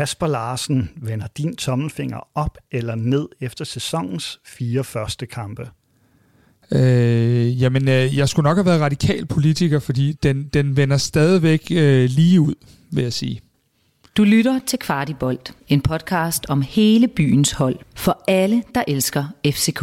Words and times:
Kasper 0.00 0.26
Larsen, 0.26 0.90
vender 0.96 1.26
din 1.26 1.56
tommelfinger 1.56 2.28
op 2.34 2.58
eller 2.70 2.94
ned 2.94 3.28
efter 3.40 3.64
sæsonens 3.64 4.40
fire 4.44 4.84
første 4.84 5.26
kampe? 5.26 5.68
Øh, 6.72 7.62
jamen, 7.62 7.88
øh, 7.88 8.16
jeg 8.16 8.28
skulle 8.28 8.48
nok 8.48 8.56
have 8.56 8.66
været 8.66 8.80
radikal 8.80 9.26
politiker, 9.26 9.78
fordi 9.78 10.12
den, 10.12 10.48
den 10.48 10.76
vender 10.76 10.96
stadigvæk 10.96 11.66
øh, 11.70 12.10
lige 12.10 12.40
ud, 12.40 12.54
vil 12.92 13.02
jeg 13.02 13.12
sige. 13.12 13.40
Du 14.16 14.24
lytter 14.24 14.60
til 14.66 14.78
Kvartibolt, 14.78 15.54
en 15.68 15.80
podcast 15.80 16.46
om 16.48 16.62
hele 16.62 17.08
byens 17.08 17.52
hold, 17.52 17.76
for 17.96 18.24
alle, 18.28 18.62
der 18.74 18.84
elsker 18.88 19.24
FCK. 19.46 19.82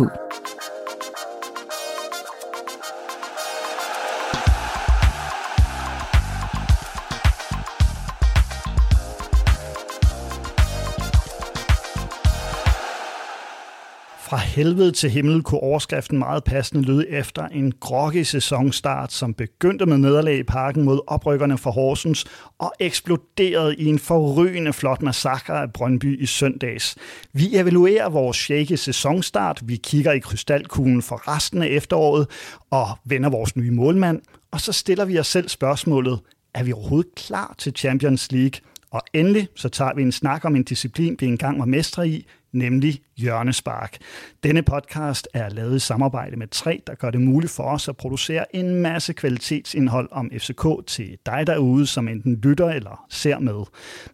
Fra 14.27 14.38
helvede 14.38 14.91
til 14.91 15.09
himmel 15.09 15.44
kunne 15.44 15.59
overskriften 15.59 16.17
meget 16.17 16.44
passende 16.44 16.84
lyde 16.84 17.09
efter 17.09 17.48
en 17.48 17.72
groggy 17.80 18.23
sæsonstart, 18.23 19.13
som 19.13 19.34
begyndte 19.34 19.85
med 19.85 19.98
nederlag 19.98 20.38
i 20.38 20.44
parken 20.44 20.84
mod 20.84 20.99
oprykkerne 21.08 21.58
fra 21.58 21.72
Horsens 21.72 22.26
og 22.58 22.73
eksploderede 22.80 23.76
i 23.76 23.85
en 23.85 23.99
forrygende 23.99 24.73
flot 24.73 25.02
massakre 25.02 25.62
af 25.62 25.73
Brøndby 25.73 26.21
i 26.21 26.26
søndags. 26.26 26.95
Vi 27.34 27.55
evaluerer 27.55 28.09
vores 28.09 28.38
shaky 28.38 28.76
sæsonstart, 28.76 29.62
vi 29.66 29.76
kigger 29.76 30.12
i 30.12 30.20
krystalkuglen 30.20 31.02
for 31.02 31.35
resten 31.35 31.62
af 31.62 31.68
efteråret 31.68 32.27
og 32.70 32.88
vender 33.05 33.30
vores 33.30 33.55
nye 33.55 33.71
målmand, 33.71 34.21
og 34.52 34.62
så 34.62 34.71
stiller 34.71 35.05
vi 35.05 35.20
os 35.20 35.27
selv 35.27 35.49
spørgsmålet, 35.49 36.20
er 36.54 36.63
vi 36.63 36.73
overhovedet 36.73 37.16
klar 37.16 37.55
til 37.57 37.73
Champions 37.76 38.32
League? 38.32 38.62
Og 38.91 39.02
endelig 39.13 39.48
så 39.55 39.70
tager 39.70 39.94
vi 39.96 40.02
en 40.02 40.12
snak 40.12 40.46
om 40.46 40.55
en 40.55 40.63
disciplin, 40.63 41.18
vi 41.20 41.26
engang 41.26 41.59
var 41.59 41.66
mestre 41.66 42.07
i, 42.09 42.26
nemlig 42.57 43.02
Hjørnespark. 43.17 43.98
Denne 44.43 44.62
podcast 44.62 45.27
er 45.34 45.49
lavet 45.49 45.76
i 45.76 45.79
samarbejde 45.79 46.35
med 46.35 46.48
tre, 46.48 46.82
der 46.87 46.95
gør 46.95 47.12
det 47.12 47.21
muligt 47.21 47.51
for 47.51 47.63
os 47.63 47.87
at 47.87 47.98
producere 47.98 48.55
en 48.55 48.76
masse 48.76 49.13
kvalitetsindhold 49.13 50.09
om 50.12 50.32
FCK 50.37 50.87
til 50.87 51.17
dig 51.26 51.48
derude, 51.48 51.87
som 51.87 52.07
enten 52.07 52.35
lytter 52.43 52.70
eller 52.70 53.05
ser 53.09 53.40
med. 53.40 53.65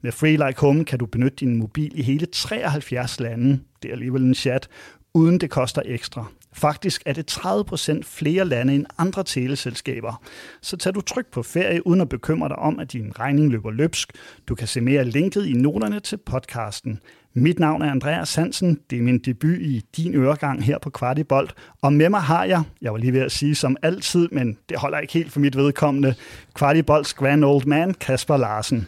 Med 0.01 0.11
Free 0.11 0.47
Like 0.47 0.61
Home 0.61 0.85
kan 0.85 0.99
du 0.99 1.05
benytte 1.05 1.35
din 1.35 1.55
mobil 1.55 1.99
i 1.99 2.01
hele 2.01 2.25
73 2.25 3.19
lande, 3.19 3.59
det 3.83 3.89
er 3.89 3.93
alligevel 3.93 4.23
en 4.23 4.35
chat, 4.35 4.69
uden 5.13 5.37
det 5.37 5.49
koster 5.49 5.81
ekstra. 5.85 6.25
Faktisk 6.53 7.03
er 7.05 7.13
det 7.13 7.31
30% 7.31 8.01
flere 8.03 8.45
lande 8.45 8.75
end 8.75 8.85
andre 8.97 9.23
teleselskaber. 9.23 10.21
Så 10.61 10.77
tag 10.77 10.95
du 10.95 11.01
tryk 11.01 11.25
på 11.31 11.43
ferie 11.43 11.87
uden 11.87 12.01
at 12.01 12.09
bekymre 12.09 12.49
dig 12.49 12.55
om, 12.55 12.79
at 12.79 12.93
din 12.93 13.19
regning 13.19 13.51
løber 13.51 13.71
løbsk. 13.71 14.11
Du 14.47 14.55
kan 14.55 14.67
se 14.67 14.81
mere 14.81 15.05
linket 15.05 15.45
i 15.45 15.53
noterne 15.53 15.99
til 15.99 16.17
podcasten. 16.17 16.99
Mit 17.35 17.59
navn 17.59 17.81
er 17.81 17.91
Andreas 17.91 18.35
Hansen. 18.35 18.79
Det 18.89 18.97
er 18.97 19.01
min 19.01 19.19
debut 19.19 19.59
i 19.59 19.81
din 19.97 20.15
øregang 20.15 20.63
her 20.63 20.77
på 20.77 20.89
Kvartibolt. 20.89 21.53
Og 21.81 21.93
med 21.93 22.09
mig 22.09 22.21
har 22.21 22.43
jeg, 22.43 22.63
jeg 22.81 22.91
var 22.91 22.97
lige 22.97 23.13
ved 23.13 23.21
at 23.21 23.31
sige 23.31 23.55
som 23.55 23.77
altid, 23.81 24.29
men 24.31 24.57
det 24.69 24.77
holder 24.77 24.99
ikke 24.99 25.13
helt 25.13 25.31
for 25.31 25.39
mit 25.39 25.57
vedkommende, 25.57 26.15
Kvartibolts 26.53 27.13
grand 27.13 27.45
old 27.45 27.65
man, 27.65 27.93
Kasper 27.93 28.37
Larsen. 28.37 28.87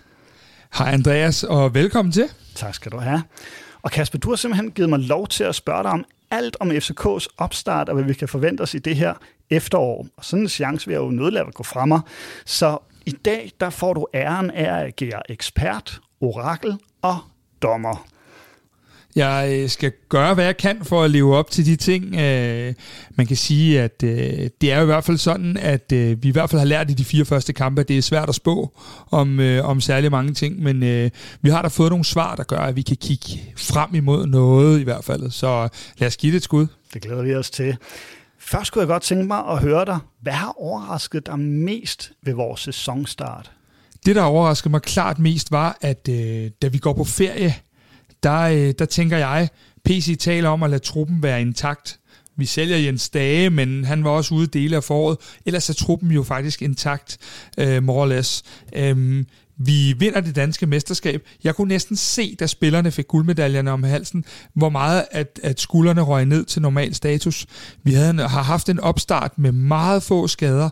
Hej 0.77 0.91
Andreas, 0.93 1.43
og 1.43 1.73
velkommen 1.73 2.11
til. 2.11 2.25
Tak 2.55 2.73
skal 2.75 2.91
du 2.91 2.97
have. 2.97 3.23
Og 3.81 3.91
Kasper, 3.91 4.19
du 4.19 4.29
har 4.29 4.35
simpelthen 4.35 4.71
givet 4.71 4.89
mig 4.89 4.99
lov 4.99 5.27
til 5.27 5.43
at 5.43 5.55
spørge 5.55 5.83
dig 5.83 5.91
om 5.91 6.05
alt 6.31 6.57
om 6.59 6.71
FCK's 6.71 7.27
opstart, 7.37 7.89
og 7.89 7.95
hvad 7.95 8.03
vi 8.03 8.13
kan 8.13 8.27
forvente 8.27 8.61
os 8.61 8.73
i 8.73 8.79
det 8.79 8.95
her 8.95 9.13
efterår. 9.49 10.07
Og 10.17 10.25
sådan 10.25 10.43
en 10.43 10.49
chance 10.49 10.87
vil 10.87 10.93
jeg 10.93 11.01
jo 11.01 11.09
nødlade 11.09 11.45
at 11.47 11.53
gå 11.53 11.63
frem 11.63 11.87
mig. 11.87 12.01
Så 12.45 12.77
i 13.05 13.11
dag, 13.11 13.51
der 13.59 13.69
får 13.69 13.93
du 13.93 14.07
æren 14.13 14.51
af 14.51 14.79
at 14.79 14.85
agere 14.85 15.31
ekspert, 15.31 16.01
orakel 16.21 16.77
og 17.01 17.17
dommer. 17.61 18.14
Jeg 19.15 19.49
øh, 19.51 19.69
skal 19.69 19.91
gøre, 20.09 20.33
hvad 20.33 20.45
jeg 20.45 20.57
kan 20.57 20.83
for 20.83 21.03
at 21.03 21.11
leve 21.11 21.35
op 21.35 21.51
til 21.51 21.65
de 21.65 21.75
ting. 21.75 22.15
Øh, 22.15 22.73
man 23.15 23.27
kan 23.27 23.37
sige, 23.37 23.81
at 23.81 24.03
øh, 24.03 24.49
det 24.61 24.71
er 24.71 24.77
jo 24.77 24.81
i 24.81 24.85
hvert 24.85 25.03
fald 25.03 25.17
sådan, 25.17 25.57
at 25.57 25.91
vi 25.91 26.27
i 26.27 26.31
hvert 26.31 26.49
fald 26.49 26.59
har 26.59 26.65
lært 26.65 26.91
i 26.91 26.93
de 26.93 27.05
fire 27.05 27.25
første 27.25 27.53
kampe, 27.53 27.81
at 27.81 27.87
det 27.87 27.97
er 27.97 28.01
svært 28.01 28.29
at 28.29 28.35
spå 28.35 28.73
om, 29.11 29.39
om 29.63 29.81
særlig 29.81 30.11
mange 30.11 30.33
ting, 30.33 30.63
men 30.63 30.81
vi 31.41 31.49
har 31.49 31.61
da 31.61 31.67
fået 31.67 31.89
nogle 31.89 32.05
svar, 32.05 32.35
der 32.35 32.43
gør, 32.43 32.57
at 32.57 32.75
vi 32.75 32.81
kan 32.81 32.97
kigge 32.97 33.53
frem 33.57 33.95
imod 33.95 34.27
noget 34.27 34.79
i 34.79 34.83
hvert 34.83 35.03
fald. 35.03 35.31
Så 35.31 35.69
lad 35.97 36.07
os 36.07 36.17
give 36.17 36.31
det 36.31 36.37
et 36.37 36.43
skud. 36.43 36.67
Det 36.93 37.01
glæder 37.01 37.23
vi 37.23 37.35
os 37.35 37.49
til. 37.49 37.77
Først 38.39 38.71
kunne 38.71 38.79
jeg 38.79 38.87
godt 38.87 39.03
tænke 39.03 39.25
mig 39.25 39.43
at 39.49 39.59
høre 39.59 39.85
dig. 39.85 39.99
Hvad 40.21 40.33
har 40.33 40.53
overrasket 40.61 41.25
dig 41.25 41.39
mest 41.39 42.11
ved 42.23 42.33
vores 42.33 42.61
sæsonstart? 42.61 43.51
Det, 44.05 44.15
der 44.15 44.23
overraskede 44.23 44.71
mig 44.71 44.81
klart 44.81 45.19
mest, 45.19 45.51
var, 45.51 45.77
at 45.81 46.09
øh, 46.09 46.51
da 46.61 46.67
vi 46.67 46.77
går 46.77 46.93
på 46.93 47.03
ferie, 47.03 47.55
der, 48.25 48.41
øh, 48.41 48.73
der 48.79 48.85
tænker 48.85 49.17
jeg, 49.17 49.49
PC 49.85 50.17
taler 50.19 50.49
om 50.49 50.63
at 50.63 50.69
lade 50.69 50.83
truppen 50.83 51.23
være 51.23 51.41
intakt. 51.41 51.99
Vi 52.37 52.45
sælger 52.45 52.77
Jens 52.77 53.09
Dage, 53.09 53.49
men 53.49 53.83
han 53.83 54.03
var 54.03 54.09
også 54.09 54.35
ude 54.35 54.47
dele 54.47 54.75
af 54.75 54.83
foråret. 54.83 55.17
Ellers 55.45 55.69
er 55.69 55.73
truppen 55.73 56.11
jo 56.11 56.23
faktisk 56.23 56.61
intakt, 56.61 57.17
øh, 57.57 57.83
more 57.83 58.01
or 58.01 58.05
less. 58.05 58.43
Øhm, 58.75 59.25
vi 59.57 59.93
vinder 59.99 60.21
det 60.21 60.35
danske 60.35 60.65
mesterskab. 60.65 61.23
Jeg 61.43 61.55
kunne 61.55 61.67
næsten 61.67 61.95
se, 61.95 62.35
da 62.39 62.47
spillerne 62.47 62.91
fik 62.91 63.07
guldmedaljerne 63.07 63.71
om 63.71 63.83
halsen, 63.83 64.25
hvor 64.53 64.69
meget 64.69 65.05
at, 65.11 65.39
at 65.43 65.59
skuldrene 65.59 66.01
røg 66.01 66.25
ned 66.25 66.45
til 66.45 66.61
normal 66.61 66.95
status. 66.95 67.45
Vi 67.83 67.93
havde, 67.93 68.27
har 68.27 68.43
haft 68.43 68.69
en 68.69 68.79
opstart 68.79 69.37
med 69.37 69.51
meget 69.51 70.03
få 70.03 70.27
skader 70.27 70.69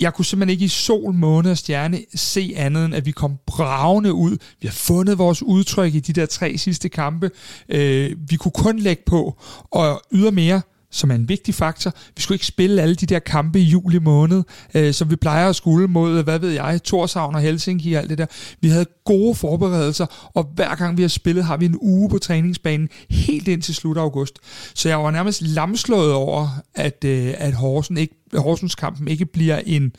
jeg 0.00 0.14
kunne 0.14 0.24
simpelthen 0.24 0.52
ikke 0.52 0.64
i 0.64 0.68
sol, 0.68 1.14
måne 1.14 1.50
og 1.50 1.58
stjerne 1.58 2.00
se 2.14 2.52
andet 2.56 2.84
end, 2.84 2.94
at 2.94 3.06
vi 3.06 3.10
kom 3.10 3.36
bravende 3.46 4.12
ud. 4.12 4.36
Vi 4.60 4.66
har 4.66 4.72
fundet 4.72 5.18
vores 5.18 5.42
udtryk 5.42 5.94
i 5.94 6.00
de 6.00 6.12
der 6.12 6.26
tre 6.26 6.58
sidste 6.58 6.88
kampe. 6.88 7.30
Øh, 7.68 8.16
vi 8.28 8.36
kunne 8.36 8.52
kun 8.52 8.78
lægge 8.78 9.02
på, 9.06 9.36
og 9.70 10.02
ydermere, 10.12 10.62
som 10.90 11.10
er 11.10 11.14
en 11.14 11.28
vigtig 11.28 11.54
faktor. 11.54 11.92
Vi 12.16 12.22
skulle 12.22 12.36
ikke 12.36 12.46
spille 12.46 12.82
alle 12.82 12.94
de 12.94 13.06
der 13.06 13.18
kampe 13.18 13.60
i 13.60 13.62
juli 13.62 13.98
måned, 13.98 14.42
øh, 14.74 14.94
som 14.94 15.10
vi 15.10 15.16
plejer 15.16 15.48
at 15.48 15.56
skulle 15.56 15.88
mod, 15.88 16.22
hvad 16.22 16.38
ved 16.38 16.50
jeg, 16.50 16.80
Torshavn 16.84 17.34
og 17.34 17.40
Helsinki 17.40 17.92
og 17.92 18.00
alt 18.00 18.10
det 18.10 18.18
der. 18.18 18.26
Vi 18.60 18.68
havde 18.68 18.86
gode 19.04 19.34
forberedelser, 19.34 20.30
og 20.34 20.50
hver 20.54 20.74
gang 20.74 20.96
vi 20.96 21.02
har 21.02 21.08
spillet, 21.08 21.44
har 21.44 21.56
vi 21.56 21.66
en 21.66 21.78
uge 21.80 22.10
på 22.10 22.18
træningsbanen, 22.18 22.88
helt 23.10 23.48
ind 23.48 23.62
til 23.62 23.74
slut 23.74 23.96
af 23.96 24.00
august. 24.00 24.38
Så 24.74 24.88
jeg 24.88 24.98
var 24.98 25.10
nærmest 25.10 25.42
lamslået 25.42 26.12
over, 26.12 26.48
at, 26.74 27.04
øh, 27.04 27.34
at 27.38 27.54
Horsen 27.54 27.96
ikke 27.96 28.14
Horsens 28.34 28.74
kampen 28.74 29.08
ikke 29.08 29.26
bliver 29.26 29.60
en, 29.66 29.92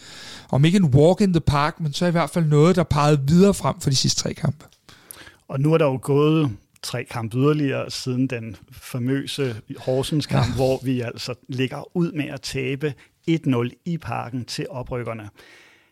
om 0.50 0.66
ikke 0.66 0.78
en 0.78 0.85
walk 0.85 1.22
in 1.22 1.34
the 1.34 1.41
park, 1.41 1.79
men 1.79 1.94
så 1.94 2.06
i 2.06 2.12
hvert 2.12 2.29
fald 2.29 2.46
noget, 2.46 2.75
der 2.75 2.84
pegede 2.84 3.22
videre 3.28 3.53
frem 3.53 3.79
for 3.79 3.90
de 3.90 3.96
sidste 3.96 4.22
tre 4.22 4.34
kampe. 4.34 4.66
Og 5.47 5.59
nu 5.59 5.73
er 5.73 5.78
der 5.78 5.85
jo 5.85 6.00
gået 6.02 6.52
tre 6.84 7.03
kampe 7.03 7.38
yderligere 7.38 7.92
siden 7.92 8.28
den 8.28 8.56
famøse 8.72 9.56
Horsens 9.78 10.25
kamp, 10.25 10.47
ja. 10.47 10.56
hvor 10.56 10.80
vi 10.84 11.02
altså 11.02 11.36
ligger 11.50 11.97
ud 11.97 12.12
med 12.12 12.25
at 12.25 12.42
tabe 12.42 12.94
1-0 13.30 13.69
i 13.86 13.97
parken 13.97 14.46
til 14.46 14.68
oprykkerne. 14.69 15.30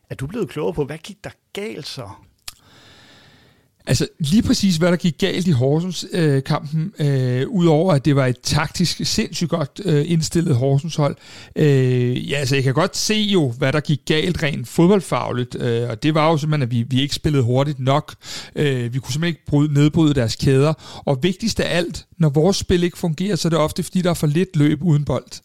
Er 0.10 0.16
du 0.16 0.28
blevet 0.28 0.50
klogere 0.50 0.74
på, 0.74 0.86
hvad 0.86 0.98
gik 0.98 1.24
der 1.24 1.30
galt 1.54 1.88
så? 1.88 2.10
Altså 3.90 4.08
lige 4.20 4.42
præcis, 4.42 4.78
hvad 4.78 4.92
der 4.92 4.96
gik 4.96 5.18
galt 5.18 5.48
i 5.48 5.52
Horsens-kampen, 5.52 6.94
øh, 7.00 7.42
øh, 7.42 7.48
udover 7.48 7.94
at 7.94 8.06
det 8.06 8.16
var 8.16 8.26
et 8.26 8.40
taktisk 8.44 9.02
sindssygt 9.04 9.50
godt 9.50 9.82
øh, 9.86 10.12
indstillet 10.12 10.56
Horsens 10.56 10.96
hold. 10.96 11.16
Øh, 11.56 12.30
ja, 12.30 12.38
altså 12.38 12.56
jeg 12.56 12.64
kan 12.64 12.74
godt 12.74 12.98
se 12.98 13.14
jo, 13.16 13.52
hvad 13.52 13.74
der 13.74 13.80
gik 13.80 14.00
galt 14.06 14.44
rent 14.44 14.68
fodboldfagligt, 14.68 15.56
øh, 15.60 15.90
og 15.90 16.04
det 16.04 16.14
var 16.14 16.30
jo 16.32 16.38
simpelthen, 16.38 16.62
at 16.62 16.72
vi, 16.72 16.86
vi 16.90 17.02
ikke 17.02 17.16
spillede 17.16 17.44
hurtigt 17.44 17.80
nok. 17.80 18.16
Øh, 18.56 18.94
vi 18.94 19.00
kunne 19.00 19.14
simpelthen 19.14 19.28
ikke 19.28 19.46
bryde, 19.48 19.74
nedbryde 19.74 20.14
deres 20.14 20.36
kæder. 20.36 20.74
Og 21.06 21.20
vigtigst 21.22 21.60
af 21.60 21.78
alt, 21.78 22.06
når 22.18 22.30
vores 22.30 22.58
spil 22.58 22.84
ikke 22.84 22.98
fungerer, 22.98 23.36
så 23.36 23.48
er 23.48 23.50
det 23.50 23.60
ofte, 23.60 23.84
fordi 23.84 24.02
der 24.02 24.10
er 24.10 24.14
for 24.14 24.28
lidt 24.28 24.56
løb 24.56 24.84
uden 24.84 25.06
bold. 25.06 25.42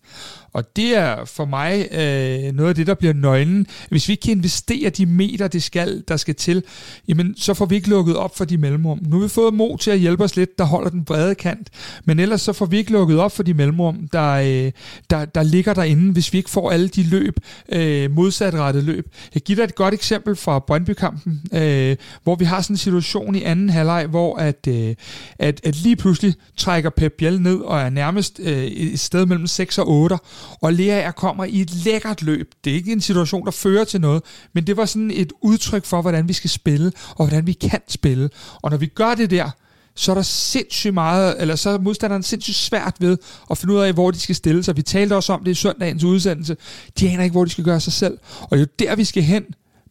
Og 0.54 0.76
det 0.76 0.96
er 0.96 1.24
for 1.24 1.44
mig 1.44 1.88
øh, 1.92 2.52
noget 2.52 2.68
af 2.68 2.74
det, 2.74 2.86
der 2.86 2.94
bliver 2.94 3.14
nøglen. 3.14 3.66
Hvis 3.88 4.08
vi 4.08 4.12
ikke 4.12 4.20
kan 4.20 4.32
investere 4.32 4.90
de 4.90 5.06
meter, 5.06 5.48
det 5.48 5.62
skal, 5.62 6.04
der 6.08 6.16
skal 6.16 6.34
til, 6.34 6.62
jamen, 7.08 7.34
så 7.36 7.54
får 7.54 7.66
vi 7.66 7.74
ikke 7.74 7.88
lukket 7.88 8.16
op 8.16 8.36
for 8.36 8.44
de 8.44 8.58
mellemrum. 8.58 9.00
Nu 9.06 9.16
har 9.16 9.22
vi 9.22 9.28
fået 9.28 9.54
Mo 9.54 9.76
til 9.76 9.90
at 9.90 9.98
hjælpe 9.98 10.24
os 10.24 10.36
lidt, 10.36 10.58
der 10.58 10.64
holder 10.64 10.90
den 10.90 11.04
brede 11.04 11.34
kant, 11.34 11.70
men 12.04 12.18
ellers 12.18 12.40
så 12.40 12.52
får 12.52 12.66
vi 12.66 12.76
ikke 12.76 12.92
lukket 12.92 13.18
op 13.18 13.32
for 13.32 13.42
de 13.42 13.54
mellemrum, 13.54 14.08
der, 14.12 14.30
øh, 14.30 14.72
der, 15.10 15.24
der 15.24 15.42
ligger 15.42 15.74
derinde, 15.74 16.12
hvis 16.12 16.32
vi 16.32 16.38
ikke 16.38 16.50
får 16.50 16.70
alle 16.70 16.88
de 16.88 17.02
løb, 17.02 17.40
øh, 17.72 18.10
modsatrettet 18.10 18.84
løb. 18.84 19.06
Jeg 19.34 19.42
giver 19.42 19.56
dig 19.56 19.64
et 19.64 19.74
godt 19.74 19.94
eksempel 19.94 20.36
fra 20.36 20.58
Brøndby-kampen, 20.58 21.42
øh, 21.52 21.96
hvor 22.22 22.34
vi 22.34 22.44
har 22.44 22.60
sådan 22.60 22.74
en 22.74 22.78
situation 22.78 23.34
i 23.34 23.42
anden 23.42 23.70
halvleg, 23.70 24.06
hvor 24.06 24.36
at, 24.36 24.66
øh, 24.68 24.94
at, 25.38 25.60
at 25.64 25.76
lige 25.76 25.96
pludselig 25.96 26.34
trækker 26.56 26.90
Pep 26.90 27.12
Biel 27.18 27.42
ned 27.42 27.56
og 27.56 27.80
er 27.80 27.90
nærmest 27.90 28.40
øh, 28.42 28.64
et 28.64 29.00
sted 29.00 29.26
mellem 29.26 29.46
6 29.46 29.78
og 29.78 29.88
8, 29.88 30.16
og 30.60 30.72
Lea 30.72 31.10
kommer 31.10 31.44
i 31.44 31.60
et 31.60 31.74
lækkert 31.74 32.22
løb. 32.22 32.52
Det 32.64 32.70
er 32.70 32.74
ikke 32.74 32.92
en 32.92 33.00
situation, 33.00 33.44
der 33.44 33.50
fører 33.50 33.84
til 33.84 34.00
noget, 34.00 34.22
men 34.52 34.66
det 34.66 34.76
var 34.76 34.84
sådan 34.84 35.10
et 35.10 35.32
udtryk 35.40 35.84
for, 35.84 36.02
hvordan 36.02 36.28
vi 36.28 36.32
skal 36.32 36.50
spille, 36.50 36.92
og 37.08 37.26
hvordan 37.26 37.46
vi 37.46 37.52
kan 37.52 37.80
spille. 37.88 38.30
Og 38.62 38.70
når 38.70 38.76
vi 38.76 38.86
gør 38.86 39.14
det 39.14 39.30
der, 39.30 39.50
så 39.96 40.10
er 40.12 40.14
der 40.14 40.22
sindssygt 40.22 40.94
meget, 40.94 41.40
eller 41.40 41.56
så 41.56 41.70
er 41.70 41.78
modstanderen 41.78 42.22
sindssygt 42.22 42.56
svært 42.56 42.96
ved 43.00 43.16
at 43.50 43.58
finde 43.58 43.74
ud 43.74 43.80
af, 43.80 43.92
hvor 43.92 44.10
de 44.10 44.20
skal 44.20 44.34
stille 44.34 44.62
sig. 44.62 44.76
Vi 44.76 44.82
talte 44.82 45.16
også 45.16 45.32
om 45.32 45.44
det 45.44 45.50
i 45.50 45.54
søndagens 45.54 46.04
udsendelse. 46.04 46.56
De 47.00 47.10
aner 47.10 47.22
ikke, 47.22 47.32
hvor 47.32 47.44
de 47.44 47.50
skal 47.50 47.64
gøre 47.64 47.80
sig 47.80 47.92
selv. 47.92 48.18
Og 48.40 48.50
det 48.50 48.56
er 48.56 48.60
jo 48.60 48.66
der, 48.78 48.96
vi 48.96 49.04
skal 49.04 49.22
hen 49.22 49.44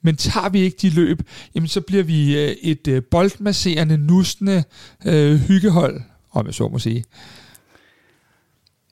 men 0.03 0.15
tager 0.15 0.49
vi 0.49 0.59
ikke 0.59 0.77
de 0.81 0.89
løb, 0.89 1.21
jamen 1.55 1.67
så 1.67 1.81
bliver 1.81 2.03
vi 2.03 2.37
øh, 2.37 2.55
et 2.61 2.87
øh, 2.87 3.03
boldmasserende, 3.03 3.97
nusende 3.97 4.63
øh, 5.05 5.39
hyggehold, 5.39 6.01
om 6.31 6.45
jeg 6.45 6.53
så 6.53 6.67
må 6.67 6.79
sige. 6.79 7.03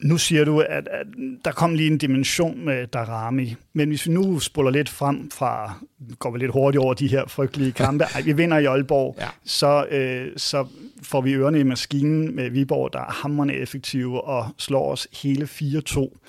Nu 0.04 0.18
siger 0.18 0.46
du, 0.46 0.60
at, 0.60 0.88
at 0.88 1.08
der 1.46 1.52
kom 1.52 1.74
lige 1.74 1.92
en 1.92 1.98
dimension 1.98 2.66
med 2.66 2.88
Darami, 2.88 3.56
men 3.74 3.90
hvis 3.90 4.08
vi 4.08 4.12
nu 4.12 4.40
spoler 4.40 4.72
lidt 4.72 4.90
frem 4.90 5.32
fra, 5.32 5.74
går 6.20 6.32
vi 6.32 6.40
lidt 6.40 6.52
hurtigt 6.52 6.84
over 6.84 6.94
de 6.94 7.08
her 7.08 7.28
frygtelige 7.28 7.72
kampe, 7.72 8.04
Ej, 8.16 8.22
vi 8.22 8.34
vinder 8.34 8.58
i 8.58 8.66
Aalborg, 8.66 9.16
ja. 9.20 9.28
så, 9.46 9.86
øh, 9.92 10.28
så 10.38 10.68
får 11.04 11.22
vi 11.22 11.34
ørerne 11.34 11.60
i 11.60 11.64
maskinen 11.64 12.36
med 12.36 12.50
Viborg, 12.50 12.94
der 12.94 13.00
er 13.00 13.12
hammerende 13.12 13.54
effektive 13.54 14.22
og 14.22 14.48
slår 14.58 14.92
os 14.92 15.08
hele 15.24 15.46
4-2. 15.46 16.20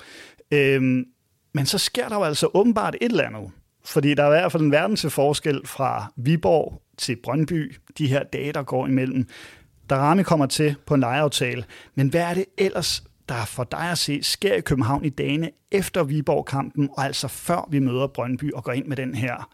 Øhm, 0.51 1.05
men 1.53 1.65
så 1.65 1.77
sker 1.77 2.09
der 2.09 2.15
jo 2.15 2.23
altså 2.23 2.49
åbenbart 2.53 2.95
et 3.01 3.09
eller 3.09 3.23
andet, 3.23 3.51
fordi 3.85 4.13
der 4.13 4.23
er 4.23 4.27
i 4.27 4.39
hvert 4.39 4.51
fald 4.51 4.63
en 4.63 4.71
verden 4.71 4.95
til 4.95 5.09
forskel 5.09 5.61
fra 5.65 6.13
Viborg 6.15 6.81
til 6.97 7.17
Brøndby, 7.23 7.75
de 7.97 8.07
her 8.07 8.23
dage, 8.23 8.53
der 8.53 8.63
går 8.63 8.87
imellem. 8.87 9.27
Darami 9.89 10.23
kommer 10.23 10.45
til 10.45 10.75
på 10.85 10.93
en 10.93 10.99
lejeaftale, 10.99 11.63
men 11.95 12.07
hvad 12.07 12.21
er 12.21 12.33
det 12.33 12.45
ellers, 12.57 13.03
der 13.33 13.45
for 13.45 13.63
dig 13.63 13.91
at 13.91 13.97
se 13.97 14.19
sker 14.23 14.53
i 14.53 14.61
København 14.61 15.05
i 15.05 15.09
dagene 15.09 15.49
efter 15.71 16.03
Viborg-kampen, 16.03 16.89
og 16.97 17.05
altså 17.05 17.27
før 17.27 17.67
vi 17.71 17.79
møder 17.79 18.07
Brøndby 18.07 18.51
og 18.51 18.63
går 18.63 18.71
ind 18.71 18.85
med 18.85 18.97
den 18.97 19.15
her, 19.15 19.49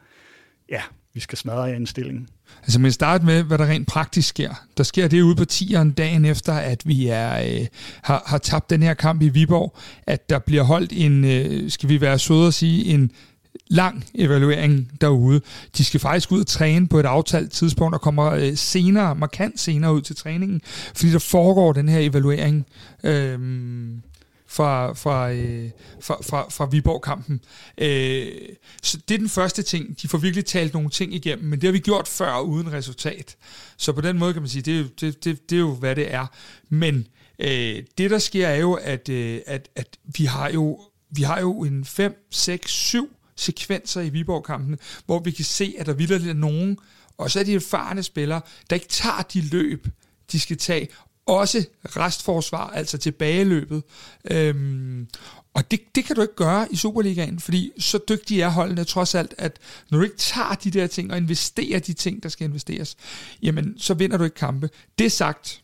ja, 0.72 0.82
vi 1.14 1.20
skal 1.20 1.38
smadre 1.38 1.76
indstillingen. 1.76 2.28
Altså 2.64 2.80
med 2.80 2.92
start 2.92 3.24
med, 3.24 3.44
hvad 3.44 3.58
der 3.58 3.66
rent 3.66 3.88
praktisk 3.88 4.30
sker. 4.30 4.54
Der 4.78 4.84
sker 4.84 5.08
det 5.08 5.22
ude 5.22 5.36
på 5.36 5.46
tieren 5.46 5.92
dagen 5.92 6.26
efter, 6.26 6.54
at 6.54 6.88
vi 6.88 7.08
er, 7.08 7.60
øh, 7.62 7.68
har, 8.02 8.24
har 8.26 8.38
tabt 8.38 8.70
den 8.70 8.84
her 8.84 8.94
kamp 8.94 9.22
i 9.22 9.30
Viborg, 9.30 9.78
at 10.08 10.30
der 10.30 10.40
bliver 10.40 10.64
holdt 10.64 10.94
en, 10.94 11.26
øh, 11.26 11.70
skal 11.70 11.90
vi 11.90 12.02
være 12.02 12.20
søde 12.20 12.48
at 12.48 12.54
sige, 12.54 12.86
en 12.86 13.12
lang 13.70 14.06
evaluering 14.16 14.92
derude. 15.02 15.42
De 15.78 15.86
skal 15.86 16.00
faktisk 16.00 16.32
ud 16.32 16.40
og 16.40 16.48
træne 16.48 16.88
på 16.88 17.00
et 17.00 17.06
aftalt 17.06 17.52
tidspunkt 17.52 17.96
og 17.96 18.02
kommer 18.02 18.32
øh, 18.32 18.56
senere, 18.58 19.16
markant 19.16 19.60
senere 19.60 19.94
ud 19.94 20.02
til 20.02 20.16
træningen, 20.16 20.62
fordi 20.96 21.12
der 21.12 21.20
foregår 21.20 21.74
den 21.74 21.90
her 21.90 22.00
evaluering 22.00 22.66
øh, 23.04 23.40
fra, 24.48 24.94
fra, 24.94 25.32
øh, 25.32 25.70
fra, 26.02 26.18
fra, 26.24 26.46
fra 26.50 26.66
Viborg-kampen. 26.66 27.42
Øh, 27.78 28.28
så 28.84 28.98
det 29.08 29.14
er 29.14 29.20
den 29.20 29.30
første 29.30 29.62
ting. 29.62 30.02
De 30.02 30.08
får 30.08 30.18
virkelig 30.18 30.46
talt 30.46 30.74
nogle 30.74 30.90
ting 30.90 31.14
igennem, 31.14 31.46
men 31.46 31.62
det 31.62 31.68
har 31.68 31.72
vi 31.72 31.80
gjort 31.80 32.08
før 32.08 32.40
uden 32.40 32.74
resultat. 32.74 33.36
Så 33.78 33.94
på 33.94 34.02
den 34.02 34.18
måde 34.18 34.34
kan 34.34 34.42
man 34.42 34.50
sige, 34.50 34.62
det 34.62 34.80
er 34.80 34.84
det, 35.00 35.24
det, 35.24 35.50
det 35.50 35.56
er 35.56 35.60
jo 35.60 35.76
hvad 35.76 35.96
det 35.96 36.14
er. 36.14 36.26
Men 36.70 37.08
øh, 37.40 37.84
det 37.98 38.12
der 38.12 38.20
sker 38.20 38.48
er 38.48 38.58
jo, 38.58 38.74
at, 38.74 39.10
øh, 39.10 39.40
at, 39.46 39.70
at 39.76 39.98
vi 40.18 40.26
har 40.26 40.50
jo 40.50 40.80
vi 41.12 41.22
har 41.22 41.40
jo 41.40 41.64
en 41.64 41.86
5, 41.86 42.28
6, 42.32 42.72
7 42.72 43.16
sekvenser 43.40 44.02
i 44.02 44.10
Viborg-kampen, 44.10 44.78
hvor 45.06 45.20
vi 45.20 45.32
kan 45.32 45.46
se, 45.46 45.76
at 45.78 45.86
der 45.86 45.94
vildt 45.94 46.28
er 46.28 46.34
nogen, 46.34 46.78
og 47.18 47.32
så 47.32 47.40
er 47.40 47.44
de 47.44 47.56
erfarne 47.56 48.04
spillere, 48.04 48.42
der 48.70 48.76
ikke 48.76 48.88
tager 48.88 49.22
de 49.34 49.42
løb, 49.42 49.88
de 50.32 50.40
skal 50.40 50.58
tage, 50.58 50.88
også 51.26 51.66
restforsvar, 51.86 52.68
altså 52.70 52.98
tilbageløbet. 52.98 53.84
Øhm, 54.32 55.08
og 55.54 55.72
det, 55.72 55.96
det 55.96 56.06
kan 56.06 56.16
du 56.16 56.22
ikke 56.22 56.36
gøre 56.36 56.68
i 56.72 56.76
Superligaen, 56.76 57.40
fordi 57.40 57.72
så 57.80 58.00
dygtige 58.10 58.44
er 58.44 58.50
holdene 58.50 58.84
trods 58.84 59.16
alt, 59.16 59.34
at 59.38 59.58
når 59.92 59.98
du 59.98 60.04
ikke 60.04 60.18
tager 60.18 60.56
de 60.56 60.72
der 60.72 60.88
ting 60.88 61.12
og 61.12 61.18
investerer 61.18 61.80
de 61.80 61.94
ting, 61.94 62.24
der 62.24 62.30
skal 62.30 62.48
investeres, 62.48 62.98
jamen 63.42 63.74
så 63.78 63.94
vinder 63.94 64.18
du 64.18 64.24
ikke 64.24 64.36
kampe. 64.36 64.70
Det 65.00 65.12
sagt, 65.12 65.62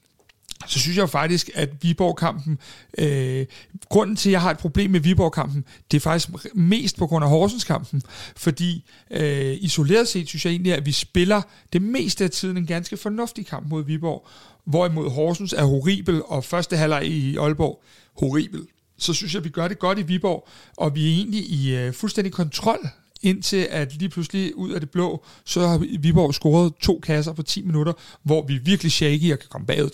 så 0.67 0.79
synes 0.79 0.97
jeg 0.97 1.09
faktisk, 1.09 1.49
at 1.53 1.69
Viborg-kampen, 1.81 2.59
øh, 2.97 3.45
grunden 3.89 4.15
til, 4.15 4.29
at 4.29 4.31
jeg 4.31 4.41
har 4.41 4.51
et 4.51 4.57
problem 4.57 4.91
med 4.91 4.99
Viborg-kampen, 4.99 5.65
det 5.91 5.97
er 5.97 6.01
faktisk 6.01 6.29
mest 6.55 6.97
på 6.97 7.07
grund 7.07 7.25
af 7.25 7.29
Horsens-kampen, 7.29 8.01
fordi 8.35 8.85
øh, 9.11 9.57
isoleret 9.59 10.07
set 10.07 10.27
synes 10.27 10.45
jeg 10.45 10.51
egentlig, 10.51 10.73
at 10.73 10.85
vi 10.85 10.91
spiller 10.91 11.41
det 11.73 11.81
meste 11.81 12.23
af 12.23 12.31
tiden 12.31 12.57
en 12.57 12.65
ganske 12.65 12.97
fornuftig 12.97 13.47
kamp 13.47 13.69
mod 13.69 13.85
Viborg, 13.85 14.27
hvorimod 14.65 15.09
Horsens 15.09 15.53
er 15.53 15.63
horribel, 15.63 16.21
og 16.25 16.43
første 16.43 16.77
halvleg 16.77 17.05
i 17.05 17.37
Aalborg 17.37 17.83
horribel. 18.19 18.67
Så 18.97 19.13
synes 19.13 19.33
jeg, 19.33 19.39
at 19.39 19.43
vi 19.43 19.49
gør 19.49 19.67
det 19.67 19.79
godt 19.79 19.99
i 19.99 20.01
Viborg, 20.01 20.47
og 20.77 20.95
vi 20.95 21.11
er 21.11 21.15
egentlig 21.15 21.49
i 21.49 21.75
øh, 21.75 21.93
fuldstændig 21.93 22.33
kontrol 22.33 22.89
indtil 23.25 23.67
at 23.71 23.95
lige 23.95 24.09
pludselig 24.09 24.57
ud 24.57 24.71
af 24.71 24.79
det 24.79 24.89
blå, 24.89 25.25
så 25.45 25.67
har 25.67 25.77
Viborg 25.77 26.33
scoret 26.33 26.73
to 26.81 26.99
kasser 27.03 27.33
på 27.33 27.43
10 27.43 27.61
minutter, 27.65 27.93
hvor 28.23 28.45
vi 28.45 28.57
virkelig 28.57 28.91
shaky 28.91 29.33
og 29.33 29.39
kan 29.39 29.49
komme 29.49 29.67
bagud 29.67 29.89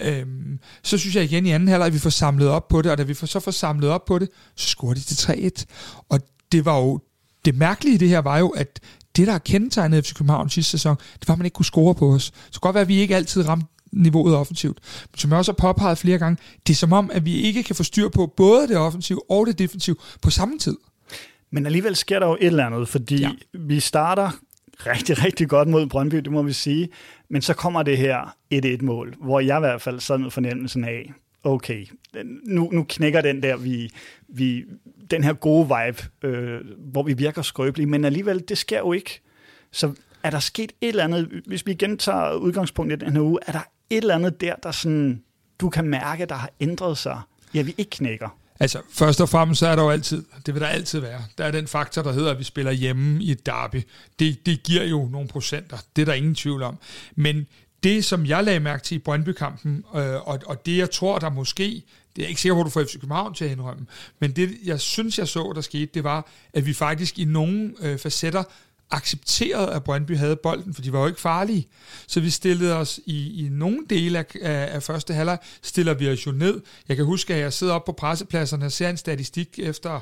3-1, 0.00 0.02
4-1. 0.02 0.06
Øhm, 0.06 0.58
så 0.82 0.98
synes 0.98 1.16
jeg 1.16 1.24
igen 1.24 1.46
i 1.46 1.50
anden 1.50 1.68
halvleg, 1.68 1.86
at 1.86 1.94
vi 1.94 1.98
får 1.98 2.10
samlet 2.10 2.48
op 2.48 2.68
på 2.68 2.82
det, 2.82 2.92
og 2.92 2.98
da 2.98 3.02
vi 3.02 3.14
så 3.14 3.40
får 3.40 3.50
samlet 3.50 3.90
op 3.90 4.04
på 4.04 4.18
det, 4.18 4.28
så 4.56 4.68
scorer 4.68 4.94
de 4.94 5.00
til 5.00 5.14
3-1. 5.14 5.64
Og 6.08 6.20
det 6.52 6.64
var 6.64 6.78
jo, 6.78 7.00
det 7.44 7.56
mærkelige 7.56 7.94
i 7.94 7.98
det 7.98 8.08
her 8.08 8.18
var 8.18 8.38
jo, 8.38 8.48
at 8.48 8.80
det, 9.16 9.26
der 9.26 9.32
er 9.32 9.38
kendetegnet 9.38 10.06
FC 10.06 10.14
København 10.14 10.50
sidste 10.50 10.70
sæson, 10.70 10.96
det 11.20 11.28
var, 11.28 11.34
at 11.34 11.38
man 11.38 11.46
ikke 11.46 11.54
kunne 11.54 11.64
score 11.64 11.94
på 11.94 12.12
os. 12.12 12.22
Så 12.22 12.32
det 12.46 12.52
kan 12.52 12.60
godt 12.60 12.74
være, 12.74 12.82
at 12.82 12.88
vi 12.88 12.96
ikke 12.96 13.16
altid 13.16 13.48
ramte 13.48 13.66
niveauet 13.92 14.36
offensivt. 14.36 14.78
Men 15.10 15.18
som 15.18 15.30
jeg 15.30 15.38
også 15.38 15.52
har 15.52 15.72
påpeget 15.72 15.98
flere 15.98 16.18
gange, 16.18 16.42
det 16.66 16.72
er 16.72 16.76
som 16.76 16.92
om, 16.92 17.10
at 17.12 17.24
vi 17.24 17.34
ikke 17.34 17.62
kan 17.62 17.76
få 17.76 17.82
styr 17.82 18.08
på 18.08 18.32
både 18.36 18.68
det 18.68 18.76
offensive 18.76 19.30
og 19.30 19.46
det 19.46 19.58
defensive 19.58 19.96
på 20.22 20.30
samme 20.30 20.58
tid. 20.58 20.76
Men 21.54 21.66
alligevel 21.66 21.96
sker 21.96 22.18
der 22.18 22.26
jo 22.26 22.34
et 22.40 22.46
eller 22.46 22.66
andet, 22.66 22.88
fordi 22.88 23.20
ja. 23.20 23.30
vi 23.52 23.80
starter 23.80 24.30
rigtig, 24.86 25.24
rigtig 25.24 25.48
godt 25.48 25.68
mod 25.68 25.86
Brøndby, 25.86 26.16
det 26.16 26.32
må 26.32 26.42
vi 26.42 26.52
sige. 26.52 26.88
Men 27.28 27.42
så 27.42 27.54
kommer 27.54 27.82
det 27.82 27.98
her 27.98 28.36
1-1-mål, 28.54 29.14
hvor 29.20 29.40
jeg 29.40 29.58
i 29.58 29.60
hvert 29.60 29.82
fald 29.82 30.00
sad 30.00 30.18
med 30.18 30.30
fornemmelsen 30.30 30.84
af, 30.84 31.12
okay, 31.44 31.86
nu, 32.44 32.70
nu 32.72 32.86
knækker 32.88 33.20
den 33.20 33.42
der, 33.42 33.56
vi, 33.56 33.90
vi, 34.28 34.64
den 35.10 35.24
her 35.24 35.32
gode 35.32 35.68
vibe, 35.68 36.28
øh, 36.28 36.60
hvor 36.78 37.02
vi 37.02 37.12
virker 37.12 37.42
skrøbelige, 37.42 37.86
men 37.86 38.04
alligevel, 38.04 38.44
det 38.48 38.58
sker 38.58 38.78
jo 38.78 38.92
ikke. 38.92 39.20
Så 39.70 39.92
er 40.22 40.30
der 40.30 40.38
sket 40.38 40.72
et 40.80 40.88
eller 40.88 41.04
andet, 41.04 41.42
hvis 41.46 41.66
vi 41.66 41.72
igen 41.72 41.98
tager 41.98 42.34
udgangspunkt 42.34 42.92
i 42.92 42.96
den 42.96 43.12
her 43.12 43.20
uge, 43.20 43.38
er 43.46 43.52
der 43.52 43.62
et 43.90 43.96
eller 43.96 44.14
andet 44.14 44.40
der, 44.40 44.54
der 44.54 44.70
sådan, 44.70 45.22
du 45.60 45.68
kan 45.68 45.86
mærke, 45.86 46.26
der 46.26 46.34
har 46.34 46.50
ændret 46.60 46.98
sig, 46.98 47.20
ja, 47.54 47.62
vi 47.62 47.74
ikke 47.78 47.90
knækker? 47.90 48.38
Altså, 48.62 48.80
først 48.90 49.20
og 49.20 49.28
fremmest 49.28 49.58
så 49.58 49.66
er 49.66 49.76
der 49.76 49.82
jo 49.82 49.90
altid, 49.90 50.24
det 50.46 50.54
vil 50.54 50.62
der 50.62 50.68
altid 50.68 51.00
være, 51.00 51.24
der 51.38 51.44
er 51.44 51.50
den 51.50 51.66
faktor, 51.66 52.02
der 52.02 52.12
hedder, 52.12 52.30
at 52.30 52.38
vi 52.38 52.44
spiller 52.44 52.72
hjemme 52.72 53.22
i 53.22 53.30
et 53.30 53.46
derby. 53.46 53.82
Det, 54.18 54.46
det 54.46 54.62
giver 54.62 54.84
jo 54.84 55.08
nogle 55.12 55.28
procenter, 55.28 55.78
det 55.96 56.02
er 56.02 56.06
der 56.06 56.12
ingen 56.12 56.34
tvivl 56.34 56.62
om. 56.62 56.78
Men 57.16 57.46
det, 57.82 58.04
som 58.04 58.26
jeg 58.26 58.44
lagde 58.44 58.60
mærke 58.60 58.84
til 58.84 58.94
i 58.94 58.98
Brøndby-kampen, 58.98 59.84
øh, 59.94 60.28
og, 60.28 60.40
og 60.46 60.66
det, 60.66 60.76
jeg 60.76 60.90
tror, 60.90 61.18
der 61.18 61.30
måske, 61.30 61.82
det 62.16 62.24
er 62.24 62.28
ikke 62.28 62.40
sikker 62.40 62.54
hvor 62.54 62.64
du 62.64 62.70
får 62.70 62.84
FC 62.84 62.92
København 63.00 63.34
til 63.34 63.44
at 63.44 63.50
indrømme, 63.50 63.86
men 64.18 64.32
det, 64.32 64.50
jeg 64.64 64.80
synes, 64.80 65.18
jeg 65.18 65.28
så, 65.28 65.52
der 65.54 65.60
skete, 65.60 65.90
det 65.94 66.04
var, 66.04 66.26
at 66.52 66.66
vi 66.66 66.72
faktisk 66.72 67.18
i 67.18 67.24
nogle 67.24 67.74
øh, 67.80 67.98
facetter 67.98 68.42
accepteret, 68.92 69.70
at 69.70 69.84
Brøndby 69.84 70.16
havde 70.16 70.36
bolden, 70.36 70.74
for 70.74 70.82
de 70.82 70.92
var 70.92 71.00
jo 71.00 71.06
ikke 71.06 71.20
farlige. 71.20 71.68
Så 72.06 72.20
vi 72.20 72.30
stillede 72.30 72.76
os 72.76 73.00
i, 73.06 73.46
i 73.46 73.48
nogle 73.48 73.78
dele 73.90 74.18
af, 74.18 74.26
af, 74.42 74.74
af 74.74 74.82
første 74.82 75.14
halvleg, 75.14 75.38
stiller 75.62 75.94
vi 75.94 76.08
os 76.08 76.26
jo 76.26 76.32
ned. 76.32 76.60
Jeg 76.88 76.96
kan 76.96 77.04
huske, 77.04 77.34
at 77.34 77.40
jeg 77.40 77.52
sidder 77.52 77.72
op 77.72 77.84
på 77.84 77.92
pressepladserne 77.92 78.66
og 78.66 78.72
ser 78.72 78.90
en 78.90 78.96
statistik 78.96 79.58
efter 79.58 80.00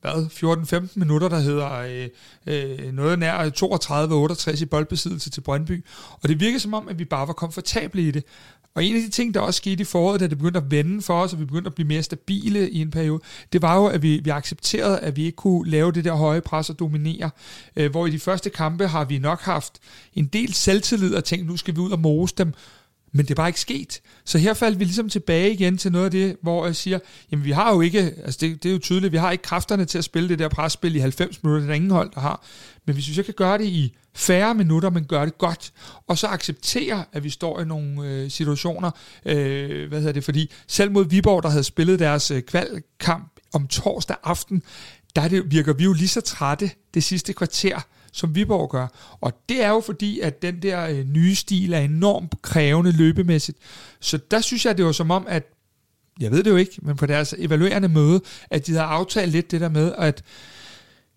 hvad, 0.00 0.86
14-15 0.86 0.92
minutter, 0.94 1.28
der 1.28 1.38
hedder 1.38 1.72
øh, 1.72 2.08
øh, 2.46 2.92
noget 2.92 3.18
nær 3.18 3.38
øh, 3.38 3.52
32-68 3.62 4.62
i 4.62 4.66
boldbesiddelse 4.66 5.30
til 5.30 5.40
Brøndby. 5.40 5.84
Og 6.10 6.28
det 6.28 6.40
virker 6.40 6.58
som 6.58 6.74
om, 6.74 6.88
at 6.88 6.98
vi 6.98 7.04
bare 7.04 7.26
var 7.26 7.32
komfortable 7.32 8.02
i 8.02 8.10
det. 8.10 8.24
Og 8.74 8.84
en 8.84 8.96
af 8.96 9.02
de 9.02 9.10
ting, 9.10 9.34
der 9.34 9.40
også 9.40 9.58
skete 9.58 9.80
i 9.80 9.84
foråret, 9.84 10.20
da 10.20 10.26
det 10.26 10.38
begyndte 10.38 10.60
at 10.60 10.70
vende 10.70 11.02
for 11.02 11.22
os, 11.22 11.32
og 11.32 11.40
vi 11.40 11.44
begyndte 11.44 11.68
at 11.68 11.74
blive 11.74 11.88
mere 11.88 12.02
stabile 12.02 12.70
i 12.70 12.80
en 12.80 12.90
periode, 12.90 13.22
det 13.52 13.62
var 13.62 13.76
jo, 13.76 13.86
at 13.86 14.02
vi, 14.02 14.20
vi 14.24 14.30
accepterede, 14.30 14.98
at 15.00 15.16
vi 15.16 15.24
ikke 15.24 15.36
kunne 15.36 15.70
lave 15.70 15.92
det 15.92 16.04
der 16.04 16.12
høje 16.12 16.40
pres 16.40 16.70
og 16.70 16.78
dominere. 16.78 17.30
Øh, 17.76 17.90
hvor 17.90 18.06
i 18.06 18.10
de 18.10 18.18
første 18.18 18.50
kampe 18.50 18.86
har 18.86 19.04
vi 19.04 19.18
nok 19.18 19.40
haft 19.40 19.78
en 20.14 20.26
del 20.26 20.54
selvtillid 20.54 21.14
og 21.14 21.24
tænkt, 21.24 21.46
nu 21.46 21.56
skal 21.56 21.74
vi 21.74 21.80
ud 21.80 21.90
og 21.90 22.00
mose 22.00 22.34
dem, 22.38 22.54
men 23.12 23.24
det 23.24 23.30
er 23.30 23.34
bare 23.34 23.48
ikke 23.48 23.60
sket. 23.60 24.00
Så 24.24 24.38
her 24.38 24.54
faldt 24.54 24.78
vi 24.78 24.84
ligesom 24.84 25.08
tilbage 25.08 25.52
igen 25.52 25.78
til 25.78 25.92
noget 25.92 26.04
af 26.04 26.10
det, 26.10 26.36
hvor 26.42 26.66
jeg 26.66 26.76
siger, 26.76 26.98
jamen 27.32 27.44
vi 27.44 27.50
har 27.50 27.74
jo 27.74 27.80
ikke, 27.80 27.98
altså 27.98 28.38
det, 28.40 28.62
det 28.62 28.68
er 28.68 28.72
jo 28.72 28.78
tydeligt, 28.78 29.12
vi 29.12 29.16
har 29.16 29.30
ikke 29.30 29.42
kræfterne 29.42 29.84
til 29.84 29.98
at 29.98 30.04
spille 30.04 30.28
det 30.28 30.38
der 30.38 30.48
presspil 30.48 30.96
i 30.96 30.98
90 30.98 31.42
minutter, 31.42 31.66
det 31.66 31.70
er 31.70 31.74
ingen 31.74 31.90
hold, 31.90 32.10
der 32.14 32.20
har. 32.20 32.44
Men 32.86 32.94
hvis 32.94 33.08
vi 33.08 33.14
så 33.14 33.22
kan 33.22 33.34
gøre 33.36 33.58
det 33.58 33.64
i 33.64 33.96
færre 34.14 34.54
minutter, 34.54 34.90
men 34.90 35.04
gøre 35.04 35.26
det 35.26 35.38
godt, 35.38 35.72
og 36.06 36.18
så 36.18 36.26
acceptere, 36.26 37.04
at 37.12 37.24
vi 37.24 37.30
står 37.30 37.60
i 37.60 37.64
nogle 37.64 38.08
øh, 38.08 38.30
situationer, 38.30 38.90
øh, 39.26 39.88
hvad 39.88 39.98
hedder 39.98 40.12
det, 40.12 40.24
fordi 40.24 40.50
selv 40.66 40.90
mod 40.90 41.04
Viborg, 41.04 41.42
der 41.42 41.48
havde 41.48 41.64
spillet 41.64 41.98
deres 41.98 42.30
øh, 42.30 42.42
kvalkamp 42.42 43.32
om 43.52 43.66
torsdag 43.66 44.16
aften, 44.24 44.62
der 45.16 45.28
det, 45.28 45.50
virker 45.50 45.72
vi 45.72 45.84
jo 45.84 45.92
lige 45.92 46.08
så 46.08 46.20
trætte 46.20 46.70
det 46.94 47.04
sidste 47.04 47.32
kvarter, 47.32 47.80
som 48.18 48.34
Viborg 48.34 48.70
gør. 48.70 48.86
Og 49.20 49.32
det 49.48 49.64
er 49.64 49.68
jo 49.68 49.80
fordi, 49.80 50.20
at 50.20 50.42
den 50.42 50.62
der 50.62 50.86
øh, 50.86 51.04
nye 51.04 51.34
stil 51.34 51.72
er 51.72 51.78
enormt 51.78 52.42
krævende 52.42 52.92
løbemæssigt. 52.92 53.58
Så 54.00 54.18
der 54.30 54.40
synes 54.40 54.66
jeg, 54.66 54.76
det 54.76 54.84
var 54.84 54.92
som 54.92 55.10
om, 55.10 55.26
at 55.28 55.52
jeg 56.20 56.30
ved 56.30 56.42
det 56.42 56.50
jo 56.50 56.56
ikke, 56.56 56.72
men 56.82 56.96
på 56.96 57.06
deres 57.06 57.34
evaluerende 57.38 57.88
møde, 57.88 58.20
at 58.50 58.66
de 58.66 58.72
havde 58.72 58.84
aftalt 58.84 59.32
lidt 59.32 59.50
det 59.50 59.60
der 59.60 59.68
med, 59.68 59.92
at 59.98 60.22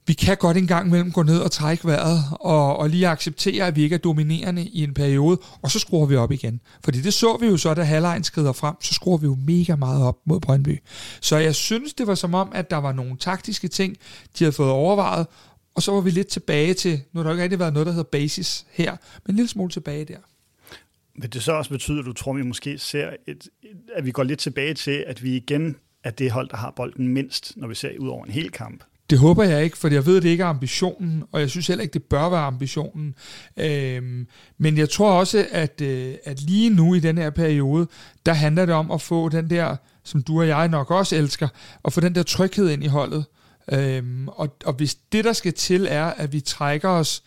vi 0.08 0.14
kan 0.14 0.38
godt 0.38 0.58
en 0.58 0.68
gang 0.68 0.88
imellem 0.88 1.12
gå 1.12 1.24
ned 1.24 1.40
og 1.40 1.52
trække 1.52 1.88
vejret, 1.88 2.24
og, 2.32 2.78
og 2.78 2.90
lige 2.90 3.08
acceptere, 3.08 3.68
at 3.68 3.76
vi 3.76 3.84
ikke 3.84 3.94
er 3.94 4.00
dominerende 4.00 4.66
i 4.66 4.84
en 4.84 4.94
periode, 4.94 5.40
og 5.62 5.72
så 5.72 5.80
skruer 5.80 6.06
vi 6.06 6.16
op 6.16 6.32
igen. 6.32 6.62
Fordi 6.84 7.02
det 7.02 7.14
så 7.14 7.38
vi 7.40 7.48
jo 7.48 7.58
så, 7.58 7.74
da 7.74 7.84
halvlejen 7.84 8.24
skrider 8.24 8.54
frem, 8.54 8.76
så 8.82 8.94
skruer 8.94 9.18
vi 9.18 9.26
jo 9.26 9.38
mega 9.48 9.76
meget 9.76 10.04
op 10.04 10.18
mod 10.26 10.40
Brøndby. 10.40 10.80
Så 11.22 11.38
jeg 11.38 11.56
synes, 11.56 11.94
det 11.94 12.08
var 12.08 12.16
som 12.16 12.34
om, 12.34 12.52
at 12.54 12.70
der 12.70 12.78
var 12.78 12.92
nogle 12.92 13.18
taktiske 13.18 13.68
ting, 13.68 13.96
de 14.40 14.44
havde 14.44 14.52
fået 14.52 14.70
overvejet, 14.70 15.28
og 15.76 15.84
så 15.84 15.92
var 15.92 16.02
vi 16.02 16.10
lidt 16.10 16.28
tilbage 16.28 16.74
til, 16.74 17.02
nu 17.14 17.20
har 17.20 17.24
der 17.24 17.32
ikke 17.32 17.44
rigtig 17.44 17.60
været 17.60 17.74
noget, 17.74 17.86
der 17.86 17.92
hedder 17.92 18.10
basis 18.10 18.66
her, 18.72 18.92
men 19.26 19.34
en 19.34 19.36
lille 19.36 19.50
smule 19.50 19.72
tilbage 19.72 20.06
der. 20.06 20.18
Vil 21.16 21.34
det 21.34 21.44
så 21.44 21.52
også 21.52 21.70
betyde, 21.70 22.00
at 22.00 22.06
du 22.06 22.14
tror, 22.14 22.34
vi 22.34 22.42
måske 22.42 22.78
ser, 22.78 23.10
et, 23.28 23.50
at 23.96 24.06
vi 24.06 24.12
går 24.12 24.24
lidt 24.24 24.40
tilbage 24.40 24.74
til, 24.74 25.04
at 25.08 25.24
vi 25.24 25.36
igen 25.36 25.76
er 26.04 26.12
det 26.12 26.32
hold, 26.32 26.50
der 26.50 26.58
har 26.58 26.74
bolden 26.76 27.08
mindst, 27.08 27.54
når 27.58 27.68
vi 27.68 27.76
ser 27.76 27.90
ud 28.00 28.08
over 28.08 28.26
en 28.26 28.32
hel 28.32 28.52
kamp? 28.52 28.84
Det 29.10 29.20
håber 29.20 29.44
jeg 29.44 29.64
ikke, 29.64 29.78
for 29.78 29.88
jeg 29.88 30.06
ved, 30.06 30.18
at 30.18 30.24
det 30.24 30.30
ikke 30.30 30.44
er 30.44 30.48
ambitionen, 30.48 31.24
og 31.32 31.40
jeg 31.40 31.50
synes 31.50 31.68
heller 31.68 31.82
ikke, 31.82 31.94
det 31.94 32.04
bør 32.04 32.30
være 32.30 32.42
ambitionen. 32.42 33.16
Øhm, 33.58 34.28
men 34.58 34.78
jeg 34.78 34.90
tror 34.90 35.12
også, 35.12 35.48
at, 35.52 35.82
øh, 35.82 36.16
at 36.24 36.42
lige 36.42 36.70
nu 36.70 36.94
i 36.94 37.00
den 37.00 37.18
her 37.18 37.30
periode, 37.30 37.88
der 38.26 38.34
handler 38.34 38.66
det 38.66 38.76
om 38.76 38.92
at 38.92 39.02
få 39.02 39.30
den 39.30 39.50
der, 39.50 39.76
som 40.04 40.24
du 40.24 40.40
og 40.40 40.48
jeg 40.48 40.68
nok 40.68 40.92
også 40.92 41.16
elsker, 41.16 41.48
at 41.86 41.94
få 41.94 42.02
den 42.02 42.16
der 42.16 42.24
tryghed 42.24 42.70
ind 42.70 42.84
i 42.84 42.88
holdet. 42.88 43.26
Øhm, 43.72 44.28
og, 44.28 44.58
og 44.66 44.74
hvis 44.74 44.96
det, 44.96 45.26
der 45.26 45.34
skal 45.34 45.54
til, 45.54 45.88
er, 45.90 46.06
at 46.06 46.34
vi 46.34 46.40
trækker 46.40 46.90
os 46.90 47.24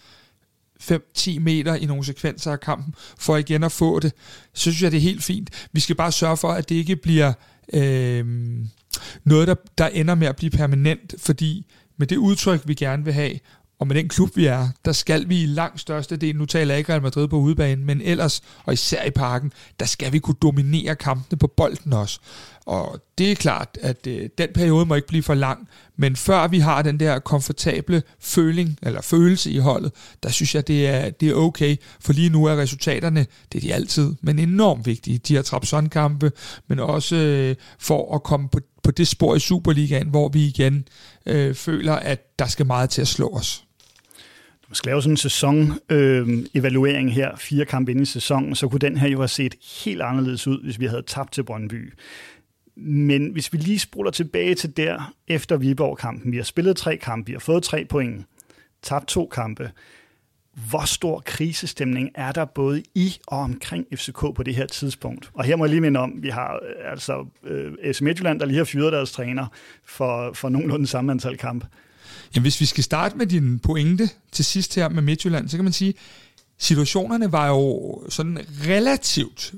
5-10 0.82 1.38
meter 1.38 1.74
i 1.74 1.86
nogle 1.86 2.04
sekvenser 2.04 2.52
af 2.52 2.60
kampen, 2.60 2.94
for 3.18 3.36
igen 3.36 3.64
at 3.64 3.72
få 3.72 4.00
det, 4.00 4.12
så 4.52 4.60
synes 4.62 4.82
jeg, 4.82 4.90
det 4.90 4.96
er 4.96 5.02
helt 5.02 5.24
fint. 5.24 5.68
Vi 5.72 5.80
skal 5.80 5.96
bare 5.96 6.12
sørge 6.12 6.36
for, 6.36 6.52
at 6.52 6.68
det 6.68 6.74
ikke 6.74 6.96
bliver 6.96 7.32
øhm, 7.72 8.68
noget, 9.24 9.48
der, 9.48 9.54
der 9.78 9.86
ender 9.86 10.14
med 10.14 10.26
at 10.26 10.36
blive 10.36 10.50
permanent, 10.50 11.14
fordi 11.18 11.66
med 11.96 12.06
det 12.06 12.16
udtryk, 12.16 12.62
vi 12.64 12.74
gerne 12.74 13.04
vil 13.04 13.12
have, 13.12 13.38
og 13.78 13.86
med 13.86 13.96
den 13.96 14.08
klub, 14.08 14.36
vi 14.36 14.46
er, 14.46 14.68
der 14.84 14.92
skal 14.92 15.28
vi 15.28 15.42
i 15.42 15.46
langt 15.46 15.80
største 15.80 16.16
del, 16.16 16.36
nu 16.36 16.46
taler 16.46 16.74
jeg 16.74 16.78
ikke 16.78 16.92
Real 16.92 17.02
Madrid 17.02 17.28
på 17.28 17.36
udebane, 17.36 17.84
men 17.84 18.00
ellers, 18.00 18.42
og 18.64 18.72
især 18.72 19.04
i 19.04 19.10
parken, 19.10 19.52
der 19.80 19.86
skal 19.86 20.12
vi 20.12 20.18
kunne 20.18 20.36
dominere 20.42 20.96
kampene 20.96 21.38
på 21.38 21.46
bolden 21.46 21.92
også. 21.92 22.20
Og 22.66 23.04
det 23.18 23.30
er 23.30 23.34
klart, 23.34 23.78
at 23.80 24.06
øh, 24.06 24.28
den 24.38 24.48
periode 24.54 24.86
må 24.86 24.94
ikke 24.94 25.08
blive 25.08 25.22
for 25.22 25.34
lang, 25.34 25.68
men 25.96 26.16
før 26.16 26.48
vi 26.48 26.58
har 26.58 26.82
den 26.82 27.00
der 27.00 27.18
komfortable 27.18 28.02
føling, 28.20 28.78
eller 28.82 29.02
følelse 29.02 29.50
i 29.50 29.58
holdet, 29.58 29.92
der 30.22 30.28
synes 30.28 30.54
jeg, 30.54 30.68
det 30.68 30.86
er, 30.86 31.10
det 31.10 31.28
er 31.28 31.34
okay, 31.34 31.76
for 32.00 32.12
lige 32.12 32.30
nu 32.30 32.44
er 32.44 32.56
resultaterne, 32.56 33.26
det 33.52 33.58
er 33.58 33.62
de 33.68 33.74
altid, 33.74 34.14
men 34.22 34.38
enormt 34.38 34.86
vigtige. 34.86 35.18
De 35.18 35.34
her 35.34 35.42
Trabzon-kampe, 35.42 36.32
men 36.68 36.78
også 36.78 37.16
øh, 37.16 37.56
for 37.78 38.14
at 38.14 38.22
komme 38.22 38.48
på, 38.48 38.60
på 38.82 38.90
det 38.90 39.08
spor 39.08 39.36
i 39.36 39.40
Superligaen, 39.40 40.08
hvor 40.08 40.28
vi 40.28 40.46
igen 40.46 40.88
øh, 41.26 41.54
føler, 41.54 41.92
at 41.92 42.38
der 42.38 42.46
skal 42.46 42.66
meget 42.66 42.90
til 42.90 43.00
at 43.00 43.08
slå 43.08 43.28
os. 43.28 43.64
Man 44.68 44.74
skal 44.76 44.90
lave 44.90 45.02
sådan 45.02 45.12
en 45.12 45.16
sæson-evaluering 45.16 47.08
øh, 47.08 47.14
her, 47.14 47.36
fire 47.36 47.64
kampe 47.64 47.90
ind 47.90 48.00
i 48.00 48.04
sæsonen, 48.04 48.54
så 48.54 48.68
kunne 48.68 48.78
den 48.78 48.96
her 48.96 49.08
jo 49.08 49.18
have 49.18 49.28
set 49.28 49.54
helt 49.84 50.02
anderledes 50.02 50.46
ud, 50.46 50.64
hvis 50.64 50.80
vi 50.80 50.86
havde 50.86 51.02
tabt 51.06 51.32
til 51.32 51.42
Brøndby. 51.44 51.92
Men 52.76 53.32
hvis 53.32 53.52
vi 53.52 53.58
lige 53.58 53.78
spoler 53.78 54.10
tilbage 54.10 54.54
til 54.54 54.76
der 54.76 55.14
efter 55.28 55.56
Viborg-kampen, 55.56 56.32
vi 56.32 56.36
har 56.36 56.44
spillet 56.44 56.76
tre 56.76 56.96
kampe, 56.96 57.26
vi 57.26 57.32
har 57.32 57.40
fået 57.40 57.62
tre 57.62 57.84
point, 57.84 58.26
tabt 58.82 59.08
to 59.08 59.26
kampe. 59.26 59.70
Hvor 60.70 60.84
stor 60.84 61.22
krisestemning 61.26 62.10
er 62.14 62.32
der 62.32 62.44
både 62.44 62.82
i 62.94 63.18
og 63.26 63.38
omkring 63.38 63.86
FCK 63.94 64.18
på 64.18 64.42
det 64.42 64.54
her 64.54 64.66
tidspunkt? 64.66 65.30
Og 65.34 65.44
her 65.44 65.56
må 65.56 65.64
jeg 65.64 65.70
lige 65.70 65.80
minde 65.80 66.00
om, 66.00 66.12
vi 66.22 66.28
har 66.28 66.54
øh, 66.54 66.90
altså 66.90 67.26
øh, 67.44 67.72
AC 67.82 68.00
Midtjylland, 68.00 68.40
der 68.40 68.46
lige 68.46 68.56
har 68.56 68.64
fyret 68.64 68.92
deres 68.92 69.12
træner 69.12 69.46
for, 69.84 70.32
for 70.32 70.48
nogenlunde 70.48 70.86
samme 70.86 71.12
antal 71.12 71.36
kampe. 71.36 71.66
Jamen, 72.34 72.42
hvis 72.42 72.60
vi 72.60 72.66
skal 72.66 72.84
starte 72.84 73.16
med 73.16 73.26
din 73.26 73.58
pointe 73.58 74.08
til 74.32 74.44
sidst 74.44 74.74
her 74.74 74.88
med 74.88 75.02
Midtjylland, 75.02 75.48
så 75.48 75.56
kan 75.56 75.64
man 75.64 75.72
sige, 75.72 75.94
situationerne 76.58 77.32
var 77.32 77.48
jo 77.48 78.02
sådan 78.08 78.38
relativt 78.66 79.54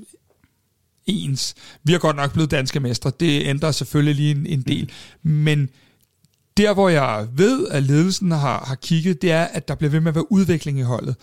ens. 1.07 1.55
Vi 1.83 1.93
er 1.93 1.97
godt 1.97 2.15
nok 2.15 2.33
blevet 2.33 2.51
danske 2.51 2.79
mestre. 2.79 3.11
Det 3.19 3.45
ændrer 3.45 3.71
selvfølgelig 3.71 4.15
lige 4.15 4.31
en, 4.31 4.45
en 4.45 4.61
del. 4.61 4.91
Men 5.23 5.69
der, 6.57 6.73
hvor 6.73 6.89
jeg 6.89 7.27
ved, 7.33 7.67
at 7.67 7.83
ledelsen 7.83 8.31
har, 8.31 8.63
har 8.67 8.75
kigget, 8.75 9.21
det 9.21 9.31
er, 9.31 9.43
at 9.43 9.67
der 9.67 9.75
bliver 9.75 9.91
ved 9.91 9.99
med 9.99 10.11
at 10.11 10.15
være 10.15 10.31
udvikling 10.31 10.79
i 10.79 10.81
holdet. 10.81 11.15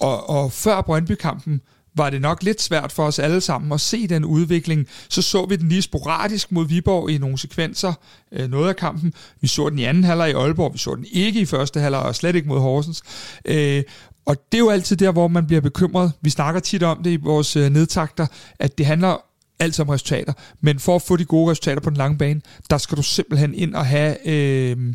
Og, 0.00 0.30
og 0.30 0.52
før 0.52 0.80
Brøndby-kampen 0.80 1.60
var 1.94 2.10
det 2.10 2.20
nok 2.20 2.42
lidt 2.42 2.62
svært 2.62 2.92
for 2.92 3.06
os 3.06 3.18
alle 3.18 3.40
sammen 3.40 3.72
at 3.72 3.80
se 3.80 4.06
den 4.06 4.24
udvikling. 4.24 4.86
Så 5.08 5.22
så 5.22 5.46
vi 5.46 5.56
den 5.56 5.68
lige 5.68 5.82
sporadisk 5.82 6.52
mod 6.52 6.66
Viborg 6.66 7.10
i 7.10 7.18
nogle 7.18 7.38
sekvenser, 7.38 7.92
øh, 8.32 8.50
noget 8.50 8.68
af 8.68 8.76
kampen. 8.76 9.12
Vi 9.40 9.48
så 9.48 9.68
den 9.68 9.78
i 9.78 9.84
anden 9.84 10.04
halvleg 10.04 10.30
i 10.30 10.32
Aalborg, 10.32 10.72
vi 10.72 10.78
så 10.78 10.94
den 10.94 11.06
ikke 11.12 11.40
i 11.40 11.44
første 11.44 11.80
halvleg, 11.80 12.02
og 12.02 12.14
slet 12.14 12.36
ikke 12.36 12.48
mod 12.48 12.60
Horsens. 12.60 13.02
Øh, 13.44 13.82
og 14.26 14.36
det 14.52 14.58
er 14.58 14.62
jo 14.62 14.70
altid 14.70 14.96
der, 14.96 15.12
hvor 15.12 15.28
man 15.28 15.46
bliver 15.46 15.60
bekymret. 15.60 16.12
Vi 16.20 16.30
snakker 16.30 16.60
tit 16.60 16.82
om 16.82 17.02
det 17.02 17.10
i 17.10 17.16
vores 17.16 17.56
øh, 17.56 17.70
nedtakter, 17.70 18.26
at 18.58 18.78
det 18.78 18.86
handler 18.86 19.16
alt 19.58 19.80
om 19.80 19.88
resultater. 19.88 20.32
Men 20.60 20.78
for 20.78 20.96
at 20.96 21.02
få 21.02 21.16
de 21.16 21.24
gode 21.24 21.50
resultater 21.50 21.80
på 21.80 21.90
den 21.90 21.96
lange 21.96 22.18
bane, 22.18 22.40
der 22.70 22.78
skal 22.78 22.96
du 22.96 23.02
simpelthen 23.02 23.54
ind 23.54 23.74
og 23.74 23.86
have... 23.86 24.28
Øh, 24.28 24.94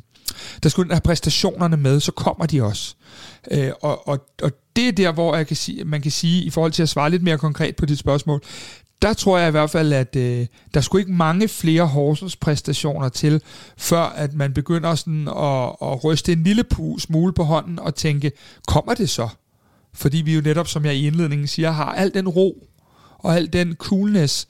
der 0.63 0.70
skal 0.70 0.82
du 0.82 0.86
ind 0.86 0.91
og 0.91 0.96
have 0.96 1.01
præstationerne 1.01 1.77
med, 1.77 2.00
så 2.00 2.12
kommer 2.12 2.46
de 2.46 2.63
også. 2.63 2.96
Øh, 3.51 3.72
og, 3.82 4.08
og, 4.08 4.27
og 4.41 4.51
det 4.75 4.88
er 4.88 4.91
der, 4.91 5.12
hvor 5.12 5.36
jeg 5.36 5.48
kan 5.48 5.55
sige, 5.55 5.86
man 5.86 6.01
kan 6.01 6.12
sige, 6.12 6.44
i 6.44 6.50
forhold 6.50 6.72
til 6.72 6.84
at 6.84 6.89
svare 6.89 7.10
lidt 7.10 7.24
mere 7.24 7.38
konkret 7.38 7.75
på 7.75 7.86
dit 7.86 8.00
spørgsmål, 8.00 8.44
der 9.05 9.13
tror 9.13 9.38
jeg 9.38 9.47
i 9.47 9.51
hvert 9.51 9.69
fald, 9.69 9.93
at 9.93 10.15
øh, 10.15 10.47
der 10.74 10.81
skulle 10.81 11.01
ikke 11.01 11.13
mange 11.13 11.47
flere 11.47 11.88
Horsens 11.88 12.35
præstationer 12.35 13.09
til, 13.09 13.41
før 13.77 14.01
at 14.01 14.33
man 14.33 14.53
begynder 14.53 14.95
sådan 14.95 15.27
at, 15.27 15.75
at 15.81 16.03
ryste 16.03 16.31
en 16.33 16.43
lille 16.43 16.63
smule 16.97 17.33
på 17.33 17.43
hånden 17.43 17.79
og 17.79 17.95
tænke, 17.95 18.31
kommer 18.67 18.93
det 18.93 19.09
så? 19.09 19.29
Fordi 19.93 20.17
vi 20.17 20.35
jo 20.35 20.41
netop, 20.41 20.67
som 20.67 20.85
jeg 20.85 20.95
i 20.95 21.07
indledningen 21.07 21.47
siger, 21.47 21.71
har 21.71 21.93
al 21.93 22.13
den 22.13 22.27
ro 22.29 22.67
og 23.19 23.35
al 23.35 23.53
den 23.53 23.75
coolness 23.75 24.47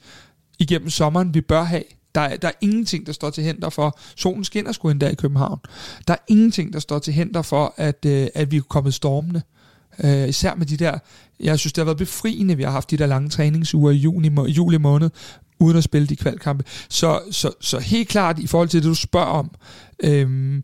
igennem 0.58 0.90
sommeren, 0.90 1.34
vi 1.34 1.40
bør 1.40 1.62
have. 1.62 1.84
Der 2.14 2.20
er, 2.20 2.36
der 2.36 2.48
er 2.48 2.52
ingenting, 2.60 3.06
der 3.06 3.12
står 3.12 3.30
til 3.30 3.44
hænder 3.44 3.70
for, 3.70 3.98
solen 4.16 4.44
skinner 4.44 4.72
sgu 4.72 4.88
endda 4.88 5.08
i 5.08 5.14
København. 5.14 5.58
Der 6.08 6.14
er 6.14 6.18
ingenting, 6.28 6.72
der 6.72 6.78
står 6.78 6.98
til 6.98 7.12
hænder 7.12 7.42
for, 7.42 7.74
at, 7.76 8.04
øh, 8.06 8.28
at 8.34 8.50
vi 8.50 8.56
er 8.56 8.62
kommet 8.68 8.94
stormende. 8.94 9.42
Øh, 10.04 10.28
især 10.28 10.54
med 10.54 10.66
de 10.66 10.76
der, 10.76 10.98
jeg 11.40 11.58
synes, 11.58 11.72
det 11.72 11.80
har 11.80 11.84
været 11.84 11.98
befriende, 11.98 12.56
vi 12.56 12.62
har 12.62 12.70
haft 12.70 12.90
de 12.90 12.96
der 12.96 13.06
lange 13.06 13.28
træningsuger 13.28 13.90
i 13.90 13.96
juni, 13.96 14.50
juli 14.50 14.78
måned, 14.78 15.10
uden 15.58 15.76
at 15.76 15.84
spille 15.84 16.06
de 16.06 16.16
kvalkampe. 16.16 16.64
Så, 16.88 17.20
så, 17.30 17.50
så 17.60 17.78
helt 17.78 18.08
klart, 18.08 18.38
i 18.38 18.46
forhold 18.46 18.68
til 18.68 18.82
det, 18.82 18.88
du 18.88 18.94
spørger 18.94 19.26
om, 19.26 19.50
øh, 20.04 20.62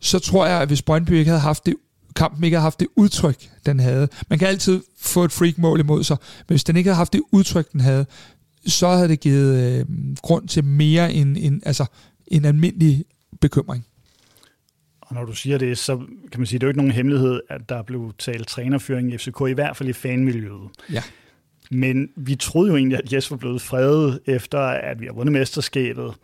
så 0.00 0.18
tror 0.18 0.46
jeg, 0.46 0.60
at 0.60 0.68
hvis 0.68 0.82
Brøndby 0.82 1.10
ikke 1.10 1.30
havde 1.30 1.40
haft 1.40 1.66
det 1.66 1.74
kampen 2.16 2.44
ikke 2.44 2.56
havde 2.56 2.62
haft 2.62 2.80
det 2.80 2.88
udtryk, 2.96 3.50
den 3.66 3.80
havde. 3.80 4.08
Man 4.28 4.38
kan 4.38 4.48
altid 4.48 4.82
få 4.98 5.24
et 5.24 5.32
freak-mål 5.32 5.80
imod 5.80 6.04
sig, 6.04 6.16
men 6.38 6.52
hvis 6.54 6.64
den 6.64 6.76
ikke 6.76 6.88
havde 6.88 6.96
haft 6.96 7.12
det 7.12 7.22
udtryk, 7.32 7.72
den 7.72 7.80
havde, 7.80 8.06
så 8.66 8.88
havde 8.88 9.08
det 9.08 9.20
givet 9.20 9.56
øh, 9.56 9.86
grund 10.22 10.48
til 10.48 10.64
mere 10.64 11.12
end, 11.12 11.36
end 11.40 11.60
altså, 11.66 11.84
en 12.26 12.44
almindelig 12.44 13.04
bekymring. 13.40 13.86
Og 15.10 15.16
når 15.16 15.24
du 15.24 15.32
siger 15.32 15.58
det, 15.58 15.78
så 15.78 15.96
kan 16.32 16.40
man 16.40 16.46
sige, 16.46 16.56
at 16.56 16.60
det 16.60 16.66
er 16.66 16.68
jo 16.68 16.70
ikke 16.70 16.78
nogen 16.78 16.92
hemmelighed, 16.92 17.40
at 17.48 17.68
der 17.68 17.82
blev 17.82 18.12
talt 18.18 18.48
trænerføring 18.48 19.12
i 19.12 19.18
FCK, 19.18 19.40
i 19.48 19.52
hvert 19.52 19.76
fald 19.76 19.88
i 19.88 19.92
fanmiljøet. 19.92 20.70
Ja. 20.92 21.02
Men 21.70 22.08
vi 22.16 22.34
troede 22.34 22.70
jo 22.70 22.76
egentlig, 22.76 22.98
at 22.98 23.12
Jes 23.12 23.30
var 23.30 23.36
blevet 23.36 23.62
fredet 23.62 24.20
efter, 24.26 24.58
at 24.60 25.00
vi 25.00 25.06
har 25.06 25.12
vundet 25.12 25.32
mesterskabet. 25.32 26.14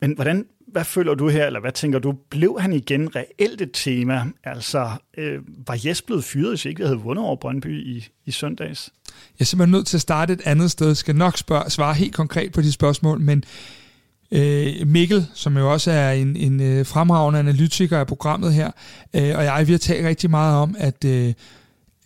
Men 0.00 0.14
hvordan, 0.14 0.46
hvad 0.68 0.84
føler 0.84 1.14
du 1.14 1.28
her, 1.28 1.46
eller 1.46 1.60
hvad 1.60 1.72
tænker 1.72 1.98
du, 1.98 2.12
blev 2.12 2.60
han 2.60 2.72
igen 2.72 3.16
reelt 3.16 3.60
et 3.60 3.70
tema? 3.72 4.24
Altså, 4.44 4.90
øh, 5.18 5.40
var 5.66 5.78
Jes 5.84 6.02
blevet 6.02 6.24
fyret, 6.24 6.50
hvis 6.50 6.64
ikke 6.64 6.78
vi 6.78 6.84
havde 6.84 6.98
vundet 6.98 7.24
over 7.24 7.36
Brøndby 7.36 7.86
i, 7.86 8.08
i 8.24 8.30
søndags? 8.30 8.92
Jeg 9.06 9.12
er 9.40 9.44
simpelthen 9.44 9.72
nødt 9.72 9.86
til 9.86 9.96
at 9.96 10.00
starte 10.00 10.32
et 10.32 10.42
andet 10.44 10.70
sted. 10.70 10.86
Jeg 10.86 10.96
skal 10.96 11.16
nok 11.16 11.36
spørge, 11.36 11.70
svare 11.70 11.94
helt 11.94 12.14
konkret 12.14 12.52
på 12.52 12.60
de 12.60 12.72
spørgsmål, 12.72 13.20
men 13.20 13.44
øh, 14.30 14.86
Mikkel, 14.86 15.26
som 15.34 15.56
jo 15.56 15.72
også 15.72 15.90
er 15.90 16.12
en, 16.12 16.36
en 16.36 16.60
øh, 16.60 16.86
fremragende 16.86 17.38
analytiker 17.38 17.98
af 17.98 18.06
programmet 18.06 18.54
her, 18.54 18.70
øh, 19.14 19.36
og 19.36 19.44
jeg, 19.44 19.64
vi 19.66 19.72
har 19.72 19.78
talt 19.78 20.06
rigtig 20.06 20.30
meget 20.30 20.56
om, 20.56 20.76
at 20.78 21.04
øh, 21.04 21.32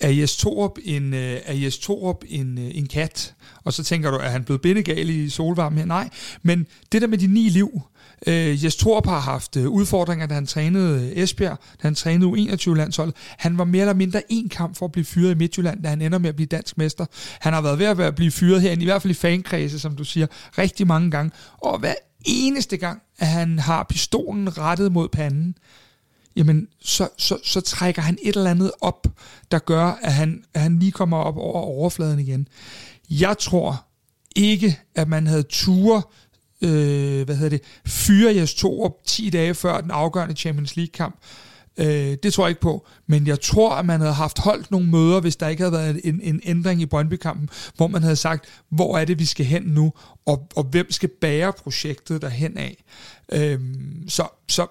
er 0.01 0.11
Jes 0.11 0.37
Torup 0.37 0.79
en, 0.85 1.15
øh, 1.15 1.41
er 1.45 1.55
Jes 1.55 1.79
Torup 1.79 2.25
en, 2.29 2.59
øh, 2.59 2.71
en 2.75 2.87
kat? 2.87 3.35
Og 3.65 3.73
så 3.73 3.85
tænker 3.85 4.11
du, 4.11 4.17
er 4.17 4.29
han 4.29 4.45
blevet 4.45 4.61
bindegal 4.61 5.11
i 5.11 5.29
solvarmen 5.29 5.79
her? 5.79 5.87
Nej, 5.87 6.09
men 6.43 6.67
det 6.93 7.03
der 7.03 7.09
med 7.09 7.19
de 7.19 7.27
ni 7.27 7.49
liv, 7.49 7.83
Øh, 8.27 8.65
Jes 8.65 8.77
Torp 8.77 9.07
har 9.07 9.21
haft 9.21 9.57
øh, 9.57 9.69
udfordringer, 9.69 10.27
da 10.27 10.35
han 10.35 10.47
trænede 10.47 11.11
øh, 11.11 11.23
Esbjerg, 11.23 11.59
da 11.83 11.89
han 11.89 11.95
trænede 11.95 12.31
U21-landsholdet. 12.31 13.15
Han 13.39 13.59
var 13.59 13.65
mere 13.65 13.81
eller 13.81 13.95
mindre 13.95 14.23
en 14.29 14.49
kamp 14.49 14.77
for 14.77 14.87
at 14.87 14.93
blive 14.93 15.05
fyret 15.05 15.31
i 15.31 15.35
Midtjylland, 15.35 15.83
da 15.83 15.89
han 15.89 16.03
ender 16.03 16.19
med 16.19 16.29
at 16.29 16.37
blive 16.37 16.47
dansk 16.47 16.79
mester. 16.79 17.07
Han 17.41 17.53
har 17.53 17.61
været 17.61 17.79
ved 17.79 18.05
at 18.05 18.15
blive 18.15 18.31
fyret 18.31 18.63
her, 18.63 18.73
i 18.73 18.85
hvert 18.85 19.03
fald 19.03 19.11
i 19.11 19.15
fankredse, 19.15 19.79
som 19.79 19.97
du 19.97 20.05
siger, 20.05 20.27
rigtig 20.59 20.87
mange 20.87 21.11
gange. 21.11 21.31
Og 21.59 21.79
hver 21.79 21.95
eneste 22.25 22.77
gang, 22.77 23.03
at 23.19 23.27
han 23.27 23.59
har 23.59 23.87
pistolen 23.89 24.59
rettet 24.59 24.93
mod 24.93 25.09
panden, 25.09 25.55
jamen 26.37 26.69
så, 26.81 27.09
så, 27.19 27.39
så 27.45 27.61
trækker 27.61 28.03
han 28.03 28.19
et 28.23 28.37
eller 28.37 28.51
andet 28.51 28.73
op, 28.81 29.07
der 29.51 29.59
gør, 29.59 29.87
at 29.87 30.13
han, 30.13 30.45
at 30.55 30.61
han 30.61 30.79
lige 30.79 30.93
kommer 30.93 31.17
op 31.17 31.37
over 31.37 31.61
overfladen 31.61 32.19
igen. 32.19 32.49
Jeg 33.11 33.39
tror 33.39 33.85
ikke, 34.37 34.79
at 34.95 35.09
man 35.09 35.27
havde 35.27 35.43
ture 35.43 36.03
øh, 36.63 37.25
hvad 37.25 37.37
hedder 37.37 37.59
det, 37.59 37.63
fyre 37.87 38.37
Jes 38.37 38.55
Torup 38.55 38.93
10 39.07 39.31
dage 39.31 39.55
før 39.55 39.81
den 39.81 39.91
afgørende 39.91 40.35
Champions 40.35 40.77
League-kamp. 40.77 41.17
Øh, 41.81 42.17
det 42.23 42.33
tror 42.33 42.45
jeg 42.45 42.51
ikke 42.51 42.61
på, 42.61 42.87
men 43.07 43.27
jeg 43.27 43.41
tror, 43.41 43.75
at 43.75 43.87
man 43.87 44.01
havde 44.01 44.13
haft 44.13 44.39
holdt 44.39 44.71
nogle 44.71 44.87
møder, 44.87 45.21
hvis 45.21 45.37
der 45.37 45.49
ikke 45.49 45.63
havde 45.63 45.73
været 45.73 46.01
en, 46.05 46.21
en 46.23 46.41
ændring 46.45 46.81
i 46.81 46.87
Brøndby-kampen, 46.87 47.49
hvor 47.77 47.87
man 47.87 48.03
havde 48.03 48.17
sagt, 48.17 48.45
hvor 48.69 48.99
er 48.99 49.05
det, 49.05 49.19
vi 49.19 49.25
skal 49.25 49.47
hen 49.47 49.63
nu, 49.63 49.93
og, 50.27 50.49
og 50.57 50.65
hvem 50.65 50.93
skal 50.93 51.09
bære 51.21 51.53
projektet 51.53 52.23
derhen 52.23 52.57
af. 52.57 52.85
Øh, 53.33 53.61
så, 54.09 54.27
så 54.49 54.67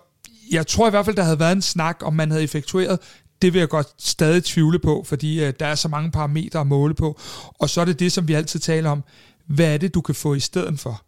jeg 0.51 0.67
tror 0.67 0.87
i 0.87 0.89
hvert 0.89 1.05
fald, 1.05 1.15
der 1.15 1.23
havde 1.23 1.39
været 1.39 1.51
en 1.55 1.61
snak, 1.61 1.97
om 2.01 2.13
man 2.13 2.31
havde 2.31 2.43
effektueret 2.43 2.99
det 3.41 3.53
vil 3.53 3.59
jeg 3.59 3.69
godt 3.69 3.87
stadig 3.97 4.43
tvivle 4.43 4.79
på, 4.79 5.03
fordi 5.07 5.43
øh, 5.43 5.53
der 5.59 5.65
er 5.65 5.75
så 5.75 5.87
mange 5.87 6.11
parametre 6.11 6.59
at 6.59 6.67
måle 6.67 6.93
på. 6.93 7.19
Og 7.59 7.69
så 7.69 7.81
er 7.81 7.85
det 7.85 7.99
det, 7.99 8.11
som 8.11 8.27
vi 8.27 8.33
altid 8.33 8.59
taler 8.59 8.89
om. 8.89 9.03
Hvad 9.47 9.73
er 9.73 9.77
det, 9.77 9.93
du 9.93 10.01
kan 10.01 10.15
få 10.15 10.33
i 10.33 10.39
stedet 10.39 10.79
for? 10.79 11.01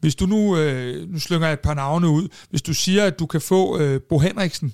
Hvis 0.00 0.14
du 0.14 0.26
nu, 0.26 0.56
øh, 0.56 1.08
nu 1.08 1.18
slynger 1.18 1.46
jeg 1.46 1.52
et 1.52 1.60
par 1.60 1.74
navne 1.74 2.08
ud, 2.08 2.28
hvis 2.50 2.62
du 2.62 2.74
siger, 2.74 3.04
at 3.04 3.18
du 3.18 3.26
kan 3.26 3.40
få 3.40 3.78
øh, 3.78 4.00
Bo 4.00 4.18
Henriksen, 4.18 4.72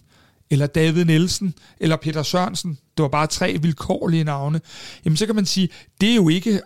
eller 0.50 0.66
David 0.66 1.04
Nielsen, 1.04 1.54
eller 1.80 1.96
Peter 1.96 2.22
Sørensen, 2.22 2.78
det 2.96 3.02
var 3.02 3.08
bare 3.08 3.26
tre 3.26 3.58
vilkårlige 3.62 4.24
navne, 4.24 4.60
jamen 5.04 5.16
så 5.16 5.26
kan 5.26 5.34
man 5.34 5.46
sige, 5.46 5.68
det 6.00 6.10
er 6.10 6.14
jo 6.14 6.28
ikke 6.28 6.60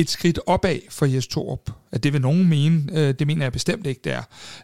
et 0.00 0.10
skridt 0.10 0.40
opad 0.46 0.78
for 0.90 1.06
Jes 1.06 1.26
Torup. 1.26 1.70
At 1.92 2.02
det 2.02 2.12
vil 2.12 2.20
nogen 2.20 2.48
mene, 2.48 2.82
øh, 2.92 3.14
det 3.18 3.26
mener 3.26 3.44
jeg 3.44 3.52
bestemt 3.52 3.86
ikke, 3.86 4.00
det 4.04 4.12
er. 4.12 4.22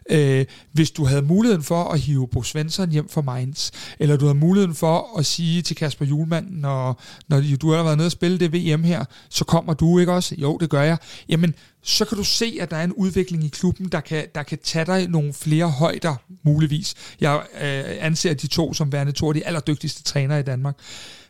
Øh, 0.09 0.45
hvis 0.71 0.91
du 0.91 1.05
havde 1.05 1.21
muligheden 1.21 1.63
for 1.63 1.83
at 1.83 1.99
hive 1.99 2.27
Bo 2.27 2.43
Svensson 2.43 2.89
hjem 2.89 3.09
fra 3.09 3.21
Mainz, 3.21 3.71
eller 3.99 4.17
du 4.17 4.25
havde 4.25 4.37
muligheden 4.37 4.75
for 4.75 5.17
at 5.19 5.25
sige 5.25 5.61
til 5.61 5.75
Kasper 5.75 6.05
Julemand, 6.05 6.49
når, 6.49 7.01
når 7.27 7.43
du 7.61 7.71
har 7.71 7.83
været 7.83 7.97
nede 7.97 8.07
og 8.07 8.11
spille 8.11 8.39
det 8.39 8.53
VM 8.53 8.83
her, 8.83 9.05
så 9.29 9.45
kommer 9.45 9.73
du 9.73 9.99
ikke 9.99 10.13
også? 10.13 10.35
Jo, 10.37 10.57
det 10.57 10.69
gør 10.69 10.81
jeg. 10.81 10.97
Jamen, 11.29 11.55
så 11.83 12.05
kan 12.05 12.17
du 12.17 12.23
se, 12.23 12.57
at 12.61 12.71
der 12.71 12.77
er 12.77 12.83
en 12.83 12.93
udvikling 12.93 13.43
i 13.43 13.47
klubben, 13.47 13.85
der 13.85 13.99
kan, 13.99 14.25
der 14.35 14.43
kan 14.43 14.57
tage 14.63 14.85
dig 14.85 15.07
nogle 15.07 15.33
flere 15.33 15.69
højder, 15.69 16.15
muligvis. 16.43 16.95
Jeg 17.21 17.41
øh, 17.61 18.05
anser 18.05 18.33
de 18.33 18.47
to 18.47 18.73
som 18.73 18.91
værende 18.91 19.11
to 19.11 19.27
af 19.27 19.33
de 19.33 19.45
allerdygtigste 19.45 20.03
trænere 20.03 20.39
i 20.39 20.43
Danmark. 20.43 20.75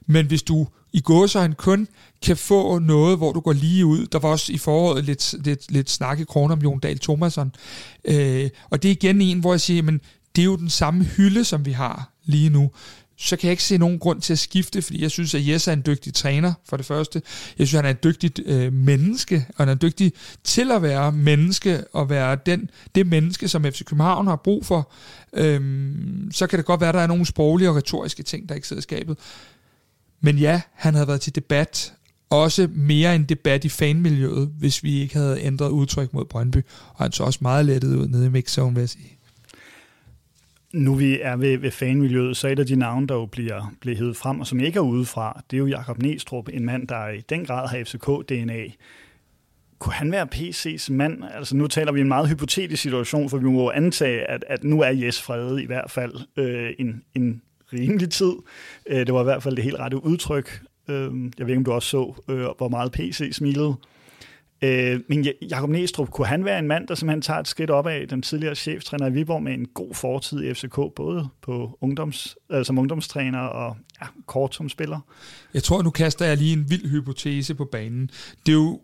Men 0.08 0.26
hvis 0.26 0.44
du 0.44 0.68
i 0.94 1.02
gåsøjen 1.02 1.54
kun 1.54 1.88
kan 2.22 2.38
få 2.38 2.80
noget, 2.80 3.18
hvor 3.18 3.32
du 3.32 3.40
går 3.40 3.54
lige 3.54 3.86
ud. 3.86 4.06
Der 4.06 4.20
var 4.20 4.30
også 4.30 4.54
i 4.54 4.58
foråret 4.58 5.06
lidt, 5.06 5.36
lidt, 5.46 5.72
lidt 5.72 5.90
snak 5.90 6.20
i 6.20 6.24
kroner 6.24 6.56
om 6.56 6.62
Jon 6.62 6.80
Dahl 6.80 7.00
Thomasson. 7.00 7.52
Øh, 8.06 8.50
og 8.70 8.84
det 8.84 8.90
er 8.90 8.92
igen 8.92 9.22
en, 9.22 9.40
hvor 9.40 9.54
jeg 9.54 9.62
siger, 9.62 9.84
men 9.84 10.02
det 10.36 10.42
er 10.42 10.46
jo 10.46 10.56
den 10.56 10.70
samme 10.70 11.04
hylde, 11.04 11.44
som 11.44 11.66
vi 11.66 11.72
har 11.72 12.10
lige 12.26 12.50
nu 12.50 12.72
så 13.18 13.36
kan 13.36 13.48
jeg 13.48 13.52
ikke 13.52 13.64
se 13.64 13.78
nogen 13.78 14.00
grund 14.00 14.22
til 14.22 14.34
at 14.34 14.40
skifte, 14.40 14.82
fordi 14.82 15.02
jeg 15.02 15.12
synes, 15.12 15.36
at 15.36 15.48
Jes 15.48 15.68
er 15.68 15.74
en 15.74 15.84
dygtig 15.86 16.14
træner, 16.14 16.54
for 16.70 16.78
det 16.78 16.86
første. 16.86 17.22
Jeg 17.60 17.68
synes, 17.68 17.78
han 17.78 17.86
er 17.86 17.90
et 17.90 18.04
dygtigt 18.04 18.40
øh, 18.46 18.74
menneske, 18.74 19.46
og 19.50 19.56
han 19.58 19.70
er 19.70 19.76
dygtig 19.76 20.14
til 20.44 20.72
at 20.72 20.82
være 20.82 21.12
menneske, 21.12 21.84
og 21.94 22.10
være 22.10 22.38
den, 22.46 22.70
det 22.96 23.08
menneske, 23.08 23.48
som 23.48 23.64
FC 23.64 23.86
København 23.86 24.28
har 24.28 24.36
brug 24.36 24.66
for. 24.66 24.92
Øhm, 25.34 26.30
så 26.34 26.48
kan 26.48 26.58
det 26.58 26.66
godt 26.66 26.82
være, 26.82 26.90
at 26.90 26.96
der 26.96 27.02
er 27.02 27.08
nogle 27.08 27.26
sproglige 27.26 27.70
og 27.70 27.76
retoriske 27.76 28.24
ting, 28.24 28.50
der 28.50 28.56
ikke 28.56 28.68
sidder 28.68 28.80
i 28.80 28.84
skabet. 28.84 29.18
Men 30.26 30.38
ja, 30.38 30.62
han 30.74 30.94
havde 30.94 31.08
været 31.08 31.22
til 31.22 31.36
debat, 31.36 31.94
også 32.30 32.70
mere 32.76 33.16
en 33.16 33.24
debat 33.24 33.66
i 33.66 33.70
fanmiljøet, 33.70 34.52
hvis 34.60 34.84
vi 34.84 35.02
ikke 35.02 35.16
havde 35.16 35.42
ændret 35.42 35.70
udtryk 35.70 36.14
mod 36.14 36.26
Brøndby. 36.26 36.58
Og 36.94 37.06
han 37.06 37.12
så 37.12 37.24
også 37.24 37.40
meget 37.42 37.66
lettet 37.66 37.96
ud 37.96 38.08
nede 38.08 38.26
i 38.26 38.30
mixzone, 38.30 38.76
vil 38.76 38.82
jeg 38.82 38.90
sige. 38.90 39.18
Nu 40.74 40.96
vi 40.96 41.20
er 41.22 41.36
ved, 41.36 41.58
ved 41.58 41.72
fanmiljøet, 41.72 42.38
så 42.38 42.48
er 42.48 42.52
et 42.52 42.60
af 42.60 42.66
de 42.66 42.76
navne, 42.76 43.08
der 43.08 43.16
jo 43.16 43.26
bliver, 43.26 43.74
bliver 43.82 43.98
hævet 43.98 44.18
frem, 44.18 44.40
og 44.40 44.48
som 44.48 44.60
ikke 44.60 44.78
er 44.78 44.84
udefra, 44.84 45.42
det 45.52 45.58
er 45.58 45.60
jo 45.60 45.68
Jakob 45.68 46.02
Næstrup, 46.02 46.50
en 46.54 46.66
mand, 46.66 46.88
der 46.88 47.10
i 47.10 47.22
den 47.30 47.46
grad 47.46 47.68
har 47.68 47.78
FCK-DNA. 47.78 48.74
Kunne 49.80 49.94
han 49.94 50.12
være 50.12 50.28
PC's 50.36 50.94
mand? 50.94 51.24
Altså 51.36 51.56
nu 51.56 51.68
taler 51.68 51.92
vi 51.92 52.02
en 52.02 52.08
meget 52.08 52.30
hypotetisk 52.30 52.82
situation, 52.82 53.30
for 53.30 53.38
vi 53.38 53.46
må 53.46 53.72
antage, 53.72 54.30
at, 54.30 54.46
at 54.48 54.64
nu 54.64 54.82
er 54.82 54.90
Jes 54.90 55.22
Frede 55.22 55.64
i 55.64 55.66
hvert 55.66 55.92
fald 55.92 56.14
øh, 56.38 56.70
en, 56.80 57.04
en 57.16 57.42
rimelig 57.74 58.10
tid. 58.10 58.34
Øh, 58.88 59.06
det 59.06 59.14
var 59.14 59.22
i 59.22 59.24
hvert 59.24 59.44
fald 59.44 59.56
det 59.56 59.64
helt 59.64 59.80
rette 59.80 60.04
udtryk. 60.06 60.62
Øhm, 60.88 61.34
jeg 61.38 61.48
ved 61.48 61.54
ikke, 61.54 61.60
om 61.60 61.66
du 61.66 61.72
også 61.72 61.90
så, 61.90 62.14
øh, 62.30 62.48
hvor 62.58 62.70
meget 62.70 62.92
PC 62.92 63.30
smilede. 63.32 63.76
Øh, 64.62 65.00
men 65.10 65.28
Jakob 65.50 65.70
Næstrup, 65.70 66.12
kunne 66.12 66.28
han 66.28 66.46
være 66.46 66.60
en 66.60 66.68
mand, 66.68 66.88
der 66.88 66.96
simpelthen 66.96 67.22
tager 67.22 67.40
et 67.40 67.48
skridt 67.48 67.70
op 67.70 67.88
af 67.88 68.08
den 68.08 68.22
tidligere 68.22 68.56
cheftræner 68.56 69.08
i 69.08 69.12
Viborg 69.12 69.44
med 69.44 69.54
en 69.54 69.68
god 69.74 69.94
fortid 69.94 70.44
i 70.44 70.54
FCK, 70.54 70.80
både 70.96 71.28
på 71.42 71.78
ungdoms, 71.82 72.38
altså 72.50 72.68
som 72.68 72.78
ungdomstræner 72.78 73.40
og 73.40 73.78
ja, 74.02 74.08
kort 74.26 74.56
som 74.56 74.70
spiller? 74.70 75.00
Jeg 75.54 75.64
tror, 75.64 75.82
nu 75.82 75.90
kaster 75.90 76.26
jeg 76.26 76.38
lige 76.38 76.54
en 76.54 76.70
vild 76.70 76.90
hypotese 76.90 77.56
på 77.56 77.66
banen. 77.66 78.10
Det 78.46 78.52
er 78.52 78.56
jo 78.56 78.80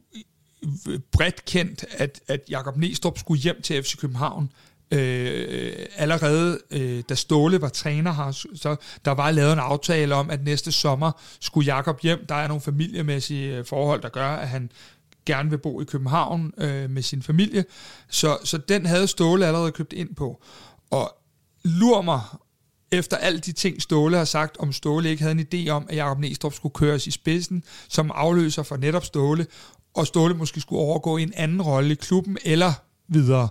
bredt 1.12 1.46
kendt, 1.46 1.86
at, 1.98 2.22
at 2.28 2.42
Jakob 2.50 2.78
Næstrup 2.78 3.18
skulle 3.18 3.42
hjem 3.42 3.62
til 3.62 3.84
FC 3.84 3.98
København 3.98 4.52
Øh, 4.92 5.74
allerede 5.96 6.60
øh, 6.72 7.04
da 7.10 7.16
Ståle 7.16 7.62
var 7.62 7.70
træner 7.70 8.14
her, 8.14 8.32
så 8.56 8.76
der 9.06 9.12
var 9.12 9.32
lavet 9.32 9.54
en 9.54 9.60
aftale 9.60 10.16
om, 10.16 10.30
at 10.30 10.44
næste 10.44 10.72
sommer 10.72 11.12
skulle 11.40 11.66
Jakob 11.66 12.02
hjem. 12.02 12.26
Der 12.30 12.36
er 12.36 12.48
nogle 12.48 12.62
familiemæssige 12.62 13.58
øh, 13.58 13.66
forhold, 13.66 14.02
der 14.02 14.10
gør, 14.10 14.28
at 14.28 14.48
han 14.48 14.72
gerne 15.26 15.50
vil 15.50 15.58
bo 15.58 15.82
i 15.82 15.84
København 15.84 16.54
øh, 16.58 16.90
med 16.90 17.02
sin 17.02 17.22
familie. 17.22 17.66
Så, 18.10 18.38
så 18.44 18.58
den 18.58 18.86
havde 18.86 19.08
Ståle 19.08 19.46
allerede 19.48 19.72
købt 19.72 19.94
ind 19.94 20.16
på. 20.16 20.44
Og 20.90 21.16
lur 21.64 22.02
mig, 22.02 22.22
efter 22.92 23.18
alle 23.18 23.40
de 23.40 23.52
ting, 23.52 23.82
Ståle 23.82 24.18
har 24.18 24.26
sagt, 24.26 24.58
om 24.58 24.74
Ståle 24.74 25.10
ikke 25.10 25.24
havde 25.24 25.40
en 25.40 25.48
idé 25.54 25.70
om, 25.70 25.86
at 25.90 25.96
Jakob 25.96 26.20
Næstrup 26.20 26.54
skulle 26.54 26.74
køres 26.74 27.08
i 27.08 27.12
spidsen 27.12 27.64
som 27.90 28.12
afløser 28.16 28.64
for 28.64 28.78
netop 28.78 29.06
Ståle, 29.06 29.46
og 29.94 30.08
Ståle 30.08 30.34
måske 30.34 30.62
skulle 30.62 30.82
overgå 30.82 31.18
i 31.18 31.24
en 31.24 31.34
anden 31.36 31.62
rolle 31.62 31.92
i 31.92 31.96
klubben, 31.96 32.38
eller 32.46 32.74
videre. 33.12 33.48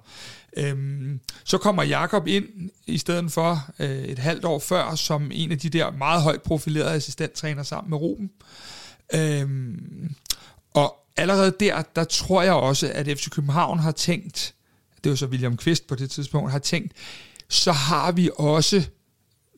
Øhm, 0.56 1.20
så 1.44 1.58
kommer 1.58 1.82
Jakob 1.82 2.26
ind 2.26 2.70
i 2.86 2.98
stedet 2.98 3.32
for 3.32 3.70
øh, 3.78 4.04
et 4.04 4.18
halvt 4.18 4.44
år 4.44 4.58
før, 4.58 4.94
som 4.94 5.30
en 5.32 5.52
af 5.52 5.58
de 5.58 5.68
der 5.68 5.90
meget 5.90 6.22
højt 6.22 6.42
profilerede 6.42 6.94
assistenttræner 6.94 7.62
sammen 7.62 7.90
med 7.90 7.98
Ruben. 7.98 8.30
Øhm, 9.14 10.14
og 10.74 10.96
allerede 11.16 11.54
der, 11.60 11.82
der 11.82 12.04
tror 12.04 12.42
jeg 12.42 12.52
også, 12.52 12.90
at 12.94 13.06
FC 13.06 13.30
København 13.30 13.78
har 13.78 13.92
tænkt, 13.92 14.54
det 15.04 15.10
var 15.10 15.16
så 15.16 15.26
William 15.26 15.56
Kvist 15.56 15.86
på 15.86 15.94
det 15.94 16.10
tidspunkt, 16.10 16.50
har 16.50 16.58
tænkt, 16.58 16.92
så 17.48 17.72
har 17.72 18.12
vi 18.12 18.30
også 18.36 18.88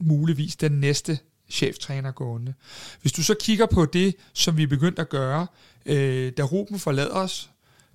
muligvis 0.01 0.57
den 0.57 0.73
næste 0.73 1.19
cheftræner 1.51 2.11
gående. 2.11 2.55
Hvis 3.01 3.13
du 3.13 3.23
så 3.23 3.35
kigger 3.41 3.67
på 3.67 3.87
det, 3.87 4.15
som 4.33 4.57
vi 4.57 4.67
begyndte 4.67 5.03
at 5.03 5.09
gøre, 5.09 5.47
øh, 5.87 6.33
da 6.37 6.43
Ruben 6.43 6.79
forlader 6.79 7.15
os, 7.15 7.51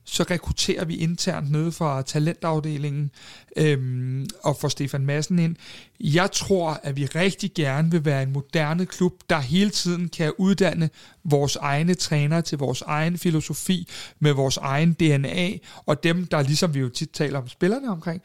så 0.09 0.23
rekrutterer 0.23 0.85
vi 0.85 0.95
internt 0.95 1.51
nede 1.51 1.71
fra 1.71 2.01
talentafdelingen 2.01 3.11
øhm, 3.57 4.27
og 4.43 4.57
får 4.57 4.67
Stefan 4.67 5.05
Madsen 5.05 5.39
ind. 5.39 5.55
Jeg 5.99 6.31
tror, 6.31 6.79
at 6.83 6.95
vi 6.95 7.05
rigtig 7.05 7.51
gerne 7.53 7.91
vil 7.91 8.05
være 8.05 8.23
en 8.23 8.33
moderne 8.33 8.85
klub, 8.85 9.13
der 9.29 9.39
hele 9.39 9.69
tiden 9.69 10.09
kan 10.09 10.33
uddanne 10.37 10.89
vores 11.23 11.55
egne 11.55 11.93
trænere 11.93 12.41
til 12.41 12.57
vores 12.57 12.81
egen 12.81 13.17
filosofi, 13.17 13.87
med 14.19 14.31
vores 14.31 14.57
egen 14.57 14.93
DNA, 14.93 15.51
og 15.85 16.03
dem, 16.03 16.25
der 16.25 16.41
ligesom 16.41 16.73
vi 16.73 16.79
jo 16.79 16.89
tit 16.89 17.09
taler 17.09 17.39
om 17.39 17.47
spillerne 17.47 17.89
omkring, 17.89 18.21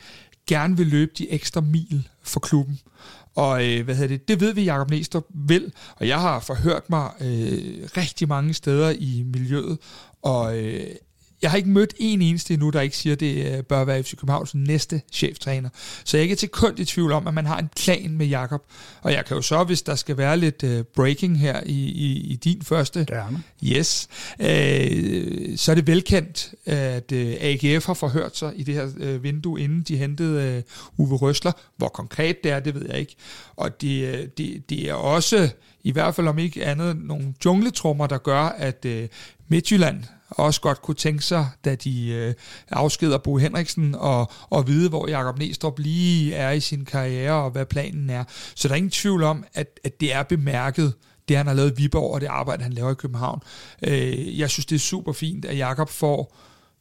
gerne 0.47 0.77
vil 0.77 0.87
løbe 0.87 1.13
de 1.19 1.31
ekstra 1.31 1.61
mil 1.61 2.09
for 2.23 2.41
klubben. 2.41 2.81
Og 3.35 3.69
øh, 3.69 3.85
hvad 3.85 3.95
hedder 3.95 4.09
det, 4.09 4.29
det 4.29 4.41
ved 4.41 4.55
vi, 4.55 4.65
Jacob 4.65 4.91
Næstrup 4.91 5.25
vil, 5.35 5.73
og 5.97 6.09
jeg 6.09 6.21
har 6.21 6.41
forhørt 6.41 6.91
mig 6.91 7.11
øh, 7.21 7.89
rigtig 7.97 8.29
mange 8.29 8.55
steder 8.55 8.91
i 8.91 9.23
miljøet, 9.27 9.79
og 10.23 10.59
øh, 10.59 10.87
jeg 11.43 11.51
har 11.51 11.57
ikke 11.57 11.69
mødt 11.69 11.95
en 11.99 12.23
eneste 12.23 12.55
endnu, 12.55 12.71
der 12.71 12.81
ikke 12.81 12.97
siger, 12.97 13.13
at 13.13 13.21
det 13.21 13.57
øh, 13.57 13.63
bør 13.65 13.85
være 13.85 14.03
FC 14.03 14.17
Københavns 14.17 14.55
næste 14.55 15.03
cheftræner. 15.13 15.69
Så 16.05 16.17
jeg 16.17 16.21
er 16.21 16.23
ikke 16.23 16.35
til 16.35 16.49
kun 16.49 16.75
i 16.79 16.85
tvivl 16.85 17.13
om, 17.13 17.27
at 17.27 17.35
man 17.35 17.47
har 17.47 17.59
en 17.59 17.69
plan 17.77 18.11
med 18.11 18.27
Jakob. 18.27 18.63
Og 19.03 19.13
jeg 19.13 19.25
kan 19.25 19.37
jo 19.37 19.43
så, 19.43 19.65
hvis 19.65 19.83
der 19.83 19.95
skal 19.95 20.17
være 20.17 20.37
lidt 20.37 20.63
uh, 20.63 20.81
breaking 20.95 21.39
her 21.39 21.61
i, 21.67 21.85
i, 21.85 22.31
i 22.33 22.37
din 22.37 22.63
første, 22.63 23.05
Gerne. 23.09 23.43
yes, 23.65 24.09
uh, 24.39 24.47
så 25.57 25.71
er 25.71 25.75
det 25.75 25.87
velkendt, 25.87 26.55
at 26.67 27.13
uh, 27.13 27.19
AGF 27.19 27.87
har 27.87 27.95
forhørt 27.95 28.37
sig 28.37 28.53
i 28.57 28.63
det 28.63 28.75
her 28.75 29.15
uh, 29.15 29.23
vindue, 29.23 29.61
inden 29.61 29.83
de 29.83 29.97
hentede 29.97 30.63
Uwe 30.97 31.17
Røsler. 31.17 31.53
Hvor 31.77 31.89
konkret 31.89 32.45
det 32.45 32.53
er, 32.53 32.61
det 32.61 32.75
ved 32.75 32.87
jeg 32.89 32.99
ikke. 32.99 33.17
Og 33.57 33.81
det, 33.81 34.39
det, 34.39 34.71
det 34.71 34.91
er 34.91 34.95
også, 34.95 35.51
i 35.85 35.93
hvert 35.93 36.15
fald 36.15 36.29
om 36.29 36.39
ikke 36.39 36.65
andet, 36.65 36.97
nogle 36.97 37.35
jungletrummer, 37.45 38.07
der 38.07 38.19
gør, 38.19 38.43
at 38.43 38.87
Midtjylland 39.49 40.05
også 40.37 40.61
godt 40.61 40.83
kunne 40.83 40.95
tænke 40.95 41.23
sig, 41.23 41.49
da 41.65 41.75
de 41.75 42.09
øh, 42.09 42.35
afskeder 42.71 43.19
Bo 43.19 43.37
Henriksen, 43.37 43.95
og, 43.95 44.33
og 44.51 44.67
vide, 44.67 44.89
hvor 44.89 45.09
Jakob 45.09 45.39
Næstrup 45.39 45.79
lige 45.79 46.35
er 46.35 46.51
i 46.51 46.61
sin 46.61 46.85
karriere, 46.85 47.33
og 47.33 47.51
hvad 47.51 47.67
planen 47.67 48.11
er. 48.11 48.25
Så 48.55 48.69
der 48.69 48.75
er 48.75 48.77
ingen 48.77 48.91
tvivl 48.91 49.23
om, 49.23 49.45
at, 49.55 49.81
at 49.85 50.01
det 50.01 50.15
er 50.15 50.23
bemærket, 50.23 50.95
det 51.29 51.37
han 51.37 51.47
har 51.47 51.55
lavet 51.55 51.71
i 51.71 51.83
Viborg, 51.83 52.15
og 52.15 52.21
det 52.21 52.27
arbejde, 52.27 52.63
han 52.63 52.73
laver 52.73 52.91
i 52.91 52.95
København. 52.95 53.41
Øh, 53.83 54.39
jeg 54.39 54.51
synes, 54.51 54.67
det 54.67 54.75
er 54.75 54.81
super 54.81 55.13
fint, 55.13 55.45
at 55.45 55.59
Jakob 55.59 55.89
får 55.89 56.37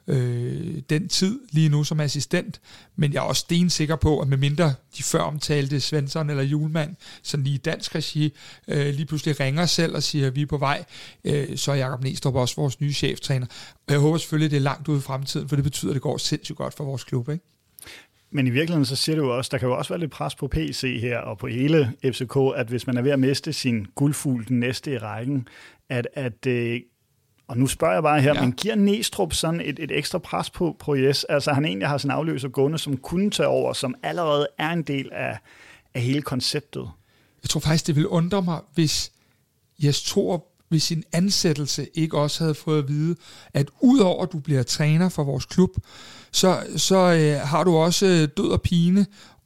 øh, 0.07 0.81
den 0.89 1.07
tid 1.07 1.39
lige 1.51 1.69
nu 1.69 1.83
som 1.83 1.99
assistent, 1.99 2.61
men 2.95 3.13
jeg 3.13 3.19
er 3.19 3.23
også 3.23 3.39
stensikker 3.39 3.95
på, 3.95 4.19
at 4.19 4.27
medmindre 4.27 4.73
de 4.97 5.03
før 5.03 5.19
omtalte 5.19 5.79
Svensson 5.79 6.29
eller 6.29 6.43
Julemand, 6.43 6.95
sådan 7.23 7.43
lige 7.43 7.53
i 7.53 7.57
dansk 7.57 7.95
regi, 7.95 8.33
øh, 8.67 8.85
lige 8.85 9.05
pludselig 9.05 9.39
ringer 9.39 9.65
selv 9.65 9.95
og 9.95 10.03
siger, 10.03 10.27
at 10.27 10.35
vi 10.35 10.41
er 10.41 10.45
på 10.45 10.57
vej, 10.57 10.85
øh, 11.23 11.57
så 11.57 11.71
er 11.71 11.75
Jakob 11.75 12.03
Næstrup 12.03 12.35
også 12.35 12.55
vores 12.55 12.81
nye 12.81 12.93
cheftræner. 12.93 13.47
Og 13.87 13.93
jeg 13.93 13.99
håber 13.99 14.17
selvfølgelig, 14.17 14.45
at 14.45 14.51
det 14.51 14.57
er 14.57 14.61
langt 14.61 14.87
ude 14.87 14.97
i 14.97 15.01
fremtiden, 15.01 15.49
for 15.49 15.55
det 15.55 15.63
betyder, 15.63 15.91
at 15.91 15.93
det 15.93 16.01
går 16.01 16.17
sindssygt 16.17 16.57
godt 16.57 16.73
for 16.73 16.83
vores 16.83 17.03
klub, 17.03 17.29
ikke? 17.29 17.45
Men 18.33 18.47
i 18.47 18.49
virkeligheden 18.49 18.85
så 18.85 18.95
siger 18.95 19.15
det 19.15 19.23
jo 19.23 19.37
også, 19.37 19.49
der 19.51 19.57
kan 19.57 19.67
jo 19.67 19.77
også 19.77 19.93
være 19.93 19.99
lidt 19.99 20.11
pres 20.11 20.35
på 20.35 20.47
PC 20.47 20.97
her 21.01 21.17
og 21.17 21.37
på 21.37 21.47
hele 21.47 21.93
FCK, 22.05 22.37
at 22.55 22.67
hvis 22.67 22.87
man 22.87 22.97
er 22.97 23.01
ved 23.01 23.11
at 23.11 23.19
miste 23.19 23.53
sin 23.53 23.87
guldfugl 23.95 24.47
den 24.47 24.59
næste 24.59 24.93
i 24.93 24.97
rækken, 24.97 25.47
at, 25.89 26.07
at 26.13 26.47
øh, 26.47 26.79
og 27.51 27.57
nu 27.57 27.67
spørger 27.67 27.93
jeg 27.93 28.03
bare 28.03 28.21
her, 28.21 28.33
ja. 28.33 28.41
men 28.41 28.51
giver 28.51 28.75
Næstrup 28.75 29.33
sådan 29.33 29.61
et, 29.61 29.79
et 29.79 29.97
ekstra 29.97 30.17
pres 30.17 30.49
på, 30.49 30.75
på 30.79 30.95
Jes? 30.95 31.23
Altså 31.23 31.53
han 31.53 31.65
egentlig 31.65 31.87
har 31.87 31.97
sin 31.97 32.09
afløser 32.09 32.49
gående, 32.49 32.77
som 32.77 32.97
kunne 32.97 33.31
tage 33.31 33.47
over, 33.47 33.73
som 33.73 33.95
allerede 34.03 34.47
er 34.57 34.69
en 34.69 34.81
del 34.81 35.09
af, 35.11 35.37
af 35.93 36.01
hele 36.01 36.21
konceptet. 36.21 36.89
Jeg 37.43 37.49
tror 37.49 37.59
faktisk, 37.59 37.87
det 37.87 37.95
ville 37.95 38.09
undre 38.09 38.41
mig, 38.41 38.59
hvis 38.73 39.11
Jes 39.83 40.03
Thor 40.03 40.45
ved 40.69 40.79
sin 40.79 41.03
ansættelse 41.11 41.87
ikke 41.93 42.17
også 42.17 42.43
havde 42.43 42.55
fået 42.55 42.83
at 42.83 42.87
vide, 42.87 43.15
at 43.53 43.67
udover 43.81 44.23
at 44.23 44.31
du 44.31 44.39
bliver 44.39 44.63
træner 44.63 45.09
for 45.09 45.23
vores 45.23 45.45
klub, 45.45 45.69
så, 46.31 46.63
så 46.77 46.95
øh, 46.95 47.47
har 47.47 47.63
du 47.63 47.75
også 47.75 48.05
øh, 48.05 48.27
død 48.37 48.51
og 48.51 48.61
pine 48.61 49.05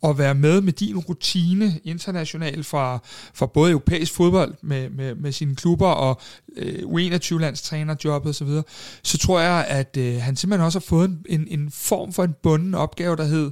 at 0.09 0.17
være 0.17 0.35
med 0.35 0.61
med 0.61 0.73
din 0.73 0.97
rutine 0.97 1.79
internationalt 1.83 2.65
fra, 2.65 2.99
fra 3.33 3.45
både 3.45 3.71
europæisk 3.71 4.13
fodbold 4.13 4.55
med, 4.61 4.89
med, 4.89 5.15
med 5.15 5.31
sine 5.31 5.55
klubber 5.55 5.87
og 5.87 6.21
øh, 6.55 6.83
U21-landstrænerjobbet 6.83 8.29
osv., 8.29 8.47
så, 8.47 8.63
så 9.03 9.17
tror 9.17 9.39
jeg, 9.39 9.65
at 9.67 9.97
øh, 9.97 10.21
han 10.21 10.35
simpelthen 10.35 10.65
også 10.65 10.79
har 10.79 10.85
fået 10.85 11.09
en, 11.09 11.25
en, 11.29 11.47
en 11.59 11.71
form 11.71 12.13
for 12.13 12.23
en 12.23 12.35
bunden 12.43 12.73
opgave, 12.73 13.15
der 13.15 13.23
hed, 13.23 13.51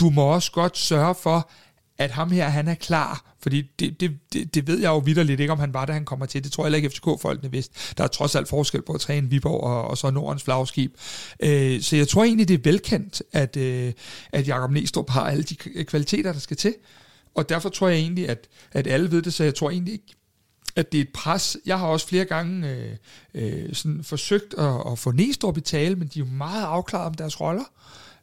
du 0.00 0.10
må 0.10 0.22
også 0.22 0.52
godt 0.52 0.78
sørge 0.78 1.14
for, 1.14 1.50
at 1.98 2.10
ham 2.10 2.30
her, 2.30 2.48
han 2.48 2.68
er 2.68 2.74
klar, 2.74 3.34
fordi 3.42 3.62
det, 3.78 4.00
det, 4.00 4.18
det, 4.32 4.54
det 4.54 4.66
ved 4.66 4.78
jeg 4.78 4.88
jo 4.88 4.98
vidderligt 4.98 5.40
ikke, 5.40 5.52
om 5.52 5.58
han 5.58 5.74
var, 5.74 5.84
da 5.84 5.92
han 5.92 6.04
kommer 6.04 6.26
til. 6.26 6.44
Det 6.44 6.52
tror 6.52 6.66
jeg 6.66 6.76
ikke, 6.76 6.90
FCK-folkene 6.90 7.52
vidste. 7.52 7.74
Der 7.98 8.04
er 8.04 8.08
trods 8.08 8.34
alt 8.34 8.48
forskel 8.48 8.82
på 8.82 8.92
at 8.92 9.00
træne 9.00 9.30
Viborg 9.30 9.60
og, 9.60 9.84
og 9.84 9.98
så 9.98 10.10
Nordens 10.10 10.42
flagskib. 10.42 10.94
Øh, 11.40 11.80
så 11.80 11.96
jeg 11.96 12.08
tror 12.08 12.24
egentlig, 12.24 12.48
det 12.48 12.54
er 12.54 12.62
velkendt, 12.64 13.22
at, 13.32 13.56
øh, 13.56 13.92
at 14.32 14.48
Jakob 14.48 14.70
Næstrup 14.70 15.10
har 15.10 15.30
alle 15.30 15.42
de 15.42 15.56
kvaliteter, 15.84 16.32
der 16.32 16.40
skal 16.40 16.56
til. 16.56 16.74
Og 17.34 17.48
derfor 17.48 17.68
tror 17.68 17.88
jeg 17.88 17.98
egentlig, 17.98 18.28
at, 18.28 18.48
at 18.72 18.86
alle 18.86 19.10
ved 19.10 19.22
det, 19.22 19.34
så 19.34 19.44
jeg 19.44 19.54
tror 19.54 19.70
egentlig 19.70 19.92
ikke, 19.92 20.14
at 20.76 20.92
det 20.92 20.98
er 20.98 21.02
et 21.02 21.12
pres. 21.14 21.56
Jeg 21.66 21.78
har 21.78 21.86
også 21.86 22.08
flere 22.08 22.24
gange 22.24 22.70
øh, 22.70 22.96
øh, 23.34 23.74
sådan 23.74 24.04
forsøgt 24.04 24.54
at, 24.54 24.92
at 24.92 24.98
få 24.98 25.10
Næstrup 25.12 25.56
i 25.56 25.60
tale, 25.60 25.96
men 25.96 26.08
de 26.08 26.20
er 26.20 26.24
jo 26.24 26.30
meget 26.30 26.64
afklaret 26.64 27.06
om 27.06 27.14
deres 27.14 27.40
roller. 27.40 27.64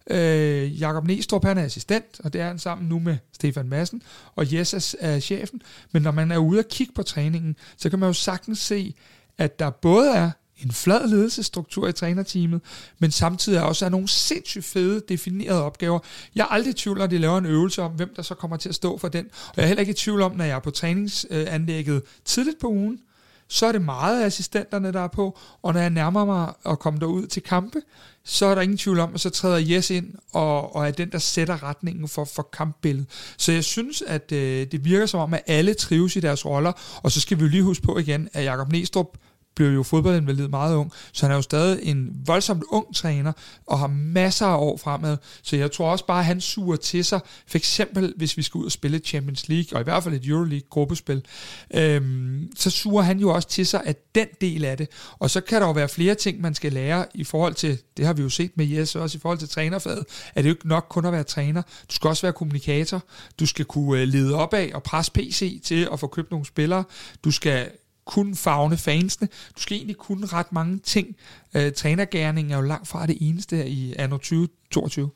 Øh, 0.10 0.82
Jakob 0.82 1.08
Næstrup, 1.08 1.44
han 1.46 1.58
er 1.58 1.63
assistent, 1.63 2.22
og 2.24 2.34
det 2.34 2.41
er 2.41 2.48
han 2.48 2.60
sammen 2.60 2.89
nu 2.89 3.00
med 3.00 3.18
Stefan 3.34 3.70
Madsen, 3.70 4.02
og 4.36 4.54
Jes 4.54 4.96
er 5.00 5.20
chefen. 5.20 5.62
Men 5.91 6.02
når 6.02 6.12
man 6.12 6.32
er 6.32 6.38
ude 6.38 6.60
og 6.60 6.65
kigge 6.68 6.94
på 6.94 7.04
træningen, 7.04 7.56
så 7.78 7.89
kan 7.89 8.00
man 8.00 8.10
jo 8.10 8.13
sagtens 8.13 8.60
se, 8.60 8.96
at 9.38 9.60
der 9.60 9.70
både 9.70 10.12
er 10.12 10.32
en 10.58 10.72
flad 10.72 11.08
ledelsesstruktur 11.08 11.88
i 11.88 11.94
trænerteamet, 11.94 12.62
men 13.00 13.12
samtidig 13.12 13.62
også 13.62 13.86
er 13.86 13.89
nogle 13.89 14.08
sindssygt 14.08 14.65
fede 14.65 15.02
definerede 15.10 15.63
opgaver. 15.63 16.00
Jeg 16.36 16.44
er 16.44 16.48
aldrig 16.48 16.72
i 16.72 16.74
tvivl, 16.74 16.98
når 16.98 17.08
de 17.08 17.18
laver 17.18 17.38
en 17.38 17.46
øvelse 17.46 17.82
om, 17.82 17.91
hvem 17.91 18.13
der 18.15 18.22
så 18.22 18.36
kommer 18.36 18.58
til 18.58 18.70
at 18.70 18.76
stå 18.76 18.98
for 18.98 19.08
den. 19.08 19.26
Og 19.48 19.54
jeg 19.58 19.63
er 19.63 19.68
heller 19.68 19.82
ikke 19.82 19.91
i 19.91 19.96
tvivl 19.96 20.22
om, 20.22 20.36
når 20.36 20.46
jeg 20.46 20.56
er 20.56 20.60
på 20.60 20.72
træningsanlægget 20.72 22.02
tidligt 22.26 22.60
på 22.60 22.68
ugen, 22.68 23.00
så 23.47 23.65
er 23.65 23.71
det 23.71 23.81
meget 23.81 24.21
af 24.21 24.25
assistenterne, 24.25 24.93
der 24.93 25.01
er 25.01 25.08
på, 25.08 25.38
og 25.62 25.73
når 25.73 25.81
jeg 25.81 25.89
nærmer 25.89 26.25
mig 26.25 26.53
at 26.65 26.79
komme 26.79 26.99
derud 26.99 27.27
til 27.27 27.43
kampe, 27.43 27.81
så 28.23 28.45
er 28.45 28.55
der 28.55 28.62
ingen 28.62 28.77
tvivl 28.77 28.99
om, 28.99 29.13
at 29.13 29.19
så 29.19 29.29
træder 29.29 29.58
Jes 29.58 29.89
ind 29.89 30.13
og, 30.34 30.75
og 30.75 30.88
er 30.88 30.91
den, 30.91 31.12
der 31.12 31.19
sætter 31.19 31.63
retningen 31.63 32.08
for, 32.08 32.25
for 32.25 32.49
kampbilledet. 32.53 33.10
Så 33.38 33.51
jeg 33.51 33.63
synes, 33.63 34.01
at 34.01 34.31
øh, 34.31 34.67
det 34.71 34.86
virker 34.86 35.05
som 35.05 35.19
om, 35.19 35.34
at 35.34 35.43
alle 35.47 35.73
trives 35.73 36.15
i 36.15 36.19
deres 36.19 36.45
roller, 36.45 36.71
og 37.03 37.12
så 37.12 37.21
skal 37.21 37.38
vi 37.38 37.43
jo 37.43 37.49
lige 37.49 37.63
huske 37.63 37.86
på 37.86 37.97
igen, 37.97 38.29
at 38.34 38.43
Jakob 38.43 38.71
Næstrup 38.71 39.17
blev 39.56 39.74
jo 39.74 39.84
fodboldinvalid 39.84 40.48
meget 40.48 40.76
ung, 40.76 40.91
så 41.12 41.26
han 41.26 41.32
er 41.32 41.36
jo 41.36 41.41
stadig 41.41 41.84
en 41.84 42.22
voldsomt 42.26 42.63
ung 42.70 42.96
træner, 42.96 43.32
og 43.65 43.80
har 43.80 43.88
masser 43.88 44.46
af 44.46 44.58
år 44.58 44.78
fremad. 44.78 45.18
Så 45.44 45.56
jeg 45.56 45.72
tror 45.72 45.91
også 45.91 46.06
bare, 46.06 46.20
at 46.20 46.26
han 46.26 46.41
suger 46.41 46.76
til 46.76 47.06
sig, 47.06 47.20
for 47.48 47.58
eksempel 47.58 48.13
hvis 48.18 48.38
vi 48.38 48.41
skal 48.41 48.60
ud 48.60 48.65
og 48.65 48.72
spille 48.72 49.00
Champions 49.00 49.50
League, 49.50 49.78
og 49.78 49.82
i 49.82 49.84
hvert 49.84 50.04
fald 50.04 50.15
et 50.15 50.26
Euroleague-gruppespil, 50.26 51.26
øhm, 51.74 52.52
så 52.56 52.70
suger 52.70 53.02
han 53.02 53.20
jo 53.20 53.30
også 53.30 53.48
til 53.48 53.65
sig 53.65 53.82
af 53.86 53.96
den 54.15 54.28
del 54.41 54.65
af 54.65 54.78
det. 54.78 54.89
Og 55.20 55.30
så 55.30 55.41
kan 55.41 55.62
der 55.62 55.68
jo 55.68 55.74
være 55.74 55.89
flere 55.89 56.15
ting, 56.15 56.41
man 56.41 56.56
skal 56.56 56.74
lære 56.74 57.06
i 57.13 57.24
forhold 57.24 57.54
til, 57.54 57.78
det 57.98 58.06
har 58.06 58.13
vi 58.13 58.22
jo 58.22 58.30
set 58.30 58.52
med 58.56 58.65
Jes, 58.65 58.96
også 58.96 59.18
i 59.18 59.22
forhold 59.22 59.39
til 59.39 59.50
trænerfaget, 59.50 60.06
at 60.36 60.44
det 60.44 60.50
jo 60.50 60.54
ikke 60.54 60.68
nok 60.68 60.86
kun 60.89 61.06
at 61.06 61.12
være 61.12 61.24
træner. 61.24 61.62
Du 61.62 61.96
skal 61.96 62.08
også 62.08 62.22
være 62.22 62.34
kommunikator, 62.34 63.04
du 63.39 63.46
skal 63.46 63.65
kunne 63.65 64.02
øh, 64.02 64.08
lede 64.08 64.36
op 64.36 64.54
af 64.54 64.72
og 64.74 64.84
presse 64.84 65.12
PC 65.12 65.62
til 65.63 65.88
at 65.94 66.00
få 66.00 66.08
købt 66.08 66.32
nogle 66.32 66.46
spillere, 66.46 66.84
du 67.24 67.32
skal 67.32 67.70
kun 68.06 68.36
fagne 68.36 68.78
fansene. 68.78 69.28
Du 69.56 69.62
skal 69.62 69.78
egentlig 69.78 69.98
kunne 69.98 70.26
ret 70.26 70.52
mange 70.52 70.80
ting. 70.80 71.15
Øh, 71.56 71.74
trænergærning 71.74 72.52
er 72.52 72.56
jo 72.56 72.62
langt 72.62 72.88
fra 72.88 73.06
det 73.06 73.18
eneste 73.22 73.56
her 73.56 73.63
i 73.63 73.94
anno 73.98 74.18
2022. 74.18 75.10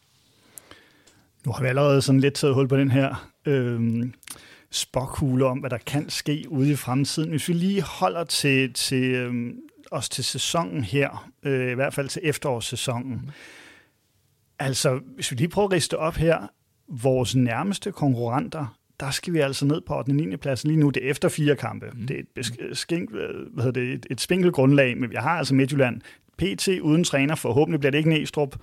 Nu 1.46 1.52
har 1.52 1.62
vi 1.62 1.68
allerede 1.68 2.02
sådan 2.02 2.22
lidt 2.22 2.34
taget 2.34 2.56
hul 2.56 2.68
på 2.68 2.78
den 2.78 2.92
her 2.92 3.30
øh, 3.46 4.06
spokhule 4.72 5.46
om, 5.46 5.60
hvad 5.60 5.70
der 5.70 5.78
kan 5.78 6.10
ske 6.10 6.46
ude 6.50 6.72
i 6.72 6.76
fremtiden. 6.76 7.30
Hvis 7.30 7.48
vi 7.48 7.54
lige 7.54 7.82
holder 7.82 8.24
til, 8.24 8.74
til 8.74 9.04
øh, 9.04 9.54
os 9.92 10.10
til 10.10 10.24
sæsonen 10.24 10.84
her, 10.84 11.30
øh, 11.44 11.72
i 11.72 11.76
hvert 11.76 11.94
fald 11.94 12.10
til 12.10 12.22
efterårssæsonen. 12.26 13.12
Mm. 13.12 13.30
Altså, 14.60 15.00
hvis 15.16 15.32
vi 15.32 15.36
lige 15.36 15.50
prøver 15.50 15.68
at 15.68 15.72
riste 15.72 15.98
op 15.98 16.16
her, 16.16 16.48
vores 16.88 17.36
nærmeste 17.36 17.92
konkurrenter 17.92 18.79
der 19.00 19.12
skal 19.12 19.34
vi 19.34 19.40
altså 19.40 19.66
ned 19.66 19.82
på 19.82 20.04
den 20.06 20.16
9. 20.16 20.38
plads 20.38 20.64
lige 20.64 20.78
nu. 20.78 20.90
Det 20.90 21.06
er 21.06 21.10
efter 21.10 21.30
fire 21.30 21.56
kampe. 21.56 21.86
Mm. 21.94 22.08
Det 22.08 22.18
er 22.18 22.22
et, 22.72 22.78
skink, 22.78 23.10
hvad 23.12 23.64
hedder 23.64 23.82
det, 23.82 23.94
et, 23.94 24.06
et 24.10 24.22
spinkelt 24.22 24.54
grundlag, 24.54 24.98
men 24.98 25.10
vi 25.10 25.16
har 25.16 25.30
altså 25.30 25.56
Midtjylland. 25.56 26.02
PT 26.38 26.68
uden 26.68 27.04
træner, 27.04 27.36
forhåbentlig 27.36 27.80
bliver 27.80 27.92
det 27.92 27.98
ikke 27.98 28.10
Næstrup. 28.10 28.56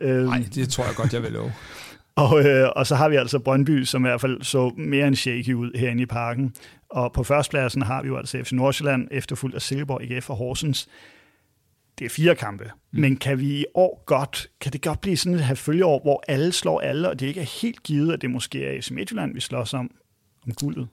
Nej, 0.00 0.10
øh, 0.10 0.46
det 0.54 0.68
tror 0.68 0.84
jeg 0.84 0.94
godt, 0.96 1.14
jeg 1.14 1.22
vil 1.22 1.32
love. 1.32 1.52
og, 2.16 2.44
øh, 2.46 2.68
og 2.76 2.86
så 2.86 2.94
har 2.94 3.08
vi 3.08 3.16
altså 3.16 3.38
Brøndby, 3.38 3.84
som 3.84 4.04
i 4.04 4.08
hvert 4.08 4.20
fald 4.20 4.42
så 4.42 4.72
mere 4.76 5.06
end 5.06 5.16
shaky 5.16 5.54
ud 5.54 5.70
herinde 5.78 6.02
i 6.02 6.06
parken. 6.06 6.54
Og 6.88 7.12
på 7.12 7.22
førstpladsen 7.24 7.82
har 7.82 8.02
vi 8.02 8.08
jo 8.08 8.16
altså 8.16 8.42
FC 8.44 8.52
Nordsjælland, 8.52 9.08
efterfulgt 9.10 9.56
af 9.56 9.62
Silkeborg, 9.62 10.02
IGF 10.02 10.30
og 10.30 10.36
Horsens 10.36 10.88
det 11.98 12.04
er 12.04 12.08
fire 12.08 12.34
kampe, 12.36 12.64
mm. 12.64 13.00
men 13.00 13.16
kan 13.16 13.38
vi 13.38 13.60
i 13.60 13.64
år 13.74 14.02
godt, 14.06 14.48
kan 14.60 14.72
det 14.72 14.82
godt 14.82 15.00
blive 15.00 15.16
sådan 15.16 15.38
et 15.38 15.44
her 15.44 15.54
følgeår, 15.54 16.00
hvor 16.02 16.24
alle 16.28 16.52
slår 16.52 16.80
alle, 16.80 17.08
og 17.08 17.20
det 17.20 17.26
ikke 17.26 17.40
er 17.40 17.60
helt 17.60 17.82
givet, 17.82 18.12
at 18.12 18.22
det 18.22 18.30
måske 18.30 18.64
er 18.64 18.80
FC 18.80 18.90
Midtjylland, 18.90 19.34
vi 19.34 19.40
slås 19.40 19.74
om, 19.74 19.90
om 20.46 20.54
guldet? 20.54 20.88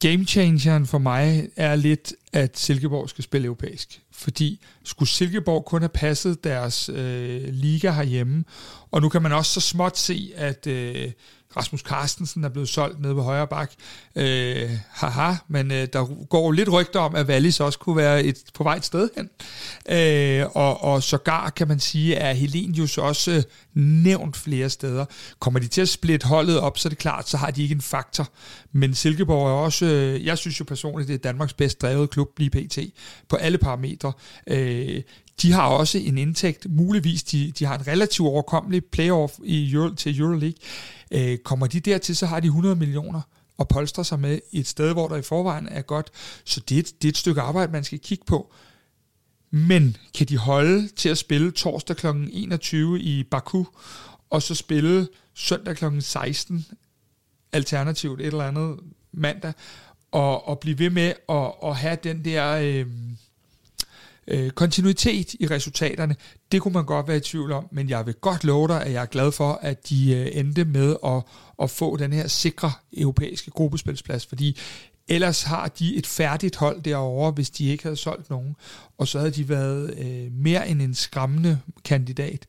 Game 0.00 0.24
changeren 0.24 0.86
for 0.86 0.98
mig 0.98 1.48
er 1.56 1.76
lidt, 1.76 2.12
at 2.32 2.58
Silkeborg 2.58 3.08
skal 3.08 3.24
spille 3.24 3.44
europæisk. 3.44 4.00
Fordi 4.12 4.60
skulle 4.84 5.08
Silkeborg 5.08 5.64
kun 5.64 5.82
have 5.82 5.88
passet 5.88 6.44
deres 6.44 6.88
øh, 6.88 7.48
liga 7.48 7.90
herhjemme, 7.90 8.44
og 8.90 9.00
nu 9.00 9.08
kan 9.08 9.22
man 9.22 9.32
også 9.32 9.52
så 9.52 9.60
småt 9.60 9.98
se, 9.98 10.32
at 10.36 10.66
øh, 10.66 11.12
Rasmus 11.56 11.80
Carstensen 11.80 12.44
er 12.44 12.48
blevet 12.48 12.68
solgt 12.68 13.00
nede 13.00 13.16
ved 13.16 13.22
højre 13.22 13.46
bak. 13.46 13.72
Øh, 14.16 14.70
haha, 14.90 15.34
men 15.48 15.70
øh, 15.70 15.88
der 15.92 16.24
går 16.24 16.52
lidt 16.52 16.72
rygter 16.72 17.00
om, 17.00 17.14
at 17.14 17.26
Wallis 17.26 17.60
også 17.60 17.78
kunne 17.78 17.96
være 17.96 18.24
et, 18.24 18.36
på 18.54 18.62
vej 18.62 18.76
et 18.76 18.84
sted 18.84 19.08
hen. 19.16 19.30
Øh, 19.88 20.46
og, 20.54 20.82
og 20.82 21.02
sågar 21.02 21.50
kan 21.50 21.68
man 21.68 21.80
sige, 21.80 22.18
at 22.18 22.36
Helenius 22.36 22.98
også 22.98 23.30
øh, 23.30 23.42
nævnt 23.74 24.36
flere 24.36 24.70
steder. 24.70 25.04
Kommer 25.38 25.60
de 25.60 25.66
til 25.66 25.80
at 25.80 25.88
splitte 25.88 26.26
holdet 26.26 26.60
op, 26.60 26.78
så 26.78 26.88
er 26.88 26.90
det 26.90 26.98
klart, 26.98 27.28
så 27.28 27.36
har 27.36 27.50
de 27.50 27.62
ikke 27.62 27.74
en 27.74 27.80
faktor. 27.80 28.28
Men 28.72 28.94
Silkeborg 28.94 29.48
er 29.48 29.52
også, 29.52 29.86
øh, 29.86 30.24
jeg 30.26 30.38
synes 30.38 30.60
jo 30.60 30.64
personligt, 30.64 31.08
det 31.08 31.14
er 31.14 31.18
Danmarks 31.18 31.52
bedst 31.52 31.82
drevet 31.82 32.10
klub 32.10 32.28
lige 32.38 32.50
pt. 32.50 32.78
på 33.28 33.36
alle 33.36 33.58
parametre. 33.58 34.12
Øh, 34.46 35.02
de 35.42 35.52
har 35.52 35.66
også 35.66 35.98
en 35.98 36.18
indtægt, 36.18 36.66
muligvis 36.70 37.22
de, 37.22 37.52
de 37.58 37.64
har 37.64 37.78
en 37.78 37.86
relativt 37.86 38.28
overkommelig 38.28 38.84
playoff 38.84 39.34
i 39.44 39.72
Euro, 39.72 39.94
til 39.94 40.20
Euroleague. 40.20 40.54
Øh, 41.10 41.38
kommer 41.38 41.66
de 41.66 41.80
dertil, 41.80 42.16
så 42.16 42.26
har 42.26 42.40
de 42.40 42.46
100 42.46 42.76
millioner 42.76 43.20
og 43.58 43.68
polstre 43.68 44.04
sig 44.04 44.20
med 44.20 44.38
et 44.52 44.66
sted, 44.66 44.92
hvor 44.92 45.08
der 45.08 45.16
i 45.16 45.22
forvejen 45.22 45.68
er 45.68 45.82
godt. 45.82 46.10
Så 46.44 46.60
det 46.68 46.74
er, 46.74 46.78
et, 46.78 47.02
det 47.02 47.08
er 47.08 47.12
et 47.12 47.16
stykke 47.16 47.40
arbejde, 47.40 47.72
man 47.72 47.84
skal 47.84 47.98
kigge 47.98 48.24
på. 48.24 48.52
Men 49.50 49.96
kan 50.14 50.26
de 50.26 50.36
holde 50.36 50.88
til 50.88 51.08
at 51.08 51.18
spille 51.18 51.50
torsdag 51.50 51.96
kl. 51.96 52.06
21 52.06 53.00
i 53.00 53.22
Baku, 53.22 53.64
og 54.30 54.42
så 54.42 54.54
spille 54.54 55.08
søndag 55.34 55.76
kl. 55.76 55.84
16, 56.00 56.66
alternativt 57.52 58.20
et 58.20 58.26
eller 58.26 58.44
andet 58.44 58.76
mandag, 59.12 59.52
og, 60.12 60.48
og 60.48 60.58
blive 60.58 60.78
ved 60.78 60.90
med 60.90 61.12
at, 61.28 61.52
at 61.64 61.76
have 61.76 61.98
den 62.02 62.24
der... 62.24 62.52
Øh, 62.52 62.86
øh, 64.30 64.50
kontinuitet 64.50 65.34
i 65.34 65.46
resultaterne, 65.46 66.16
det 66.52 66.62
kunne 66.62 66.74
man 66.74 66.84
godt 66.84 67.08
være 67.08 67.16
i 67.16 67.20
tvivl 67.20 67.52
om, 67.52 67.68
men 67.72 67.88
jeg 67.88 68.06
vil 68.06 68.14
godt 68.14 68.44
love 68.44 68.68
dig, 68.68 68.82
at 68.82 68.92
jeg 68.92 69.02
er 69.02 69.06
glad 69.06 69.32
for, 69.32 69.52
at 69.62 69.88
de 69.88 70.14
øh, 70.14 70.28
endte 70.32 70.64
med 70.64 70.96
at, 71.04 71.22
at 71.62 71.70
få 71.70 71.96
den 71.96 72.12
her 72.12 72.28
sikre 72.28 72.72
europæiske 72.96 73.50
gruppespilsplads, 73.50 74.26
fordi 74.26 74.58
ellers 75.08 75.42
har 75.42 75.68
de 75.68 75.96
et 75.96 76.06
færdigt 76.06 76.56
hold 76.56 76.82
derovre, 76.82 77.30
hvis 77.30 77.50
de 77.50 77.68
ikke 77.68 77.82
havde 77.82 77.96
solgt 77.96 78.30
nogen, 78.30 78.56
og 78.98 79.08
så 79.08 79.18
havde 79.18 79.30
de 79.30 79.48
været 79.48 79.98
øh, 79.98 80.32
mere 80.32 80.68
end 80.68 80.82
en 80.82 80.94
skræmmende 80.94 81.60
kandidat. 81.84 82.46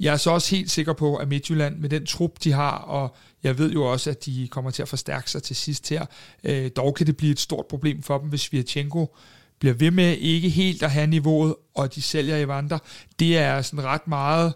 Jeg 0.00 0.12
er 0.12 0.16
så 0.16 0.30
også 0.30 0.56
helt 0.56 0.70
sikker 0.70 0.92
på, 0.92 1.16
at 1.16 1.28
Midtjylland 1.28 1.78
med 1.78 1.88
den 1.88 2.06
trup, 2.06 2.44
de 2.44 2.52
har, 2.52 2.76
og 2.76 3.16
jeg 3.42 3.58
ved 3.58 3.72
jo 3.72 3.84
også, 3.84 4.10
at 4.10 4.24
de 4.24 4.48
kommer 4.50 4.70
til 4.70 4.82
at 4.82 4.88
forstærke 4.88 5.30
sig 5.30 5.42
til 5.42 5.56
sidst 5.56 5.88
her, 5.88 6.06
øh, 6.44 6.70
dog 6.76 6.94
kan 6.94 7.06
det 7.06 7.16
blive 7.16 7.32
et 7.32 7.40
stort 7.40 7.66
problem 7.66 8.02
for 8.02 8.18
dem, 8.18 8.28
hvis 8.28 8.52
Virchenko 8.52 9.16
bliver 9.60 9.74
ved 9.74 9.90
med 9.90 10.16
ikke 10.16 10.48
helt 10.48 10.82
at 10.82 10.90
have 10.90 11.06
niveauet, 11.06 11.54
og 11.74 11.94
de 11.94 12.02
sælger 12.02 12.36
i 12.36 12.48
vandre, 12.48 12.78
det 13.18 13.38
er 13.38 13.62
sådan 13.62 13.84
ret 13.84 14.08
meget 14.08 14.54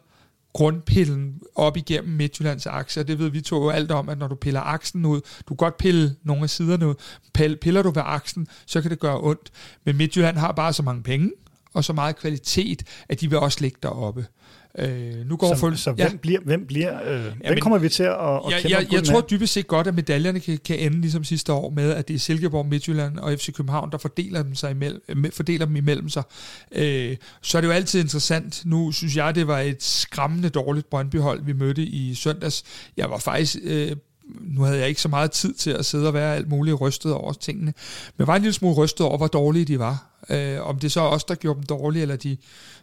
grundpillen 0.52 1.40
op 1.54 1.76
igennem 1.76 2.16
Midtjyllands 2.16 2.66
aktier. 2.66 3.02
Det 3.02 3.18
ved 3.18 3.28
vi 3.30 3.40
to 3.40 3.62
jo 3.62 3.70
alt 3.70 3.90
om, 3.90 4.08
at 4.08 4.18
når 4.18 4.28
du 4.28 4.34
piller 4.34 4.60
aksen 4.60 5.04
ud, 5.04 5.20
du 5.20 5.48
kan 5.48 5.56
godt 5.56 5.76
pille 5.76 6.16
nogle 6.22 6.42
af 6.42 6.50
siderne 6.50 6.88
ud, 6.88 6.94
piller 7.56 7.82
du 7.82 7.90
ved 7.90 8.02
aksen, 8.04 8.48
så 8.66 8.80
kan 8.80 8.90
det 8.90 8.98
gøre 8.98 9.20
ondt. 9.20 9.50
Men 9.84 9.96
Midtjylland 9.96 10.36
har 10.36 10.52
bare 10.52 10.72
så 10.72 10.82
mange 10.82 11.02
penge, 11.02 11.30
og 11.74 11.84
så 11.84 11.92
meget 11.92 12.16
kvalitet, 12.16 12.82
at 13.08 13.20
de 13.20 13.30
vil 13.30 13.38
også 13.38 13.58
ligge 13.60 13.78
deroppe. 13.82 14.26
Øh, 14.78 15.28
nu 15.28 15.36
går 15.36 15.54
så, 15.54 15.60
for, 15.60 15.74
så 15.74 15.92
hvem 15.92 16.08
ja. 16.10 16.16
bliver, 16.16 16.40
hvem, 16.44 16.66
bliver, 16.66 17.02
øh, 17.04 17.24
ja, 17.24 17.48
hvem 17.48 17.60
kommer 17.60 17.78
vi 17.78 17.88
til 17.88 18.02
at, 18.02 18.12
at 18.12 18.40
ja, 18.50 18.60
kæmpe 18.60 18.76
Jeg, 18.76 18.92
jeg 18.92 19.04
tror 19.04 19.20
dybest 19.20 19.52
set 19.52 19.66
godt, 19.66 19.86
at 19.86 19.94
medaljerne 19.94 20.40
kan, 20.40 20.58
kan 20.64 20.78
ende 20.78 21.00
ligesom 21.00 21.24
sidste 21.24 21.52
år 21.52 21.70
med, 21.70 21.90
at 21.90 22.08
det 22.08 22.14
er 22.14 22.18
Silkeborg, 22.18 22.66
Midtjylland 22.66 23.18
og 23.18 23.32
FC 23.32 23.52
København, 23.52 23.92
der 23.92 23.98
fordeler 23.98 24.42
dem, 24.42 24.54
sig 24.54 24.70
imellem, 24.70 25.30
fordeler 25.32 25.66
dem 25.66 25.76
imellem 25.76 26.08
sig. 26.08 26.22
Øh, 26.72 27.16
så 27.42 27.58
er 27.58 27.60
det 27.60 27.68
jo 27.68 27.72
altid 27.72 28.00
interessant. 28.00 28.62
Nu 28.64 28.92
synes 28.92 29.16
jeg, 29.16 29.34
det 29.34 29.46
var 29.46 29.58
et 29.60 29.82
skræmmende 29.82 30.48
dårligt 30.48 30.90
Brøndby-hold, 30.90 31.44
vi 31.44 31.52
mødte 31.52 31.82
i 31.82 32.14
søndags. 32.14 32.64
Jeg 32.96 33.10
var 33.10 33.18
faktisk 33.18 33.56
øh, 33.62 33.96
nu 34.40 34.62
havde 34.62 34.78
jeg 34.78 34.88
ikke 34.88 35.00
så 35.00 35.08
meget 35.08 35.30
tid 35.30 35.54
til 35.54 35.70
at 35.70 35.86
sidde 35.86 36.06
og 36.06 36.14
være 36.14 36.36
alt 36.36 36.48
muligt 36.48 36.80
rystet 36.80 37.12
over 37.12 37.32
tingene, 37.32 37.74
men 38.16 38.26
var 38.26 38.36
en 38.36 38.42
lille 38.42 38.52
smule 38.52 38.74
rystet 38.74 39.06
over, 39.06 39.16
hvor 39.16 39.26
dårlige 39.26 39.64
de 39.64 39.78
var. 39.78 40.06
Øh, 40.30 40.66
om 40.68 40.78
det 40.78 40.92
så 40.92 41.00
også 41.00 41.26
der 41.28 41.34
gjorde 41.34 41.56
dem 41.56 41.66
dårlige, 41.66 42.02
eller 42.02 42.16
de 42.16 42.36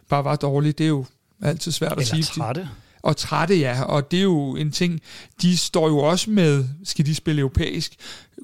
bare 0.08 0.24
var 0.24 0.36
dårlige, 0.36 0.72
det 0.72 0.84
er 0.84 0.88
jo 0.88 1.04
altid 1.42 1.72
svært 1.72 1.92
eller 1.92 2.02
at 2.02 2.08
sige. 2.08 2.22
trætte. 2.22 2.68
Og 3.06 3.16
trætte, 3.16 3.58
ja. 3.58 3.82
Og 3.82 4.10
det 4.10 4.18
er 4.18 4.22
jo 4.22 4.56
en 4.56 4.70
ting, 4.70 5.00
de 5.42 5.56
står 5.56 5.88
jo 5.88 5.98
også 5.98 6.30
med, 6.30 6.64
skal 6.84 7.06
de 7.06 7.14
spille 7.14 7.40
europæisk? 7.40 7.96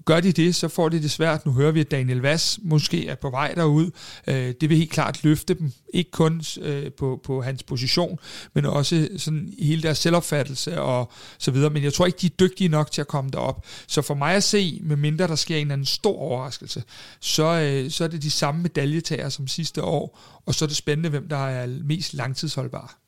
Gør 0.04 0.20
de 0.20 0.32
det, 0.32 0.54
så 0.54 0.68
får 0.68 0.88
de 0.88 1.02
det 1.02 1.10
svært. 1.10 1.46
Nu 1.46 1.52
hører 1.52 1.72
vi, 1.72 1.80
at 1.80 1.90
Daniel 1.90 2.18
Vass 2.18 2.58
måske 2.62 3.08
er 3.08 3.14
på 3.14 3.30
vej 3.30 3.54
derud. 3.54 3.90
Øh, 4.26 4.54
det 4.60 4.68
vil 4.68 4.78
helt 4.78 4.90
klart 4.90 5.24
løfte 5.24 5.54
dem. 5.54 5.72
Ikke 5.94 6.10
kun 6.10 6.42
øh, 6.60 6.92
på, 6.92 7.20
på 7.24 7.42
hans 7.42 7.62
position, 7.62 8.18
men 8.54 8.66
også 8.66 9.08
sådan 9.16 9.54
hele 9.58 9.82
deres 9.82 9.98
selvopfattelse 9.98 10.80
og 10.80 11.12
så 11.38 11.50
videre. 11.50 11.70
Men 11.70 11.82
jeg 11.82 11.92
tror 11.92 12.06
ikke, 12.06 12.18
de 12.20 12.26
er 12.26 12.30
dygtige 12.40 12.68
nok 12.68 12.90
til 12.90 13.00
at 13.00 13.08
komme 13.08 13.30
derop. 13.30 13.66
Så 13.86 14.02
for 14.02 14.14
mig 14.14 14.34
at 14.34 14.44
se, 14.44 14.80
med 14.82 14.96
mindre 14.96 15.28
der 15.28 15.36
sker 15.36 15.56
en 15.56 15.70
anden 15.70 15.86
stor 15.86 16.18
overraskelse, 16.18 16.82
så, 17.20 17.44
øh, 17.44 17.90
så 17.90 18.04
er 18.04 18.08
det 18.08 18.22
de 18.22 18.30
samme 18.30 18.62
medaljetager 18.62 19.28
som 19.28 19.48
sidste 19.48 19.82
år. 19.82 20.18
Og 20.46 20.54
så 20.54 20.64
er 20.64 20.66
det 20.66 20.76
spændende, 20.76 21.10
hvem 21.10 21.28
der 21.28 21.48
er 21.48 21.66
mest 21.84 22.14
langtidsholdbar. 22.14 23.01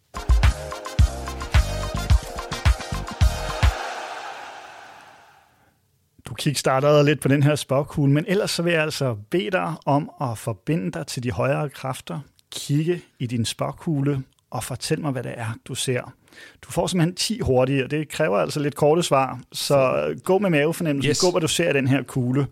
Du 6.35 6.37
kickstartede 6.37 7.05
lidt 7.05 7.21
på 7.21 7.29
den 7.29 7.43
her 7.43 7.55
spagkugle, 7.55 8.13
men 8.13 8.25
ellers 8.29 8.51
så 8.51 8.63
vil 8.63 8.73
jeg 8.73 8.83
altså 8.83 9.17
bede 9.31 9.51
dig 9.51 9.75
om 9.87 10.11
at 10.21 10.39
forbinde 10.39 10.93
dig 10.93 11.07
til 11.07 11.23
de 11.23 11.31
højere 11.31 11.69
kræfter, 11.69 12.21
kigge 12.53 13.03
i 13.19 13.27
din 13.27 13.45
spagkugle 13.45 14.23
og 14.51 14.65
fortæl 14.65 15.01
mig, 15.01 15.13
hvad 15.13 15.23
det 15.23 15.35
er, 15.37 15.57
du 15.65 15.75
ser. 15.75 16.15
Du 16.63 16.71
får 16.71 16.87
simpelthen 16.87 17.15
10 17.15 17.41
hurtige, 17.41 17.85
og 17.85 17.91
det 17.91 18.09
kræver 18.09 18.39
altså 18.39 18.61
lidt 18.61 18.75
korte 18.75 19.03
svar, 19.03 19.41
så 19.53 20.15
gå 20.25 20.39
med 20.39 20.51
mavefornemmelse, 20.51 21.09
yes. 21.09 21.21
gå 21.21 21.31
hvad 21.31 21.41
du 21.41 21.49
ser 21.49 21.71
i 21.71 21.73
den 21.73 21.89
her 21.89 22.03
kugle. 22.03 22.47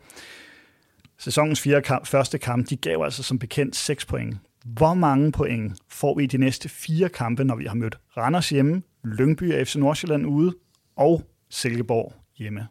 Sæsonens 1.18 1.60
fire 1.60 1.82
kamp, 1.82 2.06
første 2.06 2.38
kamp, 2.38 2.70
de 2.70 2.76
gav 2.76 3.02
altså 3.04 3.22
som 3.22 3.38
bekendt 3.38 3.76
6 3.76 4.04
point. 4.04 4.36
Hvor 4.64 4.94
mange 4.94 5.32
point 5.32 5.78
får 5.88 6.14
vi 6.14 6.24
i 6.24 6.26
de 6.26 6.38
næste 6.38 6.68
fire 6.68 7.08
kampe, 7.08 7.44
når 7.44 7.56
vi 7.56 7.64
har 7.64 7.74
mødt 7.74 7.98
Randers 8.16 8.48
hjemme, 8.48 8.82
Lyngby 9.04 9.54
og 9.54 9.66
FC 9.66 9.76
Nordsjælland 9.76 10.26
ude 10.26 10.54
og 10.96 11.22
Silkeborg 11.50 12.12
hjemme? 12.38 12.68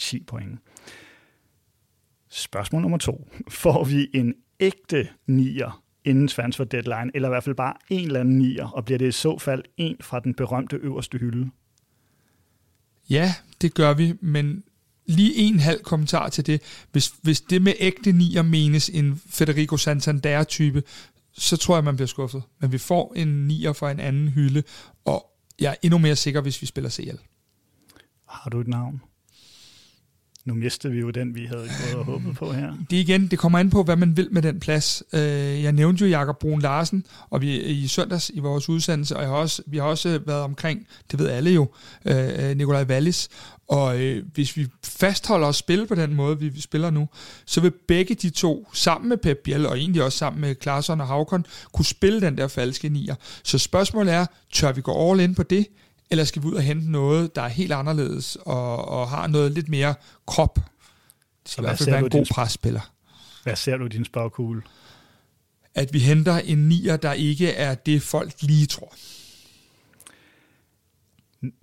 10 0.00 0.24
point. 0.24 0.58
Spørgsmål 2.28 2.82
nummer 2.82 2.98
to. 2.98 3.28
Får 3.48 3.84
vi 3.84 4.08
en 4.14 4.34
ægte 4.60 5.08
nier 5.26 5.82
inden 6.04 6.28
transfer 6.28 6.64
deadline, 6.64 7.10
eller 7.14 7.28
i 7.28 7.30
hvert 7.30 7.44
fald 7.44 7.56
bare 7.56 7.74
en 7.88 8.06
eller 8.06 8.20
anden 8.20 8.38
nier, 8.38 8.66
og 8.66 8.84
bliver 8.84 8.98
det 8.98 9.08
i 9.08 9.12
så 9.12 9.38
fald 9.38 9.62
en 9.76 9.96
fra 10.00 10.20
den 10.20 10.34
berømte 10.34 10.76
øverste 10.76 11.18
hylde? 11.18 11.50
Ja, 13.10 13.34
det 13.60 13.74
gør 13.74 13.94
vi, 13.94 14.14
men 14.20 14.64
lige 15.06 15.34
en 15.34 15.58
halv 15.58 15.82
kommentar 15.82 16.28
til 16.28 16.46
det. 16.46 16.62
Hvis, 16.92 17.14
hvis 17.22 17.40
det 17.40 17.62
med 17.62 17.72
ægte 17.78 18.12
nier 18.12 18.42
menes 18.42 18.88
en 18.88 19.22
Federico 19.26 19.76
Santander-type, 19.76 20.82
så 21.32 21.56
tror 21.56 21.76
jeg, 21.76 21.84
man 21.84 21.96
bliver 21.96 22.06
skuffet. 22.06 22.42
Men 22.60 22.72
vi 22.72 22.78
får 22.78 23.12
en 23.16 23.46
nier 23.46 23.72
fra 23.72 23.90
en 23.90 24.00
anden 24.00 24.28
hylde, 24.28 24.62
og 25.04 25.26
jeg 25.60 25.70
er 25.70 25.76
endnu 25.82 25.98
mere 25.98 26.16
sikker, 26.16 26.40
hvis 26.40 26.62
vi 26.62 26.66
spiller 26.66 26.90
CL. 26.90 27.16
Har 28.28 28.50
du 28.50 28.60
et 28.60 28.68
navn? 28.68 29.02
Nu 30.50 30.56
mistede 30.56 30.92
vi 30.92 31.00
jo 31.00 31.10
den, 31.10 31.34
vi 31.34 31.44
havde 31.44 31.62
gået 31.62 31.94
og 31.94 32.04
håbet 32.04 32.36
på 32.36 32.52
her. 32.52 32.72
Det 32.90 32.96
igen, 32.96 33.26
det 33.26 33.38
kommer 33.38 33.58
an 33.58 33.70
på, 33.70 33.82
hvad 33.82 33.96
man 33.96 34.16
vil 34.16 34.28
med 34.30 34.42
den 34.42 34.60
plads. 34.60 35.02
Øh, 35.12 35.20
jeg 35.62 35.72
nævnte 35.72 36.04
jo 36.04 36.10
Jakob 36.10 36.38
Brun 36.38 36.60
Larsen, 36.60 37.04
og 37.30 37.40
vi 37.40 37.60
i 37.60 37.86
søndags 37.86 38.30
i 38.34 38.38
vores 38.38 38.68
udsendelse, 38.68 39.16
og 39.16 39.22
jeg 39.22 39.30
har 39.30 39.36
også, 39.36 39.62
vi 39.66 39.76
har 39.76 39.84
også 39.84 40.20
været 40.26 40.42
omkring, 40.42 40.86
det 41.10 41.18
ved 41.18 41.28
alle 41.28 41.50
jo, 41.50 41.68
øh, 42.04 42.56
Nikolaj 42.56 42.82
Wallis, 42.82 43.28
og 43.68 44.00
øh, 44.00 44.24
hvis 44.34 44.56
vi 44.56 44.66
fastholder 44.84 45.48
at 45.48 45.54
spille 45.54 45.86
på 45.86 45.94
den 45.94 46.14
måde, 46.14 46.38
vi 46.38 46.60
spiller 46.60 46.90
nu, 46.90 47.08
så 47.46 47.60
vil 47.60 47.72
begge 47.88 48.14
de 48.14 48.30
to, 48.30 48.68
sammen 48.72 49.08
med 49.08 49.16
Pep 49.16 49.38
Biel, 49.44 49.66
og 49.66 49.78
egentlig 49.78 50.02
også 50.02 50.18
sammen 50.18 50.40
med 50.40 50.54
Klaasson 50.54 51.00
og 51.00 51.06
Havkon, 51.06 51.46
kunne 51.72 51.84
spille 51.84 52.20
den 52.20 52.38
der 52.38 52.48
falske 52.48 52.88
nier. 52.88 53.14
Så 53.42 53.58
spørgsmålet 53.58 54.14
er, 54.14 54.26
tør 54.52 54.72
vi 54.72 54.80
gå 54.80 55.10
all 55.10 55.20
in 55.20 55.34
på 55.34 55.42
det, 55.42 55.66
eller 56.10 56.24
skal 56.24 56.42
vi 56.42 56.46
ud 56.46 56.54
og 56.54 56.62
hente 56.62 56.90
noget, 56.90 57.36
der 57.36 57.42
er 57.42 57.48
helt 57.48 57.72
anderledes 57.72 58.36
og, 58.36 58.88
og 58.88 59.08
har 59.08 59.26
noget 59.26 59.52
lidt 59.52 59.68
mere 59.68 59.94
krop? 60.26 60.54
Det 60.54 60.62
skal 61.44 61.64
i 61.64 61.66
hvert 61.66 61.78
fald 61.78 61.90
være 61.90 62.04
en 62.04 62.10
god 62.10 62.26
presspiller. 62.30 62.92
Hvad 63.42 63.56
ser 63.56 63.76
du 63.76 63.84
i 63.84 63.88
din 63.88 64.04
spagkugle? 64.04 64.62
At 65.74 65.92
vi 65.92 65.98
henter 65.98 66.38
en 66.38 66.68
nier, 66.68 66.96
der 66.96 67.12
ikke 67.12 67.50
er 67.50 67.74
det, 67.74 68.02
folk 68.02 68.42
lige 68.42 68.66
tror. 68.66 68.94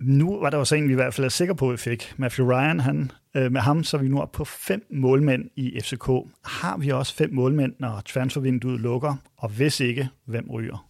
Nu 0.00 0.40
var 0.40 0.50
der 0.50 0.58
jo 0.58 0.64
så 0.64 0.74
en, 0.74 0.88
vi 0.88 0.92
i 0.92 0.94
hvert 0.94 1.14
fald 1.14 1.24
er 1.24 1.28
sikre 1.28 1.56
på, 1.56 1.68
at 1.68 1.72
vi 1.72 1.76
fik. 1.76 2.14
Matthew 2.16 2.46
Ryan, 2.46 2.80
han, 2.80 3.10
øh, 3.34 3.52
med 3.52 3.60
ham 3.60 3.84
så 3.84 3.96
er 3.96 4.00
vi 4.00 4.08
nu 4.08 4.20
op 4.20 4.32
på 4.32 4.44
fem 4.44 4.86
målmænd 4.90 5.50
i 5.56 5.80
FCK. 5.80 6.08
Har 6.44 6.76
vi 6.76 6.90
også 6.90 7.14
fem 7.14 7.30
målmænd, 7.32 7.72
når 7.78 8.02
transfervinduet 8.06 8.80
lukker? 8.80 9.16
Og 9.36 9.48
hvis 9.48 9.80
ikke, 9.80 10.08
hvem 10.24 10.50
ryger? 10.50 10.87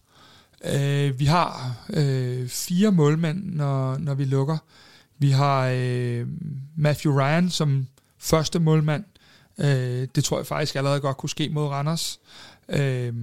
Øh, 0.65 1.19
vi 1.19 1.25
har 1.25 1.75
øh, 1.89 2.47
fire 2.47 2.91
målmænd, 2.91 3.43
når, 3.45 3.97
når 3.97 4.13
vi 4.13 4.25
lukker. 4.25 4.57
Vi 5.17 5.29
har 5.31 5.69
øh, 5.73 6.27
Matthew 6.77 7.13
Ryan 7.13 7.49
som 7.49 7.87
første 8.19 8.59
målmand. 8.59 9.03
Øh, 9.59 10.07
det 10.15 10.23
tror 10.23 10.37
jeg 10.37 10.47
faktisk 10.47 10.75
allerede 10.75 10.99
godt 10.99 11.17
kunne 11.17 11.29
ske 11.29 11.49
mod 11.49 11.67
Randers. 11.67 12.19
Øh, 12.69 13.13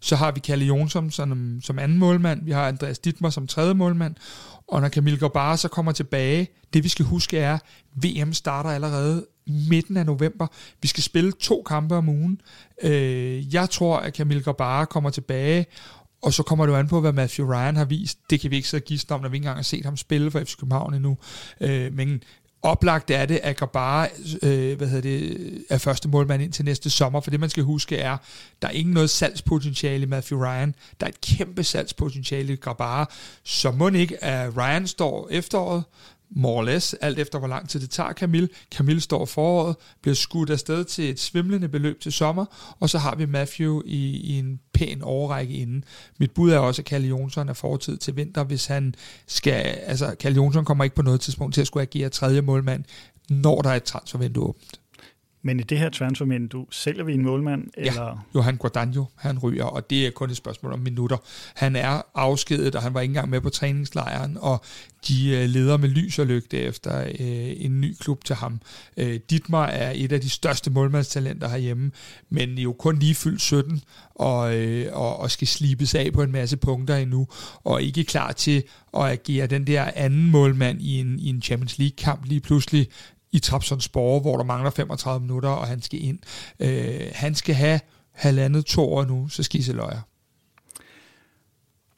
så 0.00 0.16
har 0.16 0.32
vi 0.32 0.40
Kalle 0.40 0.64
Jonsson 0.64 1.10
som, 1.10 1.60
som 1.62 1.78
anden 1.78 1.98
målmand. 1.98 2.44
Vi 2.44 2.50
har 2.50 2.68
Andreas 2.68 2.98
Dittmer 2.98 3.30
som 3.30 3.46
tredje 3.46 3.74
målmand. 3.74 4.14
Og 4.68 4.80
når 4.80 4.88
Camille 4.88 5.18
Garbara 5.18 5.56
så 5.56 5.68
kommer 5.68 5.92
tilbage, 5.92 6.48
det 6.72 6.84
vi 6.84 6.88
skal 6.88 7.04
huske 7.04 7.38
er, 7.38 7.58
VM 7.94 8.32
starter 8.32 8.70
allerede 8.70 9.26
midten 9.46 9.96
af 9.96 10.06
november. 10.06 10.46
Vi 10.82 10.88
skal 10.88 11.02
spille 11.02 11.32
to 11.32 11.62
kampe 11.66 11.94
om 11.94 12.08
ugen. 12.08 12.40
Øh, 12.82 13.54
jeg 13.54 13.70
tror, 13.70 13.96
at 13.96 14.16
Camille 14.16 14.42
Garbara 14.42 14.84
kommer 14.84 15.10
tilbage, 15.10 15.66
og 16.24 16.32
så 16.32 16.42
kommer 16.42 16.66
det 16.66 16.72
jo 16.72 16.78
an 16.78 16.88
på, 16.88 17.00
hvad 17.00 17.12
Matthew 17.12 17.52
Ryan 17.52 17.76
har 17.76 17.84
vist. 17.84 18.18
Det 18.30 18.40
kan 18.40 18.50
vi 18.50 18.56
ikke 18.56 18.68
så 18.68 18.80
gisne 18.80 19.14
om, 19.14 19.22
når 19.22 19.28
vi 19.28 19.36
ikke 19.36 19.42
engang 19.42 19.58
har 19.58 19.62
set 19.62 19.84
ham 19.84 19.96
spille 19.96 20.30
for 20.30 20.40
FC 20.40 20.56
København 20.56 20.94
endnu. 20.94 21.16
Øh, 21.60 21.92
men 21.92 22.22
oplagt 22.62 23.10
er 23.10 23.26
det, 23.26 23.40
at 23.42 23.56
Grabara 23.56 24.08
øh, 24.42 24.76
hvad 24.76 24.88
hedder 24.88 25.00
det, 25.00 25.64
er 25.70 25.78
første 25.78 26.08
målmand 26.08 26.42
ind 26.42 26.52
til 26.52 26.64
næste 26.64 26.90
sommer, 26.90 27.20
for 27.20 27.30
det 27.30 27.40
man 27.40 27.50
skal 27.50 27.62
huske 27.62 27.96
er, 27.96 28.16
der 28.62 28.68
er 28.68 28.72
ingen 28.72 28.94
noget 28.94 29.10
salgspotentiale 29.10 30.02
i 30.02 30.06
Matthew 30.06 30.38
Ryan. 30.38 30.74
Der 31.00 31.06
er 31.06 31.10
et 31.10 31.20
kæmpe 31.20 31.64
salgspotentiale 31.64 32.52
i 32.52 32.56
Grabara. 32.56 33.10
Så 33.44 33.70
må 33.70 33.88
ikke, 33.88 34.24
at 34.24 34.56
Ryan 34.56 34.86
står 34.86 35.28
efteråret, 35.30 35.84
more 36.34 36.54
or 36.54 36.62
less, 36.62 36.94
alt 37.00 37.18
efter 37.18 37.38
hvor 37.38 37.48
lang 37.48 37.68
tid 37.68 37.80
det 37.80 37.90
tager 37.90 38.12
Camille. 38.12 38.48
Camille 38.70 39.00
står 39.00 39.24
foråret, 39.24 39.76
bliver 40.02 40.14
skudt 40.14 40.50
afsted 40.50 40.84
til 40.84 41.10
et 41.10 41.20
svimlende 41.20 41.68
beløb 41.68 42.00
til 42.00 42.12
sommer, 42.12 42.76
og 42.80 42.90
så 42.90 42.98
har 42.98 43.14
vi 43.14 43.26
Matthew 43.26 43.82
i, 43.84 44.16
i 44.16 44.38
en 44.38 44.60
pæn 44.74 45.02
overrække 45.02 45.54
inden. 45.54 45.84
Mit 46.18 46.30
bud 46.30 46.50
er 46.50 46.58
også, 46.58 46.82
at 46.82 46.86
Kalle 46.86 47.08
Jonsson 47.08 47.48
er 47.48 47.52
fortid 47.52 47.96
til 47.96 48.16
vinter, 48.16 48.44
hvis 48.44 48.66
han 48.66 48.94
skal... 49.26 49.62
Altså, 49.86 50.14
Kalle 50.20 50.36
Jonsson 50.36 50.64
kommer 50.64 50.84
ikke 50.84 50.96
på 50.96 51.02
noget 51.02 51.20
tidspunkt 51.20 51.54
til 51.54 51.60
at 51.60 51.66
skulle 51.66 51.82
agere 51.82 52.08
tredje 52.08 52.40
målmand, 52.40 52.84
når 53.30 53.62
der 53.62 53.70
er 53.70 53.76
et 53.76 53.84
transfervindue 53.84 54.44
åbent. 54.44 54.80
Men 55.46 55.60
i 55.60 55.62
det 55.62 55.78
her 55.78 55.90
transfervindue, 55.90 56.66
sælger 56.70 57.04
vi 57.04 57.14
en 57.14 57.22
målmand? 57.22 57.64
Ja, 57.76 57.82
eller? 57.82 58.26
Johan 58.34 58.56
Guadagno, 58.56 59.04
han 59.16 59.38
ryger, 59.38 59.64
og 59.64 59.90
det 59.90 60.06
er 60.06 60.10
kun 60.10 60.30
et 60.30 60.36
spørgsmål 60.36 60.72
om 60.72 60.78
minutter. 60.78 61.16
Han 61.54 61.76
er 61.76 62.02
afskedet, 62.14 62.74
og 62.74 62.82
han 62.82 62.94
var 62.94 63.00
ikke 63.00 63.10
engang 63.10 63.30
med 63.30 63.40
på 63.40 63.50
træningslejren, 63.50 64.38
og 64.40 64.64
de 65.08 65.30
øh, 65.30 65.48
leder 65.48 65.76
med 65.76 65.88
lys 65.88 66.18
og 66.18 66.26
lygte 66.26 66.58
efter 66.58 67.00
øh, 67.00 67.52
en 67.56 67.80
ny 67.80 67.94
klub 68.00 68.24
til 68.24 68.36
ham. 68.36 68.60
Øh, 68.96 69.20
Dietmar 69.30 69.66
er 69.66 69.92
et 69.94 70.12
af 70.12 70.20
de 70.20 70.30
største 70.30 70.70
målmandstalenter 70.70 71.48
herhjemme, 71.48 71.90
men 72.30 72.58
jo 72.58 72.72
kun 72.72 72.98
lige 72.98 73.14
fyldt 73.14 73.40
17, 73.40 73.80
og, 74.14 74.56
øh, 74.56 74.86
og, 74.92 75.20
og 75.20 75.30
skal 75.30 75.48
slibes 75.48 75.94
af 75.94 76.12
på 76.12 76.22
en 76.22 76.32
masse 76.32 76.56
punkter 76.56 76.96
endnu, 76.96 77.28
og 77.64 77.82
ikke 77.82 78.04
klar 78.04 78.32
til 78.32 78.62
at 78.96 79.04
agere 79.04 79.46
den 79.46 79.66
der 79.66 79.90
anden 79.94 80.30
målmand 80.30 80.82
i 80.82 81.00
en, 81.00 81.18
i 81.18 81.28
en 81.28 81.42
Champions 81.42 81.78
League-kamp 81.78 82.24
lige 82.24 82.40
pludselig 82.40 82.88
i 83.34 83.38
Trabzonspor, 83.38 84.20
hvor 84.20 84.36
der 84.36 84.44
mangler 84.44 84.70
35 84.70 85.20
minutter, 85.20 85.48
og 85.48 85.66
han 85.66 85.82
skal 85.82 86.04
ind. 86.04 86.18
Øh, 86.60 87.00
han 87.12 87.34
skal 87.34 87.54
have 87.54 87.80
halvandet 88.12 88.66
to 88.66 88.92
år 88.94 89.04
nu, 89.04 89.28
så 89.28 89.42
skal 89.42 89.60
I 89.60 89.62
se 89.62 89.72
løjer. 89.72 90.00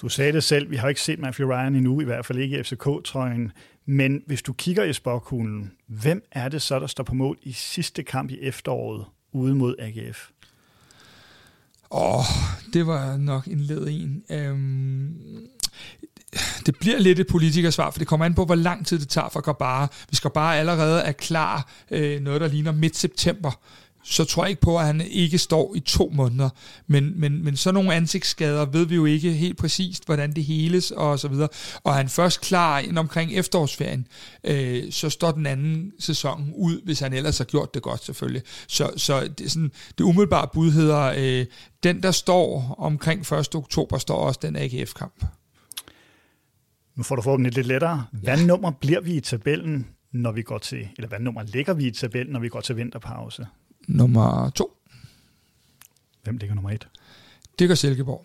Du 0.01 0.09
sagde 0.09 0.33
det 0.33 0.45
selv, 0.45 0.71
vi 0.71 0.77
har 0.77 0.89
ikke 0.89 1.01
set 1.01 1.19
Matthew 1.19 1.49
Ryan 1.49 1.75
endnu, 1.75 2.01
i 2.01 2.05
hvert 2.05 2.27
fald 2.27 2.39
ikke 2.39 2.59
i 2.59 2.63
FCK-trøjen. 2.63 3.53
Men 3.87 4.23
hvis 4.27 4.43
du 4.43 4.53
kigger 4.53 4.85
i 4.85 4.93
spokhulen, 4.93 5.73
hvem 5.87 6.25
er 6.33 6.49
det 6.49 6.63
så, 6.63 6.79
der 6.79 6.87
står 6.87 7.05
på 7.05 7.15
mål 7.15 7.39
i 7.43 7.53
sidste 7.53 8.03
kamp 8.03 8.31
i 8.31 8.39
efteråret 8.41 9.05
ude 9.33 9.55
mod 9.55 9.75
AGF? 9.79 10.29
det 12.73 12.87
var 12.87 13.17
nok 13.17 13.47
en 13.47 13.61
led 13.61 13.87
en. 13.89 14.23
Øhm, 14.31 15.49
det 16.67 16.77
bliver 16.81 16.99
lidt 16.99 17.19
et 17.19 17.27
politikersvar, 17.27 17.91
for 17.91 17.99
det 17.99 18.09
kommer 18.09 18.27
an 18.27 18.35
på, 18.35 18.45
hvor 18.45 18.55
lang 18.55 18.87
tid 18.87 18.99
det 18.99 19.09
tager 19.09 19.29
for 19.29 19.41
Gabara. 19.41 19.89
Hvis 20.09 20.21
bare 20.35 20.59
allerede 20.59 21.01
er 21.01 21.13
klar 21.13 21.71
øh, 21.91 22.21
noget, 22.21 22.41
der 22.41 22.49
ligner 22.49 22.73
midt 22.73 22.97
september, 22.97 23.51
så 24.09 24.25
tror 24.25 24.45
jeg 24.45 24.51
ikke 24.51 24.61
på, 24.61 24.79
at 24.79 24.87
han 24.87 25.01
ikke 25.01 25.39
står 25.39 25.75
i 25.77 25.81
to 25.81 26.11
måneder. 26.15 26.49
Men, 26.87 27.21
men, 27.21 27.45
men 27.45 27.57
så 27.57 27.73
nogle 27.73 27.95
ansigtsskader 27.95 28.65
ved 28.65 28.87
vi 28.87 28.95
jo 28.95 29.05
ikke 29.05 29.33
helt 29.33 29.59
præcist, 29.59 30.07
hvordan 30.07 30.33
det 30.33 30.45
heles 30.45 30.91
og 30.91 31.19
så 31.19 31.29
videre. 31.29 31.49
Og 31.85 31.93
er 31.93 31.97
han 31.97 32.09
først 32.09 32.41
klar 32.41 32.79
ind 32.79 32.99
omkring 32.99 33.33
efterårsferien, 33.33 34.07
øh, 34.45 34.93
så 34.93 35.11
står 35.11 35.31
den 35.31 35.47
anden 35.47 35.93
sæson 35.99 36.53
ud, 36.55 36.81
hvis 36.85 37.01
han 37.01 37.13
ellers 37.13 37.39
har 37.39 37.45
gjort 37.45 37.75
det 37.75 37.83
godt 37.83 38.05
selvfølgelig. 38.05 38.43
Så, 38.69 38.91
så 38.97 39.29
det, 39.39 39.53
sådan, 39.53 39.73
det 39.99 40.05
umiddelbare 40.05 40.49
bud 40.53 40.71
hedder, 40.71 41.13
øh, 41.17 41.47
den 41.83 42.03
der 42.03 42.11
står 42.11 42.75
omkring 42.79 43.33
1. 43.33 43.55
oktober, 43.55 43.99
står 43.99 44.17
også 44.17 44.41
den 44.43 44.57
AGF-kamp. 44.57 45.25
Nu 46.97 47.03
får 47.03 47.17
du 47.17 47.23
forhåbentlig 47.23 47.55
lidt 47.55 47.67
lettere. 47.67 48.07
Hvad 48.13 48.39
ja. 48.39 48.47
nummer 48.47 48.71
bliver 48.71 49.01
vi 49.01 49.15
i 49.15 49.21
tabellen, 49.21 49.87
når 50.13 50.33
vi 50.33 50.43
går 50.43 50.59
til, 50.59 50.89
eller 50.97 51.09
hvad 51.09 51.21
nummer 51.21 51.43
ligger 51.43 51.75
vi 51.75 51.87
i 51.87 51.91
tabellen, 51.91 52.33
når 52.33 52.41
vi 52.41 52.49
går 52.49 52.61
til 52.61 52.77
vinterpause? 52.77 53.47
Nummer 53.89 54.51
to. 54.51 54.71
Hvem 56.23 56.37
ligger 56.37 56.55
nummer 56.55 56.71
et? 56.71 56.89
Det 57.59 57.69
gør 57.69 57.75
Silkeborg. 57.75 58.25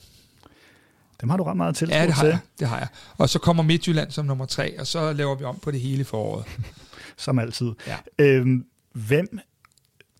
Dem 1.21 1.29
har 1.29 1.37
du 1.37 1.43
ret 1.43 1.57
meget 1.57 1.75
til. 1.75 1.87
Ja, 1.89 2.05
det 2.05 2.13
har, 2.13 2.25
jeg, 2.25 2.39
det 2.59 2.67
har 2.67 2.77
jeg. 2.77 2.87
Og 3.17 3.29
så 3.29 3.39
kommer 3.39 3.63
Midtjylland 3.63 4.11
som 4.11 4.25
nummer 4.25 4.45
tre, 4.45 4.79
og 4.79 4.87
så 4.87 5.13
laver 5.13 5.35
vi 5.35 5.43
om 5.43 5.59
på 5.59 5.71
det 5.71 5.79
hele 5.79 6.05
foråret. 6.05 6.45
som 7.17 7.39
altid. 7.39 7.71
Ja. 7.87 7.97
Øhm, 8.19 8.65
hvem 8.93 9.39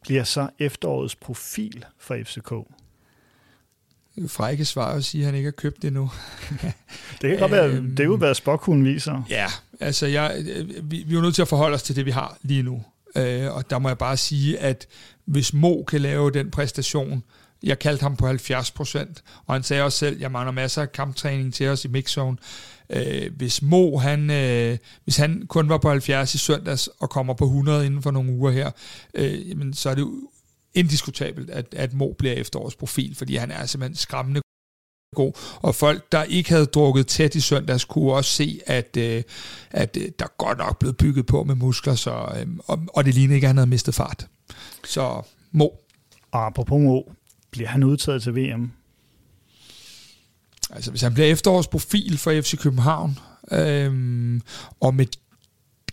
bliver 0.01 0.23
så 0.23 0.49
efterårets 0.59 1.15
profil 1.15 1.85
for 1.99 2.17
FCK? 2.23 2.51
Frække 4.27 4.65
svar 4.65 4.93
at 4.93 5.05
sige, 5.05 5.21
at 5.21 5.25
han 5.25 5.35
ikke 5.35 5.47
har 5.47 5.51
købt 5.51 5.81
det 5.81 5.87
endnu. 5.87 6.11
det 7.21 7.29
kan 7.29 7.39
godt 7.39 7.51
være, 7.51 7.69
øhm, 7.69 7.89
det 7.89 7.99
er 7.99 8.03
jo, 8.07 8.17
hvad 8.17 8.35
Spokhunden 8.35 8.85
viser. 8.85 9.23
Ja, 9.29 9.47
altså 9.79 10.07
jeg, 10.07 10.43
vi, 10.83 11.03
vi 11.07 11.11
er 11.11 11.15
jo 11.15 11.21
nødt 11.21 11.35
til 11.35 11.41
at 11.41 11.47
forholde 11.47 11.75
os 11.75 11.83
til 11.83 11.95
det, 11.95 12.05
vi 12.05 12.11
har 12.11 12.37
lige 12.41 12.63
nu. 12.63 12.83
Øh, 13.15 13.55
og 13.55 13.69
der 13.69 13.79
må 13.79 13.89
jeg 13.89 13.97
bare 13.97 14.17
sige, 14.17 14.59
at 14.59 14.87
hvis 15.25 15.53
Mo 15.53 15.83
kan 15.83 16.01
lave 16.01 16.31
den 16.31 16.51
præstation, 16.51 17.23
jeg 17.63 17.79
kaldte 17.79 18.03
ham 18.03 18.15
på 18.15 18.27
70 18.27 18.71
procent, 18.71 19.23
og 19.45 19.55
han 19.55 19.63
sagde 19.63 19.83
også 19.83 19.97
selv, 19.97 20.15
at 20.15 20.21
jeg 20.21 20.31
mangler 20.31 20.51
masser 20.51 20.81
af 20.81 20.91
kamptræning 20.91 21.53
til 21.53 21.67
os 21.67 21.85
i 21.85 21.87
mixzone. 21.87 22.37
Øh, 22.89 23.31
hvis 23.37 23.61
Mo, 23.61 23.97
han, 23.97 24.29
øh, 24.29 24.77
hvis 25.03 25.17
han 25.17 25.45
kun 25.47 25.69
var 25.69 25.77
på 25.77 25.89
70 25.89 26.35
i 26.35 26.37
søndags, 26.37 26.89
og 26.99 27.09
kommer 27.09 27.33
på 27.33 27.45
100 27.45 27.85
inden 27.85 28.01
for 28.01 28.11
nogle 28.11 28.31
uger 28.31 28.51
her, 28.51 28.71
øh, 29.13 29.49
jamen, 29.49 29.73
så 29.73 29.89
er 29.89 29.95
det 29.95 30.07
indiskutabelt, 30.73 31.49
at, 31.49 31.65
at 31.71 31.93
Mo 31.93 32.13
bliver 32.13 32.33
efterårs 32.33 32.75
profil, 32.75 33.15
fordi 33.15 33.35
han 33.35 33.51
er 33.51 33.65
simpelthen 33.65 33.95
skræmmende 33.95 34.41
god. 35.15 35.33
Og 35.61 35.75
folk, 35.75 36.11
der 36.11 36.23
ikke 36.23 36.49
havde 36.49 36.65
drukket 36.65 37.07
tæt 37.07 37.35
i 37.35 37.39
søndags, 37.39 37.85
kunne 37.85 38.13
også 38.13 38.31
se, 38.31 38.59
at, 38.67 38.97
øh, 38.97 39.23
at 39.71 39.97
øh, 39.97 40.09
der 40.19 40.37
godt 40.37 40.57
nok 40.57 40.79
blevet 40.79 40.97
bygget 40.97 41.25
på 41.25 41.43
med 41.43 41.55
muskler, 41.55 41.95
så, 41.95 42.11
øh, 42.11 42.47
og, 42.67 42.79
og 42.93 43.05
det 43.05 43.13
ligner 43.13 43.35
ikke, 43.35 43.45
at 43.45 43.49
han 43.49 43.57
havde 43.57 43.69
mistet 43.69 43.95
fart. 43.95 44.27
Så 44.85 45.21
Mo. 45.51 45.67
Og 46.31 46.45
apropos 46.45 46.81
Mo, 46.81 47.01
bliver 47.51 47.69
han 47.69 47.83
udtaget 47.83 48.23
til 48.23 48.35
VM? 48.35 48.71
Altså, 50.69 50.91
hvis 50.91 51.01
han 51.01 51.13
bliver 51.13 51.27
efterårsprofil 51.27 52.17
for 52.17 52.41
FC 52.41 52.57
København, 52.57 53.19
øh, 53.51 54.41
og 54.79 54.95
med, 54.95 55.05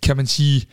kan 0.03 0.17
man 0.17 0.27
sige, 0.27 0.67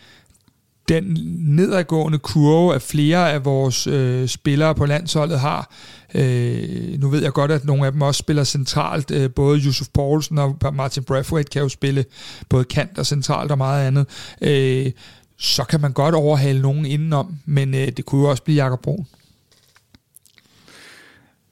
den 0.90 1.18
nedadgående 1.40 2.18
kurve, 2.18 2.76
at 2.76 2.82
flere 2.82 3.32
af 3.32 3.46
vores 3.46 3.88
øh, 3.88 4.28
spillere 4.28 4.76
på 4.76 4.86
landsholdet 4.86 5.40
har. 5.40 5.72
Øh, 6.16 7.00
nu 7.00 7.10
ved 7.10 7.24
jeg 7.24 7.34
godt, 7.34 7.52
at 7.52 7.66
nogle 7.66 7.86
af 7.86 7.92
dem 7.92 8.02
også 8.02 8.20
spiller 8.20 8.44
centralt. 8.44 9.12
Øh, 9.12 9.32
både 9.32 9.60
Yusuf 9.60 9.88
Poulsen 9.94 10.38
og 10.38 10.58
Martin 10.74 11.04
Brathwaite 11.04 11.50
kan 11.50 11.62
jo 11.62 11.70
spille 11.70 12.06
både 12.50 12.64
kant 12.64 13.00
og 13.00 13.06
centralt 13.06 13.52
og 13.52 13.58
meget 13.58 13.88
andet. 13.88 14.08
Øh, 14.42 14.92
så 15.38 15.64
kan 15.64 15.82
man 15.82 15.94
godt 15.94 16.16
overhale 16.16 16.62
nogen 16.62 16.86
indenom, 16.86 17.36
men 17.46 17.74
øh, 17.74 17.88
det 17.88 18.06
kunne 18.06 18.22
jo 18.22 18.30
også 18.30 18.44
blive 18.44 18.64
Jakob 18.64 18.82
Brun. 18.82 19.08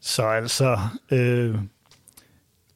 Så 0.02 0.24
altså 0.24 0.80
øh, 1.12 1.56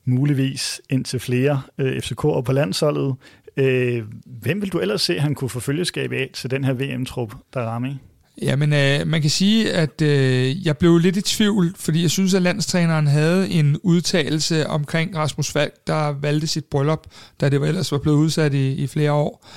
muligvis 0.05 0.81
indtil 0.89 1.19
flere 1.19 1.61
øh, 1.77 1.97
FCK'er 1.97 2.41
på 2.41 2.51
landsholdet. 2.51 3.15
Øh, 3.57 4.03
hvem 4.25 4.61
vil 4.61 4.69
du 4.69 4.79
ellers 4.79 5.01
se, 5.01 5.19
han 5.19 5.35
kunne 5.35 5.49
få 5.49 5.59
følgeskab 5.59 6.11
af 6.11 6.29
til 6.33 6.51
den 6.51 6.63
her 6.63 6.73
VM-trup, 6.73 7.33
der 7.53 7.61
rammer 7.61 7.95
Jamen, 8.41 8.73
øh, 8.73 9.07
man 9.07 9.21
kan 9.21 9.29
sige, 9.29 9.73
at 9.73 10.01
øh, 10.01 10.65
jeg 10.65 10.77
blev 10.77 10.97
lidt 10.97 11.17
i 11.17 11.21
tvivl, 11.21 11.73
fordi 11.75 12.01
jeg 12.01 12.11
synes, 12.11 12.33
at 12.33 12.41
landstræneren 12.41 13.07
havde 13.07 13.49
en 13.49 13.77
udtalelse 13.83 14.67
omkring 14.67 15.17
Rasmus 15.17 15.51
Falk, 15.51 15.73
der 15.87 16.07
valgte 16.21 16.47
sit 16.47 16.65
bryllup, 16.65 17.07
da 17.41 17.49
det 17.49 17.67
ellers 17.67 17.91
var 17.91 17.97
blevet 17.97 18.17
udsat 18.17 18.53
i, 18.53 18.73
i 18.73 18.87
flere 18.87 19.11
år, 19.11 19.47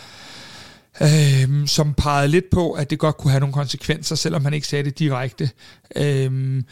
øh, 1.02 1.66
som 1.66 1.94
pegede 1.94 2.28
lidt 2.28 2.50
på, 2.50 2.72
at 2.72 2.90
det 2.90 2.98
godt 2.98 3.16
kunne 3.16 3.30
have 3.30 3.40
nogle 3.40 3.52
konsekvenser, 3.52 4.16
selvom 4.16 4.44
han 4.44 4.54
ikke 4.54 4.66
sagde 4.66 4.84
det 4.84 4.98
direkte. 4.98 5.50
Øh, 5.96 6.62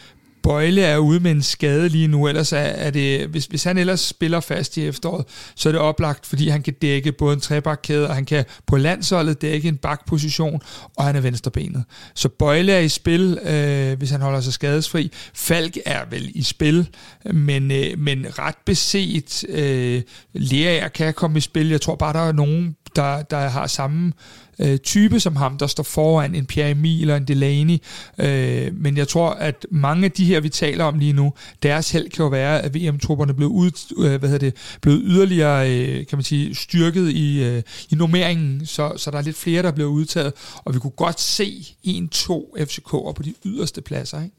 Bøjle 0.49 0.83
er 0.83 0.99
ude 0.99 1.21
med 1.21 1.31
en 1.31 1.43
skade 1.43 1.89
lige 1.89 2.09
nu, 2.09 2.29
ellers 2.29 2.53
er, 2.53 2.59
er 2.59 2.91
det, 2.91 3.27
hvis, 3.27 3.47
hvis 3.47 3.65
han 3.65 3.79
ellers 3.79 4.01
spiller 4.01 4.41
fast 4.41 4.77
i 4.77 4.87
efteråret, 4.87 5.25
så 5.55 5.69
er 5.69 5.73
det 5.73 5.81
oplagt, 5.81 6.27
fordi 6.27 6.49
han 6.49 6.63
kan 6.63 6.75
dække 6.83 7.13
både 7.13 7.35
en 7.35 7.41
trebakkæde, 7.41 8.09
og 8.09 8.15
han 8.15 8.25
kan 8.25 8.45
på 8.67 8.77
landsholdet 8.77 9.43
dække 9.43 9.69
en 9.69 9.77
bakposition, 9.77 10.61
og 10.97 11.05
han 11.05 11.17
er 11.17 11.21
venstrebenet. 11.21 11.85
Så 12.15 12.29
Bøjle 12.29 12.73
er 12.73 12.79
i 12.79 12.89
spil, 12.89 13.39
øh, 13.43 13.99
hvis 13.99 14.11
han 14.11 14.21
holder 14.21 14.41
sig 14.41 14.53
skadesfri. 14.53 15.13
Falk 15.35 15.79
er 15.87 16.05
vel 16.11 16.31
i 16.35 16.43
spil, 16.43 16.89
men, 17.33 17.71
øh, 17.71 17.99
men 17.99 18.27
ret 18.39 18.59
beset, 18.67 19.45
øh, 19.49 20.03
Lerager 20.35 20.89
kan 20.89 21.15
komme 21.15 21.39
i 21.39 21.41
spil. 21.41 21.69
Jeg 21.69 21.81
tror 21.81 21.97
bare, 21.97 22.13
der 22.13 22.29
er 22.29 22.33
nogen, 22.33 22.77
der, 22.97 23.23
der 23.23 23.49
har 23.49 23.67
samme 23.67 24.13
øh, 24.59 24.79
type 24.79 25.21
som 25.21 25.37
ham, 25.37 25.59
der 25.59 25.67
står 25.67 25.83
foran 25.83 26.35
en 26.35 26.47
Pierre 26.47 26.71
Emil 26.71 27.01
eller 27.01 27.17
en 27.17 27.25
Delaney. 27.25 27.79
Øh, 28.19 28.75
men 28.75 28.97
jeg 28.97 29.09
tror, 29.09 29.31
at 29.31 29.67
mange 29.71 30.05
af 30.05 30.13
de 30.13 30.25
her, 30.25 30.41
vi 30.41 30.49
taler 30.49 30.85
om 30.85 30.99
lige 30.99 31.13
nu, 31.13 31.33
deres 31.63 31.91
held 31.91 32.11
kan 32.11 32.23
jo 32.23 32.29
være, 32.29 32.63
at 32.63 32.75
VM-trupperne 32.75 33.35
blev, 33.35 33.49
ud, 33.49 33.71
øh, 33.99 34.21
hvad 34.21 34.39
det, 34.39 34.55
blev 34.81 34.95
yderligere 34.95 35.71
øh, 35.73 36.07
kan 36.07 36.19
man 36.19 36.25
sige, 36.25 36.55
styrket 36.55 37.11
i, 37.11 37.45
øh, 37.45 37.63
i 37.91 37.95
nummeringen, 37.95 38.67
så, 38.67 38.93
så 38.97 39.11
der 39.11 39.19
er 39.19 39.23
lidt 39.23 39.37
flere, 39.37 39.63
der 39.63 39.73
bliver 39.73 39.89
udtaget, 39.89 40.33
og 40.65 40.75
vi 40.75 40.79
kunne 40.79 40.91
godt 40.91 41.21
se 41.21 41.77
en-to 41.83 42.57
FCK'er 42.59 43.13
på 43.13 43.23
de 43.25 43.35
yderste 43.45 43.81
pladser. 43.81 44.23
Ikke? 44.23 44.35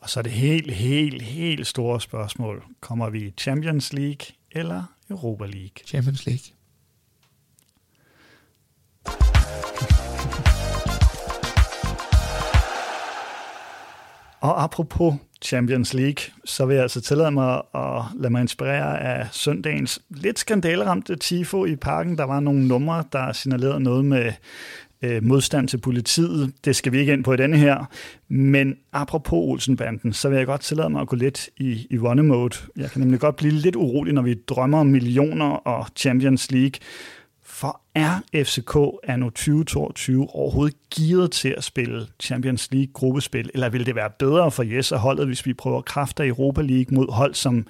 Og 0.00 0.10
så 0.10 0.20
er 0.20 0.22
det 0.22 0.32
helt, 0.32 0.72
helt, 0.72 1.22
helt 1.22 1.66
store 1.66 2.00
spørgsmål. 2.00 2.62
Kommer 2.80 3.10
vi 3.10 3.20
i 3.26 3.32
Champions 3.38 3.92
League 3.92 4.26
eller 4.52 4.82
Europa 5.10 5.44
League? 5.44 5.70
Champions 5.86 6.26
League. 6.26 6.59
Og 14.40 14.62
apropos 14.62 15.14
Champions 15.42 15.94
League, 15.94 16.24
så 16.44 16.66
vil 16.66 16.74
jeg 16.74 16.82
altså 16.82 17.00
tillade 17.00 17.30
mig 17.30 17.62
at 17.74 18.02
lade 18.16 18.30
mig 18.30 18.40
inspirere 18.40 19.00
af 19.00 19.28
søndagens 19.32 20.02
lidt 20.10 20.38
skandaleramte 20.38 21.16
tifo 21.16 21.64
i 21.64 21.76
parken. 21.76 22.18
Der 22.18 22.24
var 22.24 22.40
nogle 22.40 22.68
numre, 22.68 23.04
der 23.12 23.32
signalerede 23.32 23.80
noget 23.80 24.04
med 24.04 24.32
øh, 25.02 25.24
modstand 25.24 25.68
til 25.68 25.78
politiet. 25.78 26.52
Det 26.64 26.76
skal 26.76 26.92
vi 26.92 26.98
ikke 26.98 27.12
ind 27.12 27.24
på 27.24 27.32
i 27.32 27.36
denne 27.36 27.56
her. 27.56 27.84
Men 28.28 28.76
apropos 28.92 29.32
Olsenbanden, 29.32 30.12
så 30.12 30.28
vil 30.28 30.38
jeg 30.38 30.46
godt 30.46 30.60
tillade 30.60 30.90
mig 30.90 31.00
at 31.00 31.08
gå 31.08 31.16
lidt 31.16 31.48
i, 31.56 31.86
i 31.90 31.98
runner-mode. 31.98 32.56
Jeg 32.76 32.90
kan 32.90 33.00
nemlig 33.00 33.20
godt 33.20 33.36
blive 33.36 33.52
lidt 33.52 33.76
urolig, 33.76 34.14
når 34.14 34.22
vi 34.22 34.34
drømmer 34.34 34.80
om 34.80 34.86
millioner 34.86 35.46
og 35.46 35.86
Champions 35.96 36.50
League. 36.50 36.72
For 37.60 37.80
er 37.94 38.20
FCK 38.44 38.76
anno 39.04 39.30
2022 39.30 40.28
overhovedet 40.34 40.76
gearet 40.94 41.30
til 41.30 41.54
at 41.56 41.64
spille 41.64 42.06
Champions 42.20 42.68
League 42.72 42.92
gruppespil, 42.92 43.50
eller 43.54 43.68
vil 43.68 43.86
det 43.86 43.94
være 43.94 44.10
bedre 44.18 44.50
for 44.50 44.62
Jes 44.62 44.92
og 44.92 44.98
holdet, 44.98 45.26
hvis 45.26 45.46
vi 45.46 45.54
prøver 45.54 45.80
kræfter 45.80 46.24
i 46.24 46.28
Europa 46.28 46.62
League 46.62 46.94
mod 46.94 47.12
hold, 47.12 47.34
som 47.34 47.66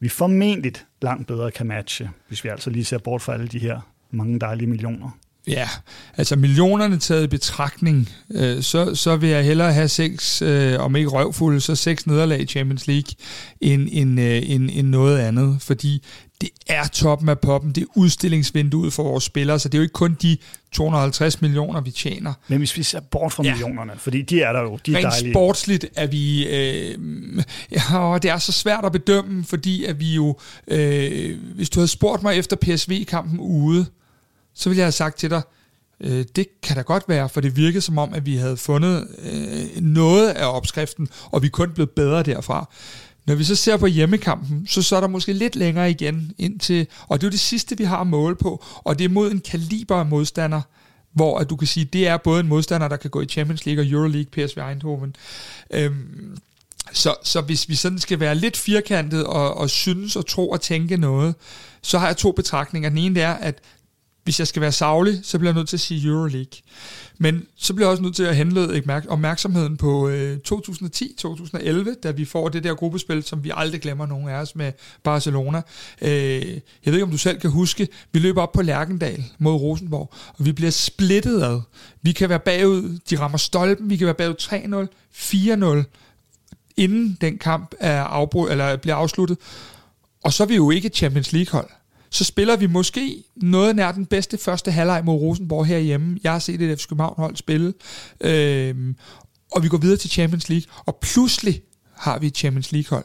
vi 0.00 0.08
formentlig 0.08 0.72
langt 1.02 1.26
bedre 1.26 1.50
kan 1.50 1.66
matche, 1.66 2.10
hvis 2.28 2.44
vi 2.44 2.48
altså 2.48 2.70
lige 2.70 2.84
ser 2.84 2.98
bort 2.98 3.22
fra 3.22 3.32
alle 3.32 3.48
de 3.48 3.58
her 3.58 3.80
mange 4.10 4.40
dejlige 4.40 4.68
millioner? 4.68 5.10
Ja, 5.46 5.68
altså 6.16 6.36
millionerne 6.36 6.98
taget 6.98 7.24
i 7.24 7.26
betragtning, 7.26 8.08
øh, 8.34 8.62
så, 8.62 8.94
så 8.94 9.16
vil 9.16 9.28
jeg 9.28 9.44
hellere 9.44 9.72
have 9.72 9.88
seks, 9.88 10.42
øh, 10.42 10.80
om 10.80 10.96
ikke 10.96 11.10
røvfulde, 11.10 11.60
så 11.60 11.74
seks 11.74 12.06
nederlag 12.06 12.40
i 12.40 12.46
Champions 12.46 12.86
League, 12.86 13.14
end, 13.60 13.88
end, 13.92 14.20
øh, 14.20 14.42
end, 14.50 14.70
end 14.72 14.88
noget 14.88 15.18
andet. 15.18 15.56
Fordi 15.60 16.04
det 16.44 16.52
er 16.66 16.86
toppen 16.86 17.28
af 17.28 17.38
poppen, 17.38 17.72
det 17.72 17.82
er 17.82 17.86
udstillingsvinduet 17.94 18.92
for 18.92 19.02
vores 19.02 19.24
spillere, 19.24 19.58
så 19.58 19.68
det 19.68 19.74
er 19.74 19.78
jo 19.78 19.82
ikke 19.82 19.92
kun 19.92 20.16
de 20.22 20.36
250 20.72 21.40
millioner, 21.40 21.80
vi 21.80 21.90
tjener. 21.90 22.32
Men 22.48 22.58
hvis 22.58 22.76
vi 22.76 22.82
ser 22.82 23.00
bort 23.00 23.32
fra 23.32 23.42
ja. 23.42 23.50
millionerne, 23.50 23.92
fordi 23.96 24.22
de 24.22 24.42
er 24.42 24.52
der 24.52 24.60
jo, 24.60 24.78
de 24.86 24.92
er 24.92 24.96
Rent 24.96 25.04
dejlige. 25.04 25.32
sportsligt 25.32 25.86
er 25.96 26.06
vi, 26.06 26.46
øh, 26.48 26.98
ja, 27.76 27.98
og 27.98 28.22
det 28.22 28.30
er 28.30 28.38
så 28.38 28.52
svært 28.52 28.84
at 28.84 28.92
bedømme, 28.92 29.44
fordi 29.44 29.84
at 29.84 30.00
vi 30.00 30.14
jo, 30.14 30.38
øh, 30.68 31.38
hvis 31.54 31.70
du 31.70 31.80
havde 31.80 31.88
spurgt 31.88 32.22
mig 32.22 32.36
efter 32.36 32.56
PSV-kampen 32.56 33.40
ude, 33.40 33.86
så 34.54 34.68
ville 34.68 34.78
jeg 34.78 34.86
have 34.86 34.92
sagt 34.92 35.18
til 35.18 35.30
dig, 35.30 35.42
Øh, 36.00 36.24
det 36.36 36.46
kan 36.62 36.76
da 36.76 36.82
godt 36.82 37.04
være, 37.08 37.28
for 37.28 37.40
det 37.40 37.56
virkede 37.56 37.80
som 37.80 37.98
om, 37.98 38.14
at 38.14 38.26
vi 38.26 38.36
havde 38.36 38.56
fundet 38.56 39.08
øh, 39.18 39.82
noget 39.82 40.28
af 40.28 40.56
opskriften, 40.56 41.08
og 41.24 41.42
vi 41.42 41.48
kun 41.48 41.70
blev 41.70 41.86
bedre 41.86 42.22
derfra. 42.22 42.70
Når 43.26 43.34
vi 43.34 43.44
så 43.44 43.56
ser 43.56 43.76
på 43.76 43.86
hjemmekampen, 43.86 44.66
så 44.66 44.82
så 44.82 44.96
er 44.96 45.00
der 45.00 45.08
måske 45.08 45.32
lidt 45.32 45.56
længere 45.56 45.90
igen 45.90 46.32
indtil, 46.38 46.86
og 47.08 47.20
det 47.20 47.26
er 47.26 47.28
jo 47.28 47.32
det 47.32 47.40
sidste, 47.40 47.78
vi 47.78 47.84
har 47.84 48.00
at 48.00 48.06
måle 48.06 48.36
på, 48.36 48.64
og 48.76 48.98
det 48.98 49.04
er 49.04 49.08
mod 49.08 49.30
en 49.30 49.40
kaliber 49.40 49.96
af 49.96 50.06
modstander, 50.06 50.60
hvor 51.12 51.38
at 51.38 51.50
du 51.50 51.56
kan 51.56 51.68
sige, 51.68 51.84
det 51.84 52.08
er 52.08 52.16
både 52.16 52.40
en 52.40 52.48
modstander, 52.48 52.88
der 52.88 52.96
kan 52.96 53.10
gå 53.10 53.20
i 53.20 53.26
Champions 53.26 53.66
League 53.66 53.84
og 53.84 53.88
Euroleague, 53.90 54.46
PSV 54.46 54.58
Eindhoven. 54.58 55.16
Øhm, 55.70 56.38
så, 56.92 57.14
så 57.22 57.40
hvis 57.40 57.68
vi 57.68 57.74
sådan 57.74 57.98
skal 57.98 58.20
være 58.20 58.34
lidt 58.34 58.56
firkantet 58.56 59.24
og, 59.24 59.56
og 59.56 59.70
synes 59.70 60.16
og 60.16 60.26
tro 60.26 60.50
og 60.50 60.60
tænke 60.60 60.96
noget, 60.96 61.34
så 61.82 61.98
har 61.98 62.06
jeg 62.06 62.16
to 62.16 62.32
betragtninger. 62.32 62.88
Den 62.88 62.98
ene 62.98 63.20
er, 63.20 63.32
at 63.34 63.58
hvis 64.24 64.38
jeg 64.38 64.46
skal 64.46 64.62
være 64.62 64.72
savlig, 64.72 65.20
så 65.22 65.38
bliver 65.38 65.52
jeg 65.52 65.56
nødt 65.56 65.68
til 65.68 65.76
at 65.76 65.80
sige 65.80 66.08
Euroleague. 66.08 66.60
Men 67.18 67.46
så 67.56 67.74
bliver 67.74 67.86
jeg 67.86 67.90
også 67.90 68.02
nødt 68.02 68.16
til 68.16 68.22
at 68.22 68.36
henlede 68.36 68.82
opmærksomheden 69.08 69.76
på 69.76 70.08
øh, 70.08 70.38
2010-2011, 70.48 72.00
da 72.02 72.10
vi 72.10 72.24
får 72.24 72.48
det 72.48 72.64
der 72.64 72.74
gruppespil, 72.74 73.22
som 73.22 73.44
vi 73.44 73.52
aldrig 73.54 73.80
glemmer 73.80 74.06
nogen 74.06 74.28
af 74.28 74.34
os 74.34 74.56
med 74.56 74.72
Barcelona. 75.02 75.62
Øh, 76.02 76.10
jeg 76.10 76.52
ved 76.84 76.94
ikke, 76.94 77.04
om 77.04 77.10
du 77.10 77.18
selv 77.18 77.40
kan 77.40 77.50
huske, 77.50 77.88
vi 78.12 78.18
løber 78.18 78.42
op 78.42 78.52
på 78.52 78.62
Lærkendal 78.62 79.24
mod 79.38 79.52
Rosenborg, 79.52 80.12
og 80.38 80.44
vi 80.44 80.52
bliver 80.52 80.70
splittet 80.70 81.42
ad. 81.42 81.60
Vi 82.02 82.12
kan 82.12 82.28
være 82.28 82.40
bagud, 82.40 82.98
de 83.10 83.18
rammer 83.18 83.38
stolpen, 83.38 83.90
vi 83.90 83.96
kan 83.96 84.06
være 84.06 84.14
bagud 84.14 84.88
3-0, 85.84 85.84
4-0, 85.84 86.74
inden 86.76 87.18
den 87.20 87.38
kamp 87.38 87.74
er 87.80 88.02
afbrudt, 88.02 88.50
eller 88.50 88.76
bliver 88.76 88.96
afsluttet. 88.96 89.38
Og 90.24 90.32
så 90.32 90.42
er 90.42 90.46
vi 90.46 90.54
jo 90.54 90.70
ikke 90.70 90.88
Champions 90.88 91.32
League-hold 91.32 91.68
så 92.14 92.24
spiller 92.24 92.56
vi 92.56 92.66
måske 92.66 93.24
noget 93.36 93.76
nær 93.76 93.92
den 93.92 94.06
bedste 94.06 94.38
første 94.38 94.70
halvleg 94.70 95.02
mod 95.04 95.14
Rosenborg 95.14 95.66
herhjemme. 95.66 96.18
Jeg 96.24 96.32
har 96.32 96.38
set 96.38 96.62
et 96.62 96.80
FC 96.80 96.88
København 96.88 97.14
hold 97.16 97.36
spille. 97.36 97.74
Øhm, 98.20 98.96
og 99.52 99.62
vi 99.62 99.68
går 99.68 99.78
videre 99.78 99.96
til 99.96 100.10
Champions 100.10 100.48
League, 100.48 100.66
og 100.86 100.98
pludselig 101.02 101.62
har 101.96 102.18
vi 102.18 102.26
et 102.26 102.36
Champions 102.36 102.72
League 102.72 102.96
hold. 102.96 103.04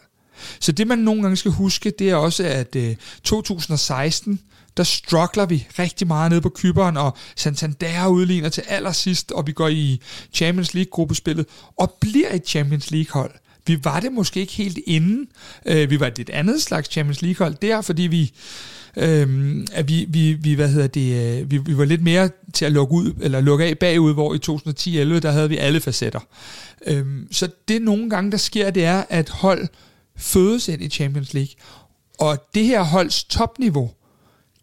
Så 0.60 0.72
det 0.72 0.88
man 0.88 1.00
nogle 1.00 1.22
gange 1.22 1.38
skal 1.38 1.52
huske, 1.52 1.94
det 2.00 2.10
er 2.10 2.16
også, 2.16 2.44
at 2.44 2.76
øh, 2.76 2.96
2016, 3.24 4.40
der 4.78 4.84
struggler 4.84 5.46
vi 5.46 5.68
rigtig 5.80 6.08
meget 6.08 6.32
nede 6.32 6.42
på 6.42 6.50
Kyberen, 6.50 6.98
og 6.98 7.18
Santander 7.36 8.08
udligner 8.08 8.50
til 8.50 8.64
allersidst, 8.68 9.32
og 9.32 9.48
vi 9.48 9.52
går 9.52 9.68
i 9.68 10.02
Champions 10.34 10.74
League-gruppespillet, 10.74 11.46
og 11.78 11.98
bliver 12.02 12.34
et 12.34 12.48
Champions 12.48 12.92
League-hold. 12.92 13.32
Vi 13.68 13.80
var 13.84 14.00
det 14.00 14.12
måske 14.12 14.40
ikke 14.40 14.54
helt 14.54 14.80
inden. 14.88 15.28
Øh, 15.66 15.90
vi 15.90 16.00
var 16.00 16.08
et 16.08 16.30
andet 16.30 16.62
slags 16.62 16.90
Champions 16.90 17.22
League-hold 17.22 17.56
der, 17.62 17.82
fordi 17.82 18.02
vi 18.02 18.32
øhm, 18.98 19.68
at 19.72 19.88
vi, 19.88 20.06
vi, 20.10 20.34
vi, 20.34 20.54
hvad 20.54 20.70
hedder 20.70 20.88
det, 20.88 21.40
øh, 21.42 21.52
vi, 21.52 21.58
vi 21.58 21.78
var 21.78 21.86
lidt 21.86 22.04
mere 22.04 22.30
til 22.54 22.66
at 22.66 22.72
lukke 22.72 22.94
ud, 22.94 23.14
eller 23.22 23.42
lukke 23.42 23.66
af 23.66 23.78
bagud, 23.78 24.14
hvor 24.14 24.34
i 24.34 24.38
2010-11, 24.38 25.20
der 25.20 25.32
havde 25.32 25.50
vi 25.50 25.58
alle 25.58 25.80
facetter. 25.80 26.20
Øhm, 26.88 27.28
så 27.32 27.50
det 27.68 27.82
nogle 27.82 28.10
gange, 28.10 28.32
der 28.32 28.38
sker, 28.38 28.70
det 28.70 28.86
er, 28.86 29.04
at 29.10 29.30
hold 29.30 29.68
fødes 30.18 30.68
ind 30.68 30.82
i 30.82 30.90
Champions 30.90 31.34
League. 31.34 31.54
Og 32.20 32.38
det 32.54 32.66
her 32.66 32.82
holds 32.84 33.24
topniveau, 33.24 33.92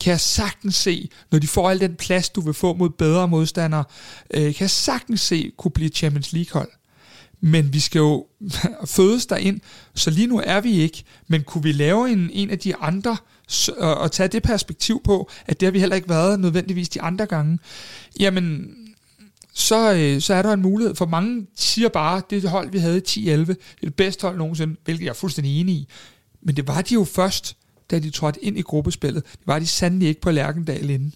kan 0.00 0.10
jeg 0.10 0.20
sagtens 0.20 0.74
se, 0.74 1.10
når 1.30 1.38
de 1.38 1.46
får 1.46 1.70
al 1.70 1.80
den 1.80 1.94
plads, 1.94 2.28
du 2.28 2.40
vil 2.40 2.54
få 2.54 2.74
mod 2.74 2.90
bedre 2.90 3.28
modstandere, 3.28 3.84
øh, 4.34 4.42
kan 4.42 4.60
jeg 4.60 4.70
sagtens 4.70 5.20
se 5.20 5.52
kunne 5.56 5.70
blive 5.70 5.88
Champions 5.88 6.32
League-hold. 6.32 6.68
Men 7.40 7.72
vi 7.72 7.80
skal 7.80 7.98
jo 7.98 8.26
fødes 8.96 9.26
derind, 9.26 9.60
så 9.94 10.10
lige 10.10 10.26
nu 10.26 10.42
er 10.44 10.60
vi 10.60 10.72
ikke. 10.72 11.04
Men 11.28 11.42
kunne 11.42 11.62
vi 11.62 11.72
lave 11.72 12.10
en, 12.10 12.30
en 12.32 12.50
af 12.50 12.58
de 12.58 12.76
andre 12.76 13.10
øh, 13.10 13.36
og, 13.78 13.94
og 13.94 14.12
tage 14.12 14.28
det 14.28 14.42
perspektiv 14.42 15.01
på, 15.05 15.30
at 15.47 15.61
det 15.61 15.66
har 15.66 15.70
vi 15.70 15.80
heller 15.80 15.97
ikke 15.97 16.09
været 16.09 16.40
nødvendigvis 16.40 16.88
de 16.88 17.03
andre 17.03 17.26
gange, 17.26 17.59
jamen 18.20 18.74
så, 19.53 19.94
øh, 19.94 20.20
så 20.20 20.34
er 20.34 20.42
der 20.42 20.53
en 20.53 20.62
mulighed. 20.62 20.94
For 20.94 21.07
mange 21.07 21.47
siger 21.57 21.88
bare, 21.88 22.22
det 22.30 22.49
hold, 22.49 22.70
vi 22.70 22.78
havde 22.78 22.99
i 22.99 23.30
10-11, 23.30 23.30
det 23.30 23.51
er 23.51 23.55
det 23.80 23.94
bedste 23.94 24.26
hold 24.26 24.36
nogensinde, 24.38 24.76
hvilket 24.84 25.05
jeg 25.05 25.11
er 25.11 25.14
fuldstændig 25.14 25.61
enig 25.61 25.74
i. 25.74 25.88
Men 26.42 26.57
det 26.57 26.68
var 26.68 26.82
de 26.82 26.94
jo 26.94 27.05
først, 27.05 27.57
da 27.90 27.99
de 27.99 28.11
trådte 28.11 28.44
ind 28.44 28.59
i 28.59 28.62
gruppespillet. 28.62 29.24
Det 29.32 29.47
var 29.47 29.59
de 29.59 29.66
sandelig 29.66 30.09
ikke 30.09 30.20
på 30.20 30.30
Lærkendal 30.30 30.90
inden. 30.90 31.14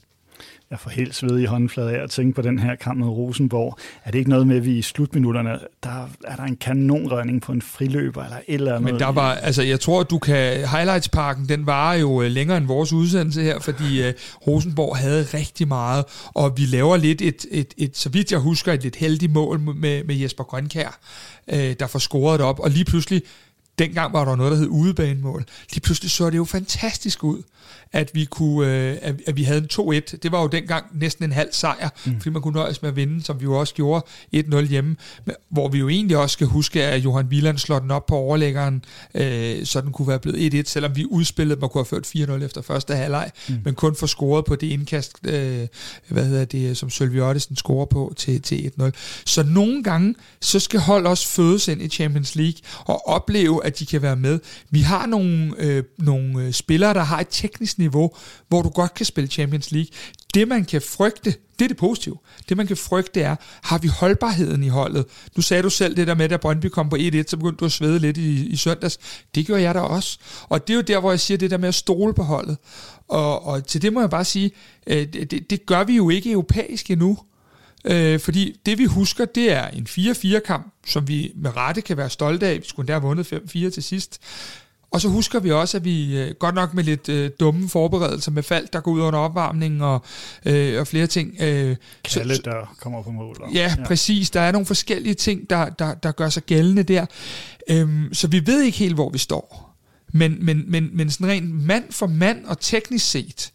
Jeg 0.70 0.80
får 0.80 0.90
helt 0.90 1.14
sved 1.14 1.38
i 1.38 1.44
håndflader 1.44 1.90
af 1.90 2.02
at 2.02 2.10
tænke 2.10 2.34
på 2.34 2.42
den 2.42 2.58
her 2.58 2.74
kamp 2.74 2.98
med 2.98 3.08
Rosenborg. 3.08 3.78
Er 4.04 4.10
det 4.10 4.18
ikke 4.18 4.30
noget 4.30 4.46
med, 4.46 4.56
at 4.56 4.64
vi 4.64 4.78
i 4.78 4.82
slutminutterne, 4.82 5.58
der 5.82 6.10
er 6.24 6.36
der 6.36 6.42
en 6.42 6.56
kanonredning 6.56 7.42
på 7.42 7.52
en 7.52 7.62
friløber 7.62 8.24
eller 8.24 8.36
et 8.36 8.54
eller 8.54 8.76
andet? 8.76 8.92
Men 8.92 9.00
der 9.00 9.06
var, 9.06 9.34
altså 9.34 9.62
jeg 9.62 9.80
tror, 9.80 10.00
at 10.00 10.10
du 10.10 10.18
kan, 10.18 10.68
highlightsparken, 10.68 11.48
den 11.48 11.66
var 11.66 11.94
jo 11.94 12.22
øh, 12.22 12.30
længere 12.30 12.58
end 12.58 12.66
vores 12.66 12.92
udsendelse 12.92 13.42
her, 13.42 13.60
fordi 13.60 14.08
uh, 14.08 14.14
Rosenborg 14.46 14.96
havde 14.96 15.22
rigtig 15.22 15.68
meget, 15.68 16.04
og 16.26 16.52
vi 16.56 16.62
laver 16.62 16.96
lidt 16.96 17.22
et, 17.22 17.46
et, 17.50 17.74
et, 17.76 17.96
så 17.96 18.08
vidt 18.08 18.32
jeg 18.32 18.40
husker, 18.40 18.72
et 18.72 18.82
lidt 18.82 18.96
heldigt 18.96 19.32
mål 19.32 19.60
med, 19.60 20.04
med 20.04 20.14
Jesper 20.14 20.44
Grønkær, 20.44 20.98
uh, 21.52 21.58
øh, 21.58 21.74
der 21.80 21.86
får 21.86 21.98
scoret 21.98 22.40
op, 22.40 22.60
og 22.60 22.70
lige 22.70 22.84
pludselig 22.84 23.22
dengang 23.78 24.12
var 24.12 24.24
der 24.24 24.36
noget, 24.36 24.52
der 24.52 24.58
hed 24.58 24.68
udebanemål. 24.68 25.44
Lige 25.70 25.80
pludselig 25.80 26.10
så 26.10 26.30
det 26.30 26.36
jo 26.36 26.44
fantastisk 26.44 27.24
ud 27.24 27.42
at 27.92 28.10
vi, 28.14 28.24
kunne, 28.24 28.66
øh, 28.66 28.98
at, 29.02 29.14
at 29.26 29.36
vi 29.36 29.42
havde 29.42 29.58
en 29.58 29.68
2-1. 29.72 30.16
Det 30.22 30.32
var 30.32 30.42
jo 30.42 30.46
dengang 30.46 30.84
næsten 30.94 31.24
en 31.24 31.32
halv 31.32 31.48
sejr, 31.52 31.88
mm. 32.06 32.20
fordi 32.20 32.30
man 32.30 32.42
kunne 32.42 32.54
nøjes 32.54 32.82
med 32.82 32.90
at 32.90 32.96
vinde, 32.96 33.22
som 33.22 33.40
vi 33.40 33.44
jo 33.44 33.58
også 33.58 33.74
gjorde 33.74 34.06
1-0 34.36 34.60
hjemme, 34.60 34.96
hvor 35.50 35.68
vi 35.68 35.78
jo 35.78 35.88
egentlig 35.88 36.16
også 36.16 36.32
skal 36.32 36.46
huske, 36.46 36.82
at 36.82 37.04
Johan 37.04 37.26
Wieland 37.26 37.58
slår 37.58 37.78
den 37.78 37.90
op 37.90 38.06
på 38.06 38.14
overlæggeren, 38.14 38.84
øh, 39.14 39.66
så 39.66 39.80
den 39.80 39.92
kunne 39.92 40.08
være 40.08 40.18
blevet 40.18 40.54
1-1, 40.54 40.62
selvom 40.70 40.96
vi 40.96 41.04
udspillede, 41.04 41.60
man 41.60 41.68
kunne 41.68 41.84
have 41.90 42.02
ført 42.02 42.30
4-0 42.40 42.44
efter 42.44 42.62
første 42.62 42.94
halvleg, 42.94 43.30
mm. 43.48 43.58
men 43.64 43.74
kun 43.74 43.96
få 43.96 44.06
scoret 44.06 44.44
på 44.44 44.56
det 44.56 44.66
indkast, 44.66 45.12
øh, 45.24 45.66
hvad 46.08 46.24
hedder 46.24 46.44
det, 46.44 46.76
som 46.76 46.90
Sølvi 46.90 47.20
Ottesen 47.20 47.56
scorer 47.56 47.86
på 47.86 48.14
til, 48.16 48.42
til 48.42 48.72
1-0. 48.80 48.90
Så 49.26 49.42
nogle 49.42 49.82
gange, 49.82 50.14
så 50.40 50.60
skal 50.60 50.80
hold 50.80 51.06
også 51.06 51.28
fødes 51.28 51.68
ind 51.68 51.82
i 51.82 51.88
Champions 51.88 52.34
League 52.34 52.60
og 52.84 53.08
opleve, 53.08 53.64
at 53.64 53.78
de 53.78 53.86
kan 53.86 54.02
være 54.02 54.16
med. 54.16 54.38
Vi 54.70 54.80
har 54.80 55.06
nogle, 55.06 55.54
øh, 55.58 55.84
nogle 55.98 56.44
øh, 56.44 56.52
spillere, 56.52 56.94
der 56.94 57.02
har 57.02 57.20
et 57.20 57.26
teknisk 57.30 57.78
niveau, 57.80 58.14
hvor 58.48 58.62
du 58.62 58.68
godt 58.68 58.94
kan 58.94 59.06
spille 59.06 59.30
Champions 59.30 59.70
League. 59.70 59.90
Det 60.34 60.48
man 60.48 60.64
kan 60.64 60.82
frygte, 60.82 61.34
det 61.58 61.64
er 61.64 61.68
det 61.68 61.76
positive. 61.76 62.16
Det 62.48 62.56
man 62.56 62.66
kan 62.66 62.76
frygte 62.76 63.20
er, 63.20 63.36
har 63.62 63.78
vi 63.78 63.88
holdbarheden 63.88 64.64
i 64.64 64.68
holdet? 64.68 65.04
Nu 65.36 65.42
sagde 65.42 65.62
du 65.62 65.70
selv 65.70 65.96
det 65.96 66.06
der 66.06 66.14
med, 66.14 66.32
at 66.32 66.40
Brøndby 66.40 66.66
kom 66.66 66.88
på 66.88 66.96
1-1, 66.96 67.22
så 67.26 67.36
begyndte 67.36 67.60
du 67.60 67.64
at 67.64 67.72
svede 67.72 67.98
lidt 67.98 68.16
i, 68.16 68.46
i 68.46 68.56
søndags. 68.56 68.98
Det 69.34 69.46
gjorde 69.46 69.62
jeg 69.62 69.74
da 69.74 69.80
også. 69.80 70.18
Og 70.48 70.68
det 70.68 70.74
er 70.74 70.76
jo 70.76 70.82
der, 70.82 71.00
hvor 71.00 71.10
jeg 71.10 71.20
siger 71.20 71.38
det 71.38 71.50
der 71.50 71.58
med 71.58 71.68
at 71.68 71.74
stole 71.74 72.14
på 72.14 72.22
holdet. 72.22 72.56
Og, 73.08 73.46
og 73.46 73.66
til 73.66 73.82
det 73.82 73.92
må 73.92 74.00
jeg 74.00 74.10
bare 74.10 74.24
sige, 74.24 74.50
øh, 74.86 75.12
det, 75.12 75.50
det 75.50 75.66
gør 75.66 75.84
vi 75.84 75.96
jo 75.96 76.10
ikke 76.10 76.32
europæisk 76.32 76.90
endnu. 76.90 77.18
Øh, 77.84 78.20
fordi 78.20 78.60
det 78.66 78.78
vi 78.78 78.84
husker, 78.84 79.24
det 79.24 79.52
er 79.52 79.66
en 79.68 79.86
4-4-kamp, 79.90 80.72
som 80.86 81.08
vi 81.08 81.32
med 81.34 81.56
rette 81.56 81.80
kan 81.80 81.96
være 81.96 82.10
stolte 82.10 82.46
af. 82.46 82.58
Vi 82.58 82.64
skulle 82.64 82.84
endda 82.84 82.92
have 82.92 83.02
vundet 83.02 83.32
5-4 83.32 83.70
til 83.70 83.82
sidst. 83.82 84.20
Og 84.92 85.00
så 85.00 85.08
husker 85.08 85.40
vi 85.40 85.52
også, 85.52 85.76
at 85.76 85.84
vi 85.84 86.18
øh, 86.18 86.34
godt 86.38 86.54
nok 86.54 86.74
med 86.74 86.84
lidt 86.84 87.08
øh, 87.08 87.30
dumme 87.40 87.68
forberedelser 87.68 88.30
med 88.30 88.42
fald, 88.42 88.68
der 88.72 88.80
går 88.80 88.90
ud 88.90 89.00
under 89.00 89.18
opvarmningen 89.18 89.80
og, 89.80 90.04
øh, 90.44 90.80
og 90.80 90.86
flere 90.86 91.06
ting. 91.06 91.36
Øh, 91.40 91.76
Kalle, 92.04 92.36
så, 92.36 92.42
der 92.44 92.74
kommer 92.80 93.02
på 93.02 93.10
mål. 93.10 93.36
Ja, 93.54 93.74
ja, 93.78 93.84
præcis. 93.86 94.30
Der 94.30 94.40
er 94.40 94.52
nogle 94.52 94.66
forskellige 94.66 95.14
ting, 95.14 95.50
der, 95.50 95.68
der, 95.68 95.94
der 95.94 96.12
gør 96.12 96.28
sig 96.28 96.42
gældende 96.42 96.82
der. 96.82 97.06
Øhm, 97.70 98.14
så 98.14 98.28
vi 98.28 98.46
ved 98.46 98.62
ikke 98.62 98.78
helt, 98.78 98.94
hvor 98.94 99.10
vi 99.10 99.18
står. 99.18 99.76
Men, 100.12 100.44
men, 100.44 100.64
men, 100.66 100.90
men 100.92 101.10
sådan 101.10 101.26
rent 101.26 101.50
mand 101.50 101.92
for 101.92 102.06
mand 102.06 102.44
og 102.44 102.60
teknisk 102.60 103.10
set, 103.10 103.52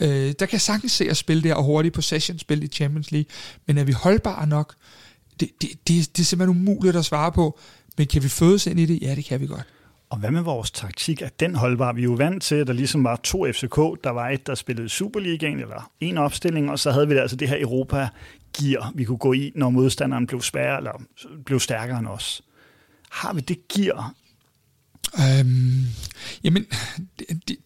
øh, 0.00 0.32
der 0.38 0.46
kan 0.46 0.60
sagtens 0.60 0.92
se 0.92 1.10
at 1.10 1.16
spille 1.16 1.42
der 1.42 1.54
og 1.54 1.64
hurtigt 1.64 1.94
possession-spil 1.94 2.62
i 2.62 2.66
Champions 2.66 3.12
League. 3.12 3.30
Men 3.66 3.78
er 3.78 3.84
vi 3.84 3.92
holdbare 3.92 4.46
nok? 4.46 4.74
Det, 5.40 5.50
det, 5.62 5.70
det, 5.88 6.16
det 6.16 6.22
er 6.22 6.26
simpelthen 6.26 6.58
umuligt 6.58 6.96
at 6.96 7.04
svare 7.04 7.32
på. 7.32 7.58
Men 7.98 8.06
kan 8.06 8.22
vi 8.22 8.28
fødes 8.28 8.66
ind 8.66 8.80
i 8.80 8.86
det? 8.86 9.02
Ja, 9.02 9.14
det 9.14 9.24
kan 9.24 9.40
vi 9.40 9.46
godt. 9.46 9.66
Og 10.10 10.18
hvad 10.18 10.30
med 10.30 10.40
vores 10.40 10.70
taktik? 10.70 11.22
Er 11.22 11.28
den 11.40 11.54
holdbar? 11.54 11.92
Vi 11.92 12.00
er 12.00 12.04
jo 12.04 12.12
vant 12.12 12.42
til, 12.42 12.54
at 12.54 12.66
der 12.66 12.72
ligesom 12.72 13.04
var 13.04 13.16
to 13.16 13.46
FCK. 13.52 13.76
Der 14.04 14.10
var 14.10 14.28
et, 14.28 14.46
der 14.46 14.54
spillede 14.54 14.88
Superligaen, 14.88 15.60
eller 15.60 15.90
en 16.00 16.18
opstilling, 16.18 16.70
og 16.70 16.78
så 16.78 16.90
havde 16.90 17.08
vi 17.08 17.14
altså 17.14 17.36
det 17.36 17.48
her 17.48 17.60
Europa-gear, 17.60 18.92
vi 18.94 19.04
kunne 19.04 19.18
gå 19.18 19.32
i, 19.32 19.52
når 19.54 19.70
modstanderen 19.70 20.26
blev 20.26 20.42
sværere, 20.42 20.76
eller 20.76 21.02
blev 21.46 21.60
stærkere 21.60 21.98
end 21.98 22.06
os. 22.06 22.42
Har 23.10 23.32
vi 23.32 23.40
det 23.40 23.68
gear? 23.68 24.14
Øhm, 25.14 25.86
jamen, 26.44 26.66
det, 27.18 27.26
det, 27.48 27.56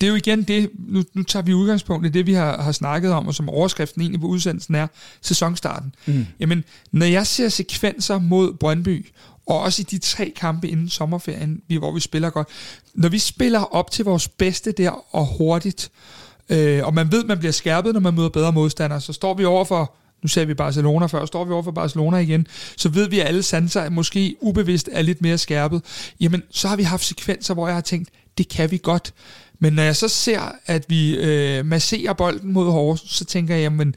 det 0.00 0.06
er 0.06 0.10
jo 0.10 0.14
igen 0.14 0.42
det, 0.42 0.70
nu, 0.78 1.02
nu 1.14 1.22
tager 1.22 1.42
vi 1.42 1.54
udgangspunkt 1.54 2.06
i 2.06 2.08
det, 2.08 2.26
vi 2.26 2.32
har, 2.32 2.62
har 2.62 2.72
snakket 2.72 3.12
om, 3.12 3.26
og 3.26 3.34
som 3.34 3.48
overskriften 3.48 4.00
egentlig 4.00 4.20
på 4.20 4.26
udsendelsen 4.26 4.74
er, 4.74 4.86
sæsonstarten. 5.20 5.94
Mm. 6.06 6.26
Jamen, 6.40 6.64
når 6.92 7.06
jeg 7.06 7.26
ser 7.26 7.48
sekvenser 7.48 8.18
mod 8.18 8.54
Brøndby, 8.54 9.06
og 9.48 9.60
også 9.60 9.82
i 9.82 9.84
de 9.90 9.98
tre 9.98 10.32
kampe 10.36 10.68
inden 10.68 10.88
sommerferien, 10.88 11.62
hvor 11.78 11.92
vi 11.92 12.00
spiller 12.00 12.30
godt. 12.30 12.48
Når 12.94 13.08
vi 13.08 13.18
spiller 13.18 13.74
op 13.74 13.90
til 13.90 14.04
vores 14.04 14.28
bedste 14.28 14.72
der 14.72 15.14
og 15.14 15.26
hurtigt, 15.26 15.90
øh, 16.48 16.86
og 16.86 16.94
man 16.94 17.12
ved, 17.12 17.24
man 17.24 17.38
bliver 17.38 17.52
skærpet, 17.52 17.92
når 17.92 18.00
man 18.00 18.14
møder 18.14 18.28
bedre 18.28 18.52
modstandere, 18.52 19.00
så 19.00 19.12
står 19.12 19.34
vi 19.34 19.44
over 19.44 19.64
for 19.64 19.94
nu 20.22 20.28
ser 20.28 20.44
vi 20.44 20.54
Barcelona 20.54 21.06
før, 21.06 21.26
står 21.26 21.44
vi 21.44 21.52
over 21.52 21.62
for 21.62 21.70
Barcelona 21.70 22.16
igen, 22.16 22.46
så 22.76 22.88
ved 22.88 23.08
vi, 23.08 23.20
at 23.20 23.26
alle 23.26 23.42
sanser 23.42 23.90
måske 23.90 24.36
ubevidst 24.40 24.88
er 24.92 25.02
lidt 25.02 25.22
mere 25.22 25.38
skærpet. 25.38 25.82
Jamen, 26.20 26.42
så 26.50 26.68
har 26.68 26.76
vi 26.76 26.82
haft 26.82 27.04
sekvenser, 27.04 27.54
hvor 27.54 27.66
jeg 27.66 27.76
har 27.76 27.80
tænkt, 27.80 28.10
det 28.38 28.48
kan 28.48 28.70
vi 28.70 28.80
godt. 28.82 29.14
Men 29.58 29.72
når 29.72 29.82
jeg 29.82 29.96
så 29.96 30.08
ser, 30.08 30.52
at 30.66 30.84
vi 30.88 31.16
øh, 31.16 31.66
masserer 31.66 32.12
bolden 32.12 32.52
mod 32.52 32.70
Horsens, 32.70 33.10
så 33.10 33.24
tænker 33.24 33.54
jeg, 33.54 33.62
jamen, 33.62 33.94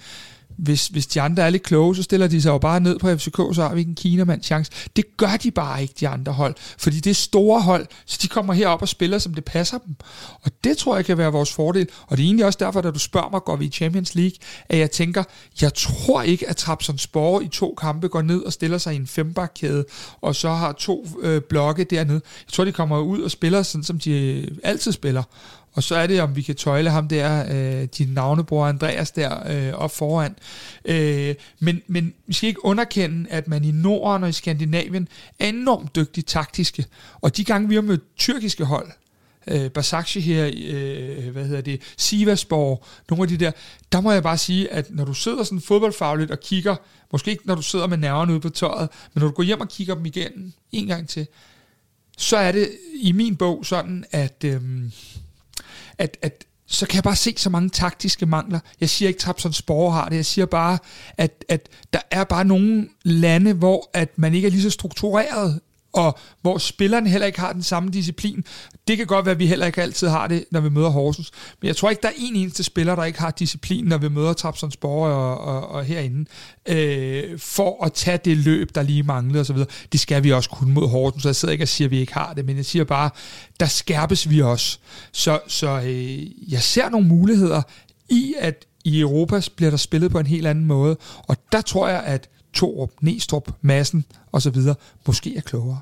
hvis, 0.58 0.88
hvis 0.88 1.08
de 1.08 1.22
andre 1.22 1.43
er 1.43 1.49
lidt 1.49 1.64
kloge, 1.64 1.95
så 1.95 2.04
stiller 2.04 2.28
de 2.28 2.41
sig 2.41 2.49
jo 2.49 2.58
bare 2.58 2.80
ned 2.80 2.99
på 2.99 3.18
FCK, 3.18 3.36
så 3.36 3.62
har 3.62 3.74
vi 3.74 3.80
ikke 3.80 3.89
en 3.89 3.95
Kinamand 3.95 4.43
chance. 4.43 4.72
Det 4.95 5.18
gør 5.18 5.38
de 5.43 5.52
bare 5.52 5.82
ikke, 5.82 5.93
de 5.99 6.08
andre 6.08 6.34
hold. 6.34 6.56
Fordi 6.78 6.99
det 6.99 7.10
er 7.10 7.16
store 7.16 7.62
hold, 7.62 7.88
så 8.06 8.20
de 8.22 8.28
kommer 8.28 8.54
herop 8.54 8.82
og 8.82 8.88
spiller, 8.88 9.18
som 9.18 9.34
det 9.34 9.45
passer 9.45 9.78
dem. 9.78 9.95
Og 10.41 10.52
det 10.64 10.78
tror 10.78 10.95
jeg 10.95 11.06
kan 11.06 11.18
være 11.18 11.32
vores 11.32 11.54
fordel. 11.54 11.88
Og 12.08 12.18
det 12.18 12.24
er 12.24 12.28
egentlig 12.28 12.45
også 12.45 12.58
derfor, 12.60 12.82
da 12.82 12.91
du 12.91 12.99
spørger 12.99 13.30
mig, 13.30 13.41
går 13.41 13.56
vi 13.56 13.66
i 13.66 13.70
Champions 13.70 14.16
League, 14.16 14.36
at 14.70 14.78
jeg 14.78 14.91
tænker, 14.91 15.24
jeg 15.62 15.74
tror 15.74 16.22
ikke, 16.22 16.49
at 16.49 16.58
Trabzonspor 16.58 17.41
i 17.41 17.47
to 17.47 17.76
kampe 17.82 18.08
går 18.08 18.22
ned 18.22 18.41
og 18.41 18.54
stiller 18.54 18.78
sig 18.78 18.93
i 18.93 18.95
en 18.95 19.08
fembakkæde, 19.08 19.86
og 20.22 20.36
så 20.36 20.49
har 20.49 20.72
to 20.72 21.08
øh, 21.22 21.41
blokke 21.41 21.84
dernede. 21.84 22.22
Jeg 22.47 22.54
tror, 22.54 22.66
de 22.66 22.72
kommer 22.72 22.99
ud 22.99 23.22
og 23.22 23.32
spiller 23.32 23.64
sådan, 23.64 23.84
som 23.84 23.99
de 23.99 24.12
øh, 24.12 24.47
altid 24.64 24.91
spiller. 24.91 25.24
Og 25.74 25.84
så 25.84 25.95
er 25.95 26.07
det, 26.07 26.22
om 26.22 26.36
vi 26.36 26.41
kan 26.41 26.55
tøjle 26.55 26.89
ham 26.89 27.07
der, 27.07 27.45
øh, 27.51 27.88
din 27.97 28.07
navnebror 28.07 28.65
Andreas 28.65 29.11
der, 29.11 29.67
øh, 29.67 29.74
op 29.74 29.91
foran. 29.91 30.36
Øh, 30.86 31.36
men, 31.59 31.82
men 31.88 32.13
vi 32.28 32.34
skal 32.34 32.47
ikke 32.47 32.65
underkende, 32.65 33.30
at 33.30 33.47
man 33.47 33.63
i 33.63 33.72
Norden 33.72 34.24
og 34.24 34.30
i 34.30 34.34
Skandinavien 34.34 35.07
er 35.39 35.49
enormt 35.49 35.95
dygtig 35.95 36.26
taktiske. 36.26 36.86
Og 37.22 37.38
de 37.38 37.43
gange, 37.43 37.69
vi 37.69 37.76
har 37.76 37.82
mødt 37.82 38.17
tyrkiske 38.17 38.65
hold, 38.65 38.91
øh, 39.47 39.69
Basakci 39.69 40.19
her, 40.19 40.51
øh, 40.63 41.30
hvad 41.30 41.45
hedder 41.45 41.61
det, 41.61 41.82
Sivasborg, 41.97 42.86
nogle 43.09 43.24
af 43.24 43.28
de 43.28 43.38
der, 43.38 43.51
der 43.91 44.01
må 44.01 44.11
jeg 44.11 44.24
bare 44.24 44.38
sige, 44.38 44.72
at 44.72 44.88
når 44.89 45.05
du 45.05 45.13
sidder 45.13 45.43
sådan 45.43 45.61
fodboldfagligt 45.61 46.32
og 46.32 46.39
kigger, 46.39 46.76
måske 47.11 47.32
ikke 47.32 47.47
når 47.47 47.55
du 47.55 47.61
sidder 47.61 47.88
med 47.88 47.97
nerverne 47.97 48.32
ude 48.32 48.41
på 48.41 48.49
tøjet, 48.49 48.89
men 49.13 49.22
når 49.22 49.28
du 49.28 49.34
går 49.34 49.43
hjem 49.43 49.61
og 49.61 49.69
kigger 49.69 49.95
dem 49.95 50.05
igen 50.05 50.53
en 50.72 50.88
gang 50.88 51.09
til, 51.09 51.28
så 52.17 52.38
er 52.38 52.51
det 52.51 52.72
i 52.95 53.11
min 53.11 53.36
bog 53.36 53.65
sådan, 53.65 54.05
at... 54.11 54.43
Øh, 54.45 54.61
at, 56.02 56.18
at 56.22 56.45
så 56.68 56.88
kan 56.88 56.95
jeg 56.95 57.04
bare 57.04 57.16
se 57.16 57.34
så 57.38 57.49
mange 57.49 57.70
taktiske 57.70 58.26
mangler. 58.26 58.60
Jeg 58.82 58.89
siger 58.89 59.10
ikke, 59.10 59.20
Trabzon 59.20 59.54
Spore 59.54 59.91
har 59.91 60.10
det. 60.10 60.16
Jeg 60.16 60.26
siger 60.26 60.45
bare, 60.45 60.78
at, 61.18 61.45
at 61.49 61.70
der 61.93 61.99
er 62.12 62.24
bare 62.24 62.45
nogle 62.45 62.89
lande, 63.04 63.54
hvor 63.54 63.89
at 63.93 64.10
man 64.18 64.34
ikke 64.34 64.45
er 64.45 64.52
lige 64.52 64.62
så 64.62 64.70
struktureret 64.70 65.60
og 65.93 66.19
hvor 66.41 66.57
spillerne 66.57 67.09
heller 67.09 67.27
ikke 67.27 67.39
har 67.39 67.53
den 67.53 67.63
samme 67.63 67.89
disciplin. 67.89 68.43
Det 68.87 68.97
kan 68.97 69.07
godt 69.07 69.25
være, 69.25 69.33
at 69.33 69.39
vi 69.39 69.47
heller 69.47 69.65
ikke 69.65 69.81
altid 69.81 70.07
har 70.07 70.27
det, 70.27 70.45
når 70.51 70.59
vi 70.59 70.69
møder 70.69 70.89
Horsens. 70.89 71.31
Men 71.61 71.67
jeg 71.67 71.75
tror 71.75 71.89
ikke, 71.89 72.01
der 72.01 72.07
er 72.07 72.13
en 72.17 72.35
eneste 72.35 72.63
spiller, 72.63 72.95
der 72.95 73.03
ikke 73.03 73.19
har 73.19 73.31
disciplin, 73.31 73.85
når 73.85 73.97
vi 73.97 74.09
møder 74.09 74.33
Trapsonsborg 74.33 75.07
og, 75.07 75.37
og, 75.37 75.67
og 75.67 75.85
herinde, 75.85 76.25
øh, 76.67 77.39
for 77.39 77.85
at 77.85 77.93
tage 77.93 78.19
det 78.25 78.37
løb, 78.37 78.75
der 78.75 78.81
lige 78.81 79.03
manglede 79.03 79.41
osv. 79.41 79.57
Det 79.91 79.99
skal 79.99 80.23
vi 80.23 80.31
også 80.31 80.49
kunne 80.49 80.73
mod 80.73 80.87
Horsens, 80.89 81.23
så 81.23 81.29
jeg 81.29 81.35
sidder 81.35 81.51
ikke 81.51 81.63
og 81.63 81.67
siger, 81.67 81.87
at 81.87 81.91
vi 81.91 81.99
ikke 81.99 82.13
har 82.13 82.33
det, 82.33 82.45
men 82.45 82.57
jeg 82.57 82.65
siger 82.65 82.83
bare, 82.83 83.09
der 83.59 83.65
skærpes 83.65 84.29
vi 84.29 84.41
også. 84.41 84.77
Så, 85.11 85.39
så 85.47 85.81
øh, 85.85 86.51
jeg 86.51 86.61
ser 86.61 86.89
nogle 86.89 87.07
muligheder 87.07 87.61
i, 88.09 88.33
at 88.39 88.65
i 88.85 88.99
Europa 88.99 89.41
bliver 89.55 89.69
der 89.69 89.77
spillet 89.77 90.11
på 90.11 90.19
en 90.19 90.27
helt 90.27 90.47
anden 90.47 90.65
måde, 90.65 90.97
og 91.27 91.37
der 91.51 91.61
tror 91.61 91.87
jeg, 91.87 92.03
at 92.03 92.29
Torup, 92.54 92.91
Næstrup, 93.02 93.52
Massen 93.62 94.06
osv. 94.32 94.56
måske 95.08 95.38
er 95.38 95.41
klogere. 95.41 95.80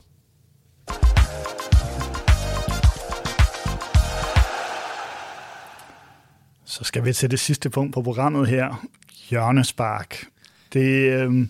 Så 6.66 6.84
skal 6.84 7.06
vi 7.06 7.14
til 7.14 7.32
det 7.32 7.40
sidste 7.40 7.70
punkt 7.70 7.94
på 7.94 8.02
programmet 8.02 8.48
her. 8.48 8.86
Hjørnespark. 9.30 10.26
Det 10.74 11.14
øh, 11.14 11.48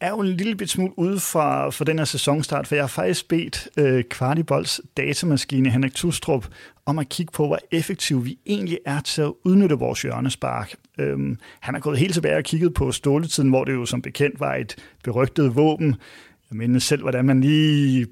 er 0.00 0.10
jo 0.10 0.20
en 0.20 0.26
lille 0.26 0.56
bit 0.56 0.70
smule 0.70 0.98
ude 0.98 1.20
fra, 1.20 1.70
for 1.70 1.84
den 1.84 1.98
her 1.98 2.04
sæsonstart, 2.04 2.66
for 2.66 2.74
jeg 2.74 2.82
har 2.82 2.88
faktisk 2.88 3.28
bedt 3.28 3.68
øh, 3.78 4.04
Kvartibolds 4.04 4.80
datamaskine 4.96 5.70
Henrik 5.70 5.94
Tustrup 5.94 6.46
om 6.86 6.98
at 6.98 7.08
kigge 7.08 7.32
på, 7.32 7.46
hvor 7.46 7.58
effektiv 7.70 8.24
vi 8.24 8.38
egentlig 8.46 8.78
er 8.86 9.00
til 9.00 9.22
at 9.22 9.32
udnytte 9.44 9.74
vores 9.74 10.02
hjørnespark. 10.02 10.74
Øhm, 10.98 11.38
han 11.60 11.74
har 11.74 11.80
gået 11.80 11.98
helt 11.98 12.14
tilbage 12.14 12.36
og 12.36 12.44
kigget 12.44 12.74
på 12.74 12.92
ståletiden, 12.92 13.48
hvor 13.48 13.64
det 13.64 13.72
jo 13.72 13.86
som 13.86 14.02
bekendt 14.02 14.40
var 14.40 14.54
et 14.54 14.76
berygtet 15.04 15.56
våben. 15.56 15.96
Jeg 16.50 16.56
mener 16.56 16.78
selv, 16.78 17.02
hvordan 17.02 17.24
man 17.24 17.40
lige 17.40 18.06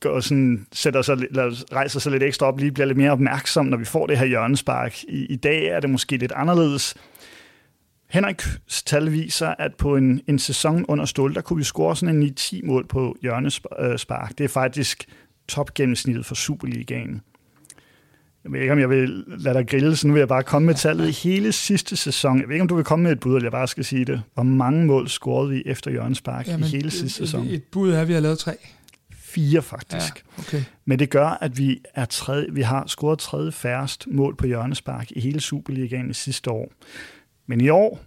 går 0.00 0.20
sådan, 0.20 0.66
sætter 0.72 1.02
sig, 1.02 1.14
eller 1.14 1.72
rejser 1.74 2.00
sig 2.00 2.12
lidt 2.12 2.22
ekstra 2.22 2.46
op, 2.46 2.58
lige 2.58 2.72
bliver 2.72 2.86
lidt 2.86 2.98
mere 2.98 3.10
opmærksom, 3.10 3.66
når 3.66 3.76
vi 3.76 3.84
får 3.84 4.06
det 4.06 4.18
her 4.18 4.26
hjørnespark. 4.26 5.02
I, 5.08 5.26
i 5.26 5.36
dag 5.36 5.64
er 5.64 5.80
det 5.80 5.90
måske 5.90 6.16
lidt 6.16 6.32
anderledes. 6.32 6.94
Henriks 8.08 8.82
tal 8.86 9.12
viser, 9.12 9.48
at 9.58 9.74
på 9.74 9.96
en, 9.96 10.20
en 10.26 10.38
sæson 10.38 10.84
under 10.88 11.04
Stål, 11.04 11.34
der 11.34 11.40
kunne 11.40 11.56
vi 11.56 11.64
score 11.64 11.96
sådan 11.96 12.22
en 12.22 12.34
9-10 12.38 12.66
mål 12.66 12.86
på 12.86 13.16
hjørnespark. 13.22 14.38
Det 14.38 14.44
er 14.44 14.48
faktisk 14.48 15.06
topgennemsnittet 15.48 16.26
for 16.26 16.34
Superligaen. 16.34 17.22
Jeg 18.44 18.52
ved 18.52 18.60
ikke, 18.60 18.72
om 18.72 18.78
jeg 18.78 18.90
vil 18.90 19.24
lade 19.26 19.58
dig 19.58 19.68
grille, 19.68 19.96
så 19.96 20.06
nu 20.06 20.12
vil 20.12 20.20
jeg 20.20 20.28
bare 20.28 20.42
komme 20.42 20.66
med 20.66 20.74
tallet 20.74 21.08
i 21.08 21.28
hele 21.28 21.52
sidste 21.52 21.96
sæson. 21.96 22.40
Jeg 22.40 22.48
ved 22.48 22.54
ikke, 22.54 22.62
om 22.62 22.68
du 22.68 22.76
vil 22.76 22.84
komme 22.84 23.02
med 23.02 23.12
et 23.12 23.20
bud, 23.20 23.36
eller 23.36 23.44
jeg 23.44 23.52
bare 23.52 23.68
skal 23.68 23.84
sige 23.84 24.04
det. 24.04 24.22
Hvor 24.34 24.42
mange 24.42 24.86
mål 24.86 25.08
scorede 25.08 25.50
vi 25.50 25.62
efter 25.66 25.90
Jørgens 25.90 26.20
Park 26.20 26.48
Jamen, 26.48 26.66
i 26.66 26.68
hele 26.68 26.90
sidste 26.90 27.18
sæson? 27.18 27.46
Et 27.46 27.64
bud 27.64 27.92
er, 27.92 28.00
at 28.00 28.08
vi 28.08 28.12
har 28.12 28.20
lavet 28.20 28.38
tre. 28.38 28.56
Fire, 29.14 29.62
faktisk. 29.62 30.24
Ja, 30.38 30.42
okay. 30.42 30.62
Men 30.84 30.98
det 30.98 31.10
gør, 31.10 31.26
at 31.26 31.58
vi, 31.58 31.80
er 31.94 32.04
tredje, 32.04 32.46
vi 32.50 32.62
har 32.62 32.84
scoret 32.86 33.18
tredje 33.18 33.52
færrest 33.52 34.06
mål 34.10 34.36
på 34.36 34.46
Jørgens 34.46 34.82
Park 34.82 35.10
i 35.10 35.20
hele 35.20 35.40
Superligaen 35.40 36.10
i 36.10 36.14
sidste 36.14 36.50
år. 36.50 36.72
Men 37.46 37.60
i 37.60 37.68
år, 37.68 38.00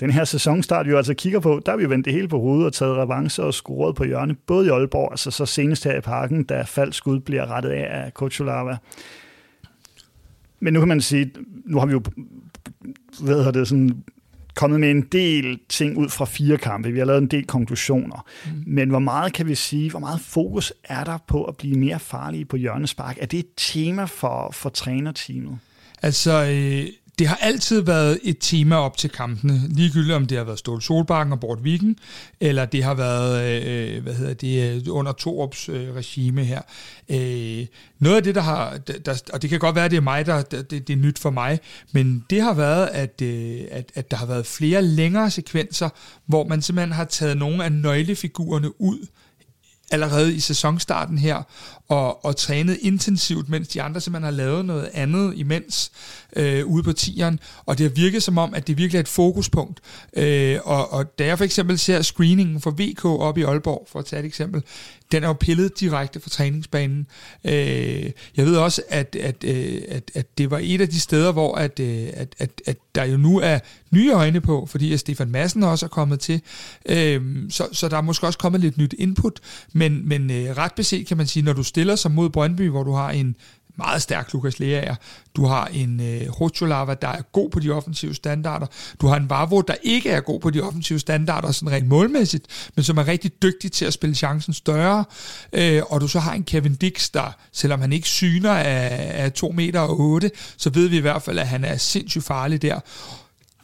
den 0.00 0.10
her 0.10 0.24
sæsonstart, 0.24 0.86
vi 0.86 0.90
jo 0.90 0.96
altså 0.96 1.14
kigger 1.14 1.40
på, 1.40 1.60
der 1.66 1.72
har 1.72 1.76
vi 1.76 1.90
vendt 1.90 2.04
det 2.04 2.12
hele 2.12 2.28
på 2.28 2.38
hovedet 2.38 2.66
og 2.66 2.72
taget 2.72 2.96
revanche 2.96 3.44
og 3.44 3.54
scoret 3.54 3.96
på 3.96 4.04
hjørne, 4.04 4.34
både 4.34 4.66
i 4.66 4.70
Aalborg, 4.70 5.08
altså 5.10 5.30
så 5.30 5.46
senest 5.46 5.84
her 5.84 5.98
i 5.98 6.00
parken, 6.00 6.44
da 6.44 6.62
falsk 6.62 6.98
skud 6.98 7.20
bliver 7.20 7.50
rettet 7.50 7.70
af 7.70 8.04
af 8.04 8.14
Kocholava. 8.14 8.76
Men 10.60 10.72
nu 10.72 10.80
kan 10.80 10.88
man 10.88 11.00
sige, 11.00 11.30
nu 11.64 11.78
har 11.78 11.86
vi 11.86 11.92
jo 11.92 12.02
hvad 13.20 13.52
det, 13.52 13.68
sådan, 13.68 14.02
kommet 14.58 14.80
med 14.80 14.90
en 14.90 15.02
del 15.02 15.58
ting 15.68 15.98
ud 15.98 16.08
fra 16.08 16.24
fire 16.24 16.58
kampe. 16.58 16.92
Vi 16.92 16.98
har 16.98 17.06
lavet 17.06 17.22
en 17.22 17.26
del 17.26 17.46
konklusioner. 17.46 18.26
Mm. 18.46 18.62
Men 18.66 18.88
hvor 18.88 18.98
meget 18.98 19.32
kan 19.32 19.46
vi 19.46 19.54
sige, 19.54 19.90
hvor 19.90 20.00
meget 20.00 20.20
fokus 20.20 20.72
er 20.84 21.04
der 21.04 21.18
på 21.26 21.44
at 21.44 21.56
blive 21.56 21.78
mere 21.78 21.98
farlige 21.98 22.44
på 22.44 22.56
hjørnespark? 22.56 23.18
Er 23.20 23.26
det 23.26 23.38
et 23.38 23.48
tema 23.56 24.04
for, 24.04 24.50
for 24.52 24.68
trænerteamet? 24.68 25.58
Altså, 26.02 26.44
øh, 26.44 26.86
det 27.18 27.28
har 27.28 27.36
altid 27.36 27.80
været 27.80 28.20
et 28.22 28.36
tema 28.40 28.76
op 28.76 28.96
til 28.96 29.10
kampene, 29.10 29.60
ligegyldigt 29.68 30.14
om 30.14 30.26
det 30.26 30.38
har 30.38 30.44
været 30.44 30.58
Ståle 30.58 30.82
Solbakken 30.82 31.32
og 31.32 31.40
Bort 31.40 31.64
Viken, 31.64 31.98
eller 32.40 32.64
det 32.64 32.84
har 32.84 32.94
været 32.94 33.62
øh, 33.62 34.02
hvad 34.02 34.14
hedder 34.14 34.34
det, 34.34 34.86
øh, 34.86 34.94
under 34.94 35.12
Torups 35.12 35.68
øh, 35.68 35.94
regime 35.94 36.44
her. 36.44 36.62
Øh, 37.08 37.66
noget 37.98 38.16
af 38.16 38.22
det, 38.22 38.34
der 38.34 38.40
har, 38.40 38.76
der, 38.76 39.22
og 39.32 39.42
det 39.42 39.50
kan 39.50 39.58
godt 39.58 39.74
være, 39.76 39.84
at 39.84 39.90
det 39.90 39.96
er 39.96 40.00
mig, 40.00 40.26
der, 40.26 40.42
det, 40.42 40.70
det 40.70 40.90
er 40.90 40.96
nyt 40.96 41.18
for 41.18 41.30
mig, 41.30 41.60
men 41.92 42.24
det 42.30 42.42
har 42.42 42.54
været, 42.54 42.86
at, 42.86 43.22
øh, 43.22 43.60
at, 43.70 43.92
at 43.94 44.10
der 44.10 44.16
har 44.16 44.26
været 44.26 44.46
flere 44.46 44.82
længere 44.82 45.30
sekvenser, 45.30 45.88
hvor 46.26 46.48
man 46.48 46.62
simpelthen 46.62 46.92
har 46.92 47.04
taget 47.04 47.36
nogle 47.36 47.64
af 47.64 47.72
nøglefigurerne 47.72 48.80
ud, 48.80 49.06
allerede 49.90 50.34
i 50.34 50.40
sæsonstarten 50.40 51.18
her, 51.18 51.42
og, 51.88 52.24
og 52.24 52.36
trænet 52.36 52.78
intensivt, 52.80 53.48
mens 53.48 53.68
de 53.68 53.82
andre 53.82 54.00
simpelthen 54.00 54.24
har 54.24 54.44
lavet 54.44 54.64
noget 54.64 54.90
andet 54.94 55.32
imens 55.36 55.90
øh, 56.36 56.66
ude 56.66 56.82
på 56.82 56.92
tieren, 56.92 57.40
og 57.66 57.78
det 57.78 57.84
har 57.84 57.94
virket 57.94 58.22
som 58.22 58.38
om, 58.38 58.54
at 58.54 58.66
det 58.66 58.78
virkelig 58.78 58.98
er 58.98 59.02
et 59.02 59.08
fokuspunkt. 59.08 59.80
Øh, 60.16 60.58
og, 60.64 60.92
og 60.92 61.18
da 61.18 61.26
jeg 61.26 61.38
for 61.38 61.44
eksempel 61.44 61.78
ser 61.78 62.02
screeningen 62.02 62.60
for 62.60 62.70
VK 62.70 63.04
op 63.04 63.38
i 63.38 63.42
Aalborg, 63.42 63.86
for 63.92 63.98
at 63.98 64.06
tage 64.06 64.20
et 64.20 64.26
eksempel, 64.26 64.62
den 65.12 65.22
er 65.22 65.28
jo 65.28 65.32
pillet 65.32 65.80
direkte 65.80 66.20
fra 66.20 66.30
træningsbanen. 66.30 67.06
Øh, 67.44 68.10
jeg 68.36 68.46
ved 68.46 68.56
også, 68.56 68.82
at, 68.88 69.16
at, 69.20 69.44
øh, 69.44 69.82
at, 69.88 70.10
at 70.14 70.38
det 70.38 70.50
var 70.50 70.60
et 70.62 70.80
af 70.80 70.88
de 70.88 71.00
steder, 71.00 71.32
hvor 71.32 71.54
at, 71.54 71.80
øh, 71.80 72.08
at, 72.12 72.34
at, 72.38 72.62
at 72.66 72.76
der 72.94 73.04
jo 73.04 73.16
nu 73.16 73.40
er 73.40 73.58
nye 73.90 74.12
øjne 74.12 74.40
på, 74.40 74.66
fordi 74.66 74.92
at 74.92 75.00
Stefan 75.00 75.30
Madsen 75.30 75.62
også 75.62 75.86
er 75.86 75.90
kommet 75.90 76.20
til. 76.20 76.42
Øh, 76.86 77.22
så, 77.50 77.68
så 77.72 77.88
der 77.88 77.96
er 77.96 78.00
måske 78.00 78.26
også 78.26 78.38
kommet 78.38 78.60
lidt 78.60 78.78
nyt 78.78 78.94
input, 78.98 79.40
men, 79.72 80.08
men 80.08 80.30
øh, 80.30 80.56
ret 80.56 80.72
beset 80.74 81.06
kan 81.06 81.16
man 81.16 81.26
sige, 81.26 81.42
når 81.42 81.52
du 81.52 81.62
stiller 81.62 81.96
sig 81.96 82.10
mod 82.10 82.30
Brøndby, 82.30 82.68
hvor 82.68 82.82
du 82.82 82.92
har 82.92 83.10
en 83.10 83.36
meget 83.78 84.02
stærk 84.02 84.32
Lukas 84.32 84.58
Leaer. 84.58 84.94
Du 85.36 85.44
har 85.46 85.66
en 85.66 86.00
øh, 86.00 86.30
Rotjolava, 86.30 86.94
der 86.94 87.08
er 87.08 87.22
god 87.22 87.50
på 87.50 87.60
de 87.60 87.70
offensive 87.70 88.14
standarder. 88.14 88.66
Du 89.00 89.06
har 89.06 89.16
en 89.16 89.30
Vavro, 89.30 89.60
der 89.60 89.74
ikke 89.82 90.10
er 90.10 90.20
god 90.20 90.40
på 90.40 90.50
de 90.50 90.60
offensive 90.60 90.98
standarder, 90.98 91.52
sådan 91.52 91.72
rent 91.72 91.88
målmæssigt, 91.88 92.70
men 92.76 92.84
som 92.84 92.98
er 92.98 93.08
rigtig 93.08 93.42
dygtig 93.42 93.72
til 93.72 93.84
at 93.84 93.92
spille 93.92 94.16
chancen 94.16 94.52
større. 94.52 95.04
Øh, 95.52 95.82
og 95.90 96.00
du 96.00 96.08
så 96.08 96.20
har 96.20 96.32
en 96.32 96.44
Kevin 96.44 96.74
Dix, 96.74 97.10
der, 97.10 97.36
selvom 97.52 97.80
han 97.80 97.92
ikke 97.92 98.08
syner 98.08 98.52
af, 98.52 99.10
af 99.24 99.32
2 99.32 99.52
meter 99.52 99.80
og 99.80 100.00
8, 100.00 100.30
så 100.56 100.70
ved 100.70 100.88
vi 100.88 100.96
i 100.96 101.00
hvert 101.00 101.22
fald, 101.22 101.38
at 101.38 101.48
han 101.48 101.64
er 101.64 101.76
sindssygt 101.76 102.24
farlig 102.24 102.62
der. 102.62 102.80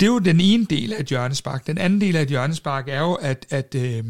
Det 0.01 0.07
er 0.07 0.11
jo 0.11 0.19
den 0.19 0.41
ene 0.41 0.65
del 0.65 0.93
af 0.93 1.01
et 1.01 1.07
hjørnespark. 1.07 1.67
Den 1.67 1.79
anden 1.79 2.01
del 2.01 2.17
af 2.17 2.23
et 2.23 2.29
hjørnespark 2.29 2.89
er 2.89 3.01
jo, 3.01 3.15
at, 3.15 3.47
at 3.51 3.75
øh, 3.75 4.05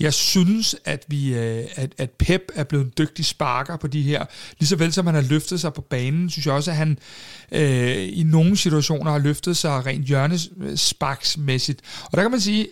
jeg 0.00 0.14
synes, 0.14 0.76
at, 0.84 1.04
vi, 1.08 1.34
øh, 1.34 1.64
at, 1.76 1.92
at 1.98 2.10
Pep 2.10 2.42
er 2.54 2.64
blevet 2.64 2.84
en 2.84 2.92
dygtig 2.98 3.24
sparker 3.24 3.76
på 3.76 3.86
de 3.86 4.02
her. 4.02 4.24
Ligeså 4.58 4.76
vel 4.76 4.92
som 4.92 5.06
han 5.06 5.14
har 5.14 5.22
løftet 5.22 5.60
sig 5.60 5.74
på 5.74 5.80
banen, 5.80 6.30
synes 6.30 6.46
jeg 6.46 6.54
også, 6.54 6.70
at 6.70 6.76
han 6.76 6.98
øh, 7.52 8.08
i 8.12 8.22
nogle 8.22 8.56
situationer 8.56 9.10
har 9.10 9.18
løftet 9.18 9.56
sig 9.56 9.86
rent 9.86 10.06
hjørnesparksmæssigt. 10.06 11.80
Og 12.04 12.12
der 12.12 12.22
kan 12.22 12.30
man 12.30 12.40
sige, 12.40 12.66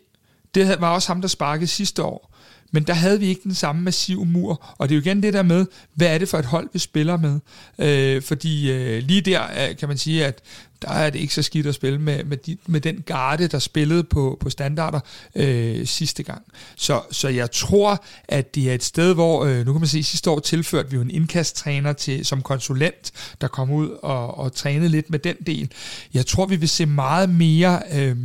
det 0.54 0.80
var 0.80 0.94
også 0.94 1.08
ham, 1.08 1.20
der 1.20 1.28
sparkede 1.28 1.66
sidste 1.66 2.02
år. 2.02 2.34
men 2.70 2.82
der 2.82 2.94
havde 2.94 3.20
vi 3.20 3.26
ikke 3.26 3.40
den 3.44 3.54
samme 3.54 3.82
massive 3.82 4.26
mur, 4.26 4.74
og 4.78 4.88
det 4.88 4.94
er 4.94 4.96
jo 4.96 5.02
igen 5.02 5.22
det 5.22 5.32
der 5.32 5.42
med, 5.42 5.66
hvad 5.94 6.14
er 6.14 6.18
det 6.18 6.28
for 6.28 6.38
et 6.38 6.44
hold, 6.44 6.68
vi 6.72 6.78
spiller 6.78 7.16
med, 7.16 7.40
øh, 7.78 8.22
fordi 8.22 8.70
øh, 8.70 9.02
lige 9.02 9.20
der 9.20 9.42
øh, 9.68 9.76
kan 9.76 9.88
man 9.88 9.98
sige, 9.98 10.26
at 10.26 10.42
der 10.82 10.88
er 10.88 11.10
det 11.10 11.18
ikke 11.18 11.34
så 11.34 11.42
skidt 11.42 11.66
at 11.66 11.74
spille 11.74 11.98
med, 11.98 12.24
med, 12.24 12.36
de, 12.36 12.56
med 12.66 12.80
den 12.80 13.02
garde, 13.06 13.48
der 13.48 13.58
spillede 13.58 14.04
på, 14.04 14.36
på 14.40 14.50
standarder 14.50 15.00
øh, 15.34 15.86
sidste 15.86 16.22
gang. 16.22 16.42
Så, 16.76 17.02
så 17.10 17.28
jeg 17.28 17.50
tror, 17.50 18.04
at 18.28 18.54
det 18.54 18.70
er 18.70 18.74
et 18.74 18.84
sted, 18.84 19.14
hvor, 19.14 19.44
øh, 19.44 19.66
nu 19.66 19.72
kan 19.72 19.80
man 19.80 19.88
se, 19.88 20.02
sidste 20.02 20.30
år 20.30 20.38
tilførte 20.38 20.90
vi 20.90 20.96
jo 20.96 21.02
en 21.02 21.10
indkasttræner 21.10 21.92
til, 21.92 22.24
som 22.24 22.42
konsulent, 22.42 23.12
der 23.40 23.48
kom 23.48 23.70
ud 23.70 23.88
og, 24.02 24.38
og 24.38 24.52
trænede 24.52 24.88
lidt 24.88 25.10
med 25.10 25.18
den 25.18 25.36
del. 25.46 25.72
Jeg 26.14 26.26
tror, 26.26 26.46
vi 26.46 26.56
vil 26.56 26.68
se 26.68 26.86
meget 26.86 27.30
mere 27.30 27.82
øh, 27.92 28.16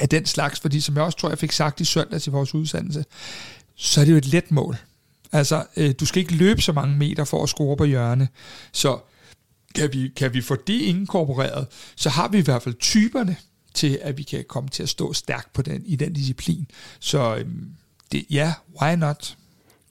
af 0.00 0.08
den 0.08 0.26
slags, 0.26 0.60
fordi 0.60 0.80
som 0.80 0.96
jeg 0.96 1.04
også 1.04 1.18
tror, 1.18 1.28
jeg 1.28 1.38
fik 1.38 1.52
sagt 1.52 1.80
i 1.80 1.84
søndags 1.84 2.26
i 2.26 2.30
vores 2.30 2.54
udsendelse, 2.54 3.04
så 3.76 4.00
er 4.00 4.04
det 4.04 4.12
jo 4.12 4.16
et 4.16 4.26
let 4.26 4.50
mål. 4.50 4.76
Altså, 5.32 5.64
øh, 5.76 5.94
du 6.00 6.06
skal 6.06 6.20
ikke 6.20 6.34
løbe 6.34 6.62
så 6.62 6.72
mange 6.72 6.96
meter 6.96 7.24
for 7.24 7.42
at 7.42 7.48
score 7.48 7.76
på 7.76 7.84
hjørne. 7.84 8.28
Så 8.72 8.98
kan 9.74 9.92
vi, 9.92 10.12
kan 10.16 10.34
vi 10.34 10.40
få 10.40 10.56
det 10.66 10.80
inkorporeret, 10.80 11.66
så 11.96 12.10
har 12.10 12.28
vi 12.28 12.38
i 12.38 12.42
hvert 12.42 12.62
fald 12.62 12.74
typerne 12.74 13.36
til, 13.74 13.98
at 14.02 14.18
vi 14.18 14.22
kan 14.22 14.44
komme 14.48 14.68
til 14.68 14.82
at 14.82 14.88
stå 14.88 15.12
stærkt 15.12 15.52
på 15.52 15.62
den, 15.62 15.82
i 15.86 15.96
den 15.96 16.12
disciplin. 16.12 16.66
Så 16.98 17.36
øh, 17.36 17.46
det, 18.12 18.24
ja, 18.30 18.54
why 18.82 18.94
not? 18.94 19.36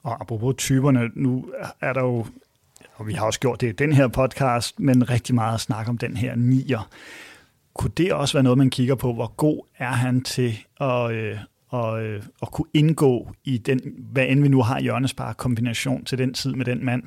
Og 0.02 0.20
apropos 0.20 0.54
typerne, 0.58 1.10
nu 1.14 1.46
er 1.80 1.92
der 1.92 2.00
jo, 2.00 2.26
og 2.94 3.06
vi 3.06 3.12
har 3.12 3.26
også 3.26 3.40
gjort 3.40 3.60
det 3.60 3.68
i 3.68 3.72
den 3.72 3.92
her 3.92 4.08
podcast, 4.08 4.80
men 4.80 5.10
rigtig 5.10 5.34
meget 5.34 5.54
at 5.54 5.60
snakke 5.60 5.88
om 5.88 5.98
den 5.98 6.16
her 6.16 6.34
nier. 6.34 6.88
Kunne 7.78 7.92
det 7.96 8.12
også 8.12 8.34
være 8.34 8.42
noget, 8.42 8.58
man 8.58 8.70
kigger 8.70 8.94
på, 8.94 9.12
hvor 9.12 9.34
god 9.36 9.66
er 9.78 9.92
han 9.92 10.22
til 10.22 10.58
at, 10.80 11.12
øh, 11.12 11.36
og, 11.68 12.04
øh, 12.04 12.22
at 12.42 12.52
kunne 12.52 12.68
indgå 12.74 13.30
i 13.44 13.58
den, 13.58 13.80
hvad 14.12 14.26
end 14.28 14.42
vi 14.42 14.48
nu 14.48 14.62
har 14.62 14.80
hjørnespar 14.80 15.32
kombination 15.32 16.04
til 16.04 16.18
den 16.18 16.34
tid 16.34 16.52
med 16.52 16.64
den 16.64 16.84
mand, 16.84 17.02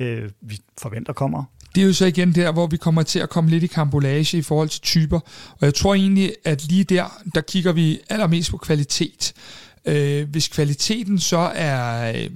øh, 0.00 0.30
vi 0.40 0.58
forventer 0.78 1.12
kommer? 1.12 1.44
Det 1.74 1.82
er 1.82 1.86
jo 1.86 1.92
så 1.92 2.06
igen 2.06 2.34
der, 2.34 2.52
hvor 2.52 2.66
vi 2.66 2.76
kommer 2.76 3.02
til 3.02 3.18
at 3.18 3.30
komme 3.30 3.50
lidt 3.50 3.64
i 3.64 3.66
kambolage 3.66 4.38
i 4.38 4.42
forhold 4.42 4.68
til 4.68 4.80
typer. 4.80 5.20
Og 5.50 5.66
jeg 5.66 5.74
tror 5.74 5.94
egentlig, 5.94 6.32
at 6.44 6.68
lige 6.68 6.84
der, 6.84 7.22
der 7.34 7.40
kigger 7.40 7.72
vi 7.72 7.98
allermest 8.10 8.50
på 8.50 8.56
kvalitet. 8.56 9.32
Øh, 9.84 10.28
hvis 10.28 10.48
kvaliteten 10.48 11.18
så 11.18 11.50
er... 11.54 12.12
Øh, 12.12 12.30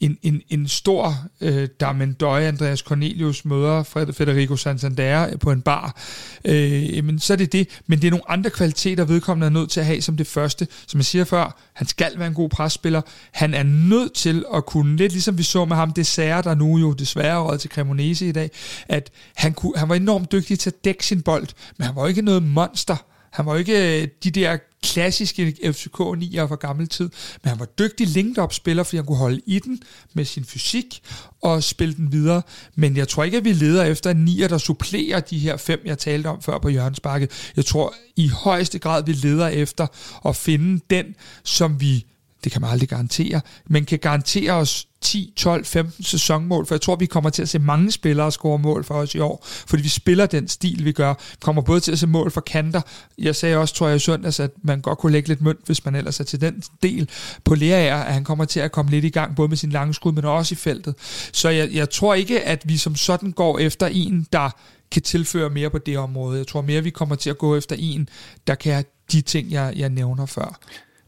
en, 0.00 0.18
en, 0.22 0.42
en 0.48 0.68
stor 0.68 1.16
øh, 1.40 1.68
Darmendøj, 1.80 2.42
Andreas 2.42 2.78
Cornelius 2.78 3.44
møder 3.44 3.82
Federico 4.12 4.56
Santander 4.56 5.36
på 5.36 5.50
en 5.50 5.62
bar, 5.62 6.00
øh, 6.44 7.04
men 7.04 7.18
så 7.18 7.32
er 7.32 7.36
det 7.36 7.52
det. 7.52 7.80
Men 7.86 8.00
det 8.00 8.06
er 8.06 8.10
nogle 8.10 8.30
andre 8.30 8.50
kvaliteter, 8.50 9.04
vedkommende 9.04 9.46
er 9.46 9.50
nødt 9.50 9.70
til 9.70 9.80
at 9.80 9.86
have 9.86 10.02
som 10.02 10.16
det 10.16 10.26
første. 10.26 10.68
Som 10.86 10.98
jeg 10.98 11.04
siger 11.04 11.24
før, 11.24 11.60
han 11.72 11.86
skal 11.86 12.12
være 12.16 12.28
en 12.28 12.34
god 12.34 12.48
presspiller. 12.48 13.02
Han 13.32 13.54
er 13.54 13.62
nødt 13.62 14.14
til 14.14 14.44
at 14.54 14.66
kunne, 14.66 14.96
lidt 14.96 15.12
ligesom 15.12 15.38
vi 15.38 15.42
så 15.42 15.64
med 15.64 15.76
ham, 15.76 15.92
det 15.92 16.06
sager 16.06 16.42
der 16.42 16.54
nu 16.54 16.78
jo 16.78 16.92
desværre 16.92 17.38
råd 17.38 17.58
til 17.58 17.70
Cremonese 17.70 18.28
i 18.28 18.32
dag, 18.32 18.50
at 18.88 19.10
han, 19.36 19.52
kunne, 19.52 19.72
han 19.76 19.88
var 19.88 19.94
enormt 19.94 20.32
dygtig 20.32 20.58
til 20.58 20.70
at 20.70 20.84
dække 20.84 21.06
sin 21.06 21.22
bold, 21.22 21.46
men 21.78 21.86
han 21.86 21.96
var 21.96 22.06
ikke 22.06 22.22
noget 22.22 22.42
monster. 22.42 22.96
Han 23.34 23.46
var 23.46 23.56
ikke 23.56 24.02
øh, 24.02 24.08
de 24.24 24.30
der 24.30 24.56
klassiske 24.82 25.56
FCK 25.72 26.00
9'ere 26.00 26.44
fra 26.44 26.54
gammel 26.54 26.88
tid, 26.88 27.10
men 27.42 27.48
han 27.48 27.58
var 27.58 27.64
dygtig 27.66 28.06
linked-up-spiller, 28.06 28.82
fordi 28.82 28.96
han 28.96 29.06
kunne 29.06 29.18
holde 29.18 29.40
i 29.46 29.58
den 29.58 29.82
med 30.12 30.24
sin 30.24 30.44
fysik 30.44 31.02
og 31.42 31.62
spille 31.62 31.94
den 31.94 32.12
videre. 32.12 32.42
Men 32.74 32.96
jeg 32.96 33.08
tror 33.08 33.24
ikke, 33.24 33.36
at 33.36 33.44
vi 33.44 33.52
leder 33.52 33.84
efter 33.84 34.10
en 34.10 34.28
9'er, 34.28 34.48
der 34.48 34.58
supplerer 34.58 35.20
de 35.20 35.38
her 35.38 35.56
fem, 35.56 35.82
jeg 35.84 35.98
talte 35.98 36.26
om 36.26 36.42
før 36.42 36.58
på 36.58 36.68
Jørgensbakke. 36.68 37.28
Jeg 37.56 37.64
tror 37.64 37.94
i 38.16 38.28
højeste 38.28 38.78
grad, 38.78 39.04
vi 39.04 39.12
leder 39.12 39.48
efter 39.48 39.86
at 40.28 40.36
finde 40.36 40.80
den, 40.90 41.06
som 41.44 41.80
vi 41.80 42.04
det 42.44 42.52
kan 42.52 42.60
man 42.60 42.70
aldrig 42.70 42.88
garantere, 42.88 43.40
men 43.66 43.84
kan 43.84 43.98
garantere 43.98 44.52
os 44.52 44.86
10, 45.00 45.32
12, 45.36 45.64
15 45.64 46.04
sæsonmål, 46.04 46.66
for 46.66 46.74
jeg 46.74 46.80
tror, 46.80 46.96
vi 46.96 47.06
kommer 47.06 47.30
til 47.30 47.42
at 47.42 47.48
se 47.48 47.58
mange 47.58 47.92
spillere 47.92 48.32
score 48.32 48.58
mål 48.58 48.84
for 48.84 48.94
os 48.94 49.14
i 49.14 49.18
år, 49.18 49.46
fordi 49.46 49.82
vi 49.82 49.88
spiller 49.88 50.26
den 50.26 50.48
stil, 50.48 50.84
vi 50.84 50.92
gør. 50.92 51.14
Vi 51.30 51.36
kommer 51.40 51.62
både 51.62 51.80
til 51.80 51.92
at 51.92 51.98
se 51.98 52.06
mål 52.06 52.30
for 52.30 52.40
kanter. 52.40 52.80
Jeg 53.18 53.36
sagde 53.36 53.56
også, 53.56 53.74
tror 53.74 53.88
jeg 53.88 53.96
i 53.96 53.98
søndags, 53.98 54.40
at 54.40 54.50
man 54.62 54.80
godt 54.80 54.98
kunne 54.98 55.12
lægge 55.12 55.28
lidt 55.28 55.40
mønt, 55.40 55.66
hvis 55.66 55.84
man 55.84 55.94
ellers 55.94 56.20
er 56.20 56.24
til 56.24 56.40
den 56.40 56.62
del 56.82 57.08
på 57.44 57.54
Lerager, 57.54 57.96
at 57.96 58.14
han 58.14 58.24
kommer 58.24 58.44
til 58.44 58.60
at 58.60 58.72
komme 58.72 58.90
lidt 58.90 59.04
i 59.04 59.08
gang, 59.08 59.36
både 59.36 59.48
med 59.48 59.56
sin 59.56 59.70
lange 59.70 59.94
skud, 59.94 60.12
men 60.12 60.24
også 60.24 60.52
i 60.54 60.56
feltet. 60.56 60.94
Så 61.32 61.48
jeg, 61.48 61.72
jeg 61.72 61.90
tror 61.90 62.14
ikke, 62.14 62.42
at 62.42 62.62
vi 62.64 62.76
som 62.76 62.96
sådan 62.96 63.32
går 63.32 63.58
efter 63.58 63.86
en, 63.86 64.26
der 64.32 64.50
kan 64.90 65.02
tilføre 65.02 65.50
mere 65.50 65.70
på 65.70 65.78
det 65.78 65.98
område. 65.98 66.38
Jeg 66.38 66.46
tror 66.46 66.62
mere, 66.62 66.82
vi 66.82 66.90
kommer 66.90 67.14
til 67.14 67.30
at 67.30 67.38
gå 67.38 67.56
efter 67.56 67.76
en, 67.78 68.08
der 68.46 68.54
kan 68.54 68.84
de 69.12 69.20
ting, 69.20 69.50
jeg, 69.50 69.72
jeg 69.76 69.88
nævner 69.88 70.26
før. 70.26 70.60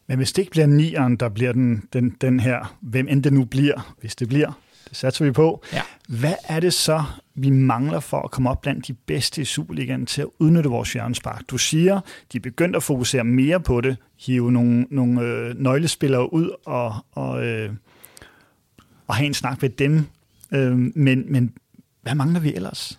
Men 0.07 0.17
hvis 0.17 0.33
det 0.33 0.43
ikke 0.43 0.51
bliver 0.51 0.67
nieren, 0.67 1.17
der 1.17 1.29
bliver 1.29 1.53
den, 1.53 1.83
den, 1.93 2.17
den 2.21 2.41
her, 2.41 2.77
hvem 2.81 3.09
end 3.09 3.23
det 3.23 3.33
nu 3.33 3.45
bliver, 3.45 3.95
hvis 4.01 4.17
det 4.17 4.29
bliver, 4.29 4.53
det 4.89 4.97
satser 4.97 5.25
vi 5.25 5.31
på. 5.31 5.65
Ja. 5.73 5.83
Hvad 6.09 6.35
er 6.49 6.61
det 6.61 6.75
så, 6.75 7.05
vi 7.35 7.51
mangler 7.51 8.01
for 8.01 8.21
at 8.21 8.31
komme 8.31 8.51
op 8.51 8.61
blandt 8.61 8.87
de 8.87 8.93
bedste 8.93 9.43
i 9.43 9.45
Superligaen 9.45 10.07
til 10.07 10.23
at 10.23 10.29
udnytte 10.39 10.71
vores 10.71 10.93
hjørnespark? 10.93 11.43
Du 11.49 11.59
siger, 11.59 12.01
de 12.33 12.37
er 12.37 12.43
begyndt 12.43 12.77
at 12.77 12.83
fokusere 12.83 13.25
mere 13.25 13.61
på 13.61 13.81
det, 13.81 13.97
hive 14.19 14.53
nogle, 14.53 14.87
nogle 14.91 15.23
øh, 15.23 15.55
nøglespillere 15.59 16.33
ud 16.33 16.51
og, 16.65 16.95
og, 17.13 17.47
øh, 17.47 17.71
og 19.07 19.15
have 19.15 19.27
en 19.27 19.35
snak 19.35 19.63
med 19.63 19.71
dem. 19.71 20.07
Øh, 20.53 20.79
men, 20.95 21.33
men 21.33 21.53
hvad 22.03 22.15
mangler 22.15 22.41
vi 22.41 22.55
ellers? 22.55 22.99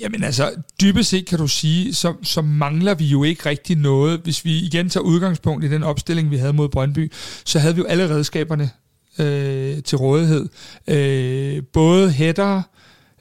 Jamen 0.00 0.24
altså, 0.24 0.54
dybest 0.80 1.10
set 1.10 1.26
kan 1.26 1.38
du 1.38 1.46
sige, 1.46 1.94
så, 1.94 2.14
så 2.22 2.42
mangler 2.42 2.94
vi 2.94 3.04
jo 3.04 3.24
ikke 3.24 3.48
rigtig 3.48 3.76
noget. 3.76 4.20
Hvis 4.20 4.44
vi 4.44 4.58
igen 4.58 4.88
tager 4.88 5.04
udgangspunkt 5.04 5.64
i 5.64 5.68
den 5.68 5.82
opstilling, 5.82 6.30
vi 6.30 6.36
havde 6.36 6.52
mod 6.52 6.68
Brøndby, 6.68 7.12
så 7.44 7.58
havde 7.58 7.74
vi 7.74 7.80
jo 7.80 7.86
alle 7.86 8.08
redskaberne 8.10 8.70
øh, 9.18 9.82
til 9.82 9.98
rådighed. 9.98 10.48
Øh, 10.86 11.62
både 11.72 12.10
hætter, 12.10 12.62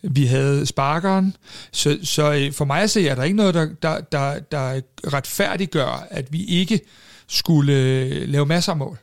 vi 0.03 0.25
havde 0.25 0.65
sparkeren, 0.65 1.35
så, 1.71 1.97
så 2.03 2.33
øh, 2.33 2.53
for 2.53 2.65
mig 2.65 2.81
at 2.81 2.89
se, 2.89 3.07
er 3.07 3.15
der 3.15 3.23
ikke 3.23 3.37
noget, 3.37 3.53
der, 3.53 3.67
der, 3.81 3.99
der, 3.99 4.39
der 4.39 4.81
retfærdiggør, 5.13 6.07
at 6.09 6.33
vi 6.33 6.45
ikke 6.45 6.79
skulle 7.27 7.73
øh, 7.73 8.29
lave 8.29 8.45
masser 8.45 8.71
af 8.71 8.77
mål 8.77 8.97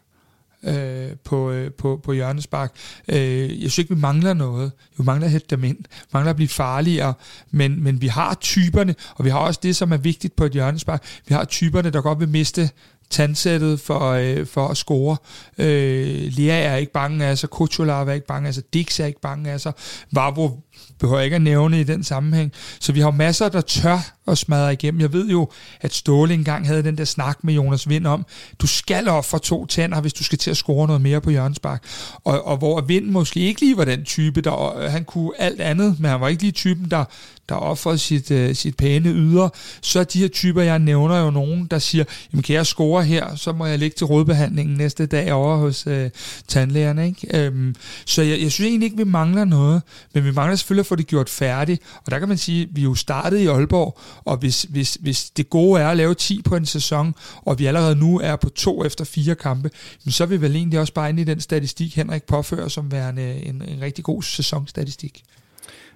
øh, 0.67 1.17
på, 1.25 1.51
øh, 1.51 1.73
på, 1.73 2.01
på 2.05 2.13
hjørnespark. 2.13 2.73
Øh, 3.09 3.63
jeg 3.63 3.71
synes 3.71 3.79
ikke, 3.79 3.95
vi 3.95 4.01
mangler 4.01 4.35
noget. 4.35 4.73
Vi 4.99 5.05
mangler 5.05 5.27
at 5.27 5.33
hætte 5.33 5.47
dem 5.51 5.65
ind. 5.65 5.79
Vi 5.79 6.09
mangler 6.13 6.31
at 6.31 6.37
blive 6.37 6.49
farligere. 6.49 7.15
Men, 7.51 7.83
men 7.83 8.01
vi 8.01 8.07
har 8.07 8.35
typerne, 8.35 8.95
og 9.15 9.25
vi 9.25 9.31
har 9.31 9.39
også 9.39 9.61
det, 9.63 9.77
som 9.77 9.93
er 9.93 9.97
vigtigt 9.97 10.37
på 10.37 10.45
et 10.45 10.53
hjørnespark. 10.53 11.05
Vi 11.29 11.35
har 11.35 11.45
typerne, 11.45 11.91
der 11.91 12.01
godt 12.01 12.21
vil 12.21 12.29
miste 12.29 12.71
tandsættet 13.15 13.81
for, 13.81 14.11
øh, 14.11 14.47
for 14.47 14.69
at 14.69 14.77
score. 14.77 15.17
Øh, 15.59 16.33
Lea 16.37 16.63
er 16.63 16.77
ikke 16.77 16.93
bange 16.93 17.25
af 17.25 17.39
sig, 17.39 17.51
Kuchular 17.51 18.05
er 18.05 18.13
ikke 18.13 18.27
bange 18.27 18.49
af 18.49 18.55
sig, 18.55 18.63
Dix 18.73 19.01
er 19.01 19.07
ikke 19.07 19.21
bange 19.21 19.51
af 19.51 19.61
sig, 19.61 19.73
Vavro 20.13 20.61
behøver 20.99 21.19
jeg 21.19 21.25
ikke 21.25 21.35
at 21.35 21.43
nævne 21.43 21.81
i 21.81 21.85
den 21.85 22.05
sammenhæng. 22.05 22.53
Så 22.81 22.93
vi 22.93 23.01
har 23.01 23.11
masser, 23.11 23.49
der 23.49 23.61
tør 23.61 23.99
at 24.27 24.39
smadre 24.39 24.73
igennem. 24.73 25.01
Jeg 25.01 25.13
ved 25.13 25.29
jo, 25.29 25.49
at 25.81 25.95
Ståle 25.95 26.35
engang 26.35 26.67
havde 26.67 26.83
den 26.83 26.99
der 26.99 27.05
snak 27.05 27.45
med 27.45 27.55
Jonas 27.55 27.89
Vind 27.89 28.07
om, 28.07 28.27
du 28.59 28.67
skal 28.67 29.09
op 29.09 29.25
for 29.25 29.39
to 29.39 29.67
tænder, 29.67 30.01
hvis 30.01 30.13
du 30.13 30.25
skal 30.25 30.39
til 30.39 30.51
at 30.51 30.57
score 30.57 30.87
noget 30.87 31.03
mere 31.03 31.21
på 31.21 31.31
hjørnespark. 31.31 31.85
Og, 32.25 32.47
og 32.47 32.57
hvor 32.57 32.81
Vind 32.81 33.07
måske 33.11 33.41
ikke 33.41 33.61
lige 33.61 33.77
var 33.77 33.85
den 33.85 34.05
type, 34.05 34.41
der 34.41 34.89
han 34.89 35.05
kunne 35.05 35.31
alt 35.39 35.61
andet, 35.61 36.01
men 36.01 36.11
han 36.11 36.21
var 36.21 36.29
ikke 36.29 36.43
lige 36.43 36.53
typen, 36.53 36.91
der, 36.91 37.05
der 37.49 37.55
offrer 37.55 37.97
sit, 37.97 38.31
øh, 38.31 38.55
sit 38.55 38.77
pæne 38.77 39.09
yder. 39.09 39.49
Så 39.83 40.01
er 40.01 40.05
de 40.05 40.19
her 40.19 40.29
typer, 40.29 40.63
jeg 40.63 40.79
nævner 40.79 41.25
jo 41.25 41.31
nogen, 41.31 41.67
der 41.67 41.79
siger, 41.79 42.05
jamen 42.33 42.43
kan 42.43 42.55
jeg 42.55 42.67
score 42.67 43.05
her, 43.05 43.37
så 43.37 43.53
må 43.53 43.67
jeg 43.67 43.79
ligge 43.79 43.95
til 43.95 44.07
rådbehandlingen 44.07 44.77
næste 44.77 45.07
dag 45.07 45.33
over 45.33 45.57
hos 45.57 45.87
øh, 45.87 46.11
tandlægerne. 46.49 47.07
Ikke? 47.07 47.45
Øhm, 47.47 47.75
så 48.07 48.23
jeg, 48.23 48.41
jeg 48.41 48.53
synes 48.53 48.69
egentlig 48.69 48.87
ikke, 48.87 48.97
vi 48.97 49.05
mangler 49.05 49.45
noget, 49.45 49.83
men 50.15 50.25
vi 50.25 50.33
mangler 50.33 50.57
selvfølgelig 50.57 50.83
at 50.83 50.87
få 50.87 50.97
det 50.97 51.07
gjort 51.07 51.31
færdigt. 51.31 51.83
Og 52.05 52.11
der 52.11 52.19
kan 52.19 52.29
man 52.29 52.39
sige, 52.39 52.63
at 52.63 52.69
vi 52.73 52.83
jo 52.83 52.95
startede 52.95 53.43
i 53.43 53.47
Aalborg, 53.47 53.99
og 54.25 54.37
hvis, 54.37 54.63
hvis, 54.63 54.99
hvis 55.01 55.31
det 55.31 55.51
gode 55.51 55.81
er 55.81 55.89
at 55.89 55.97
lave 55.97 56.15
10 56.15 56.43
på 56.43 56.57
en 56.57 56.67
sæson, 56.67 57.15
og 57.45 57.59
vi 57.59 57.67
allerede 57.67 57.97
nu 57.97 58.21
er 58.21 58.37
på 58.37 58.49
to 58.49 58.85
efter 58.85 59.05
fire 59.05 59.35
kampe, 59.35 59.71
så 60.09 60.25
er 60.25 60.29
vi 60.29 60.41
vel 60.41 60.57
egentlig 60.57 60.81
også 60.81 60.93
bare 60.93 61.09
inde 61.09 61.23
i 61.23 61.25
den 61.25 61.41
statistik, 61.41 61.97
Henrik 61.97 62.23
påfører 62.23 62.69
som 62.69 62.93
værende 62.93 63.45
en, 63.45 63.63
en 63.69 63.81
rigtig 63.81 64.05
god 64.05 64.23
sæsonstatistik. 64.23 65.25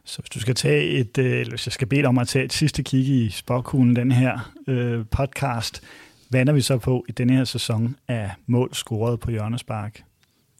Så 0.08 0.22
hvis 0.22 0.30
du 0.30 0.40
skal 0.40 0.54
tage 0.54 0.84
et, 0.84 1.18
øh, 1.18 1.40
eller 1.40 1.50
hvis 1.50 1.66
jeg 1.66 1.72
skal 1.72 1.88
bede 1.88 2.00
dig 2.00 2.08
om 2.08 2.18
at 2.18 2.28
tage 2.28 2.44
et 2.44 2.52
sidste 2.52 2.82
kig 2.82 3.08
i 3.08 3.30
spokhulen, 3.30 3.96
den 3.96 4.12
her 4.12 4.52
øh, 4.66 5.04
podcast, 5.10 5.82
hvad 6.28 6.48
er 6.48 6.52
vi 6.52 6.60
så 6.60 6.78
på 6.78 7.04
i 7.08 7.12
denne 7.12 7.32
her 7.32 7.44
sæson 7.44 7.96
af 8.08 8.30
mål 8.46 8.74
scoret 8.74 9.20
på 9.20 9.30
hjørnespark? 9.30 10.02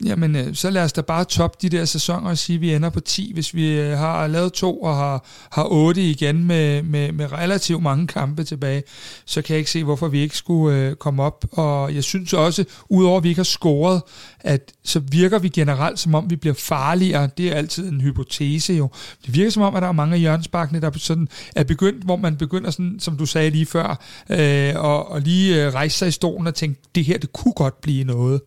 Jamen, 0.05 0.36
øh, 0.36 0.55
så 0.55 0.70
lad 0.70 0.84
os 0.84 0.92
da 0.92 1.01
bare 1.01 1.24
toppe 1.24 1.59
de 1.62 1.68
der 1.68 1.84
sæsoner 1.84 2.30
og 2.30 2.38
sige, 2.38 2.55
at 2.55 2.61
vi 2.61 2.74
ender 2.74 2.90
på 2.90 3.01
10, 3.01 3.30
hvis 3.34 3.55
vi 3.55 3.80
øh, 3.80 3.99
har 3.99 4.26
lavet 4.26 4.53
to 4.53 4.82
og 4.82 4.96
har, 4.96 5.24
har 5.51 5.66
8 5.70 6.03
igen 6.03 6.44
med, 6.44 6.82
med, 6.82 7.12
med 7.12 7.32
relativt 7.32 7.82
mange 7.82 8.07
kampe 8.07 8.44
tilbage. 8.44 8.82
Så 9.24 9.42
kan 9.42 9.53
jeg 9.53 9.59
ikke 9.59 9.70
se, 9.70 9.84
hvorfor 9.84 10.09
vi 10.09 10.20
ikke 10.20 10.36
skulle 10.36 10.78
øh, 10.78 10.94
komme 10.94 11.22
op. 11.22 11.44
Og 11.53 11.94
jeg 11.94 12.05
synes 12.05 12.32
også, 12.32 12.64
udover 12.88 13.16
at 13.16 13.24
vi 13.24 13.28
ikke 13.28 13.38
har 13.38 13.44
scoret, 13.44 14.03
at 14.40 14.72
så 14.84 15.01
virker 15.01 15.38
vi 15.38 15.49
generelt, 15.49 15.99
som 15.99 16.14
om 16.14 16.30
vi 16.30 16.36
bliver 16.36 16.55
farligere. 16.55 17.30
Det 17.36 17.49
er 17.49 17.55
altid 17.55 17.88
en 17.88 18.01
hypotese 18.01 18.72
jo. 18.72 18.90
Det 19.26 19.34
virker 19.34 19.51
som 19.51 19.62
om, 19.62 19.74
at 19.74 19.82
der 19.82 19.88
er 19.88 19.92
mange 19.92 20.14
af 20.14 20.20
hjørnsbakkene, 20.20 20.80
der 20.80 20.90
sådan 20.96 21.28
er 21.57 21.64
begyndt, 21.64 22.05
hvor 22.05 22.16
man 22.16 22.36
begynder, 22.36 22.70
sådan, 22.70 22.96
som 23.01 23.16
du 23.16 23.26
sagde 23.26 23.51
lige 23.51 23.66
før, 23.66 24.01
øh, 24.30 24.74
og, 24.76 25.11
og 25.11 25.20
lige 25.20 25.64
øh, 25.64 25.74
rejse 25.74 25.99
sig 25.99 26.09
i 26.09 26.11
stolen 26.11 26.46
og 26.46 26.55
tænke, 26.55 26.80
det 26.94 27.05
her, 27.05 27.18
det 27.18 27.32
kunne 27.32 27.53
godt 27.53 27.80
blive 27.80 28.05
noget. 28.05 28.40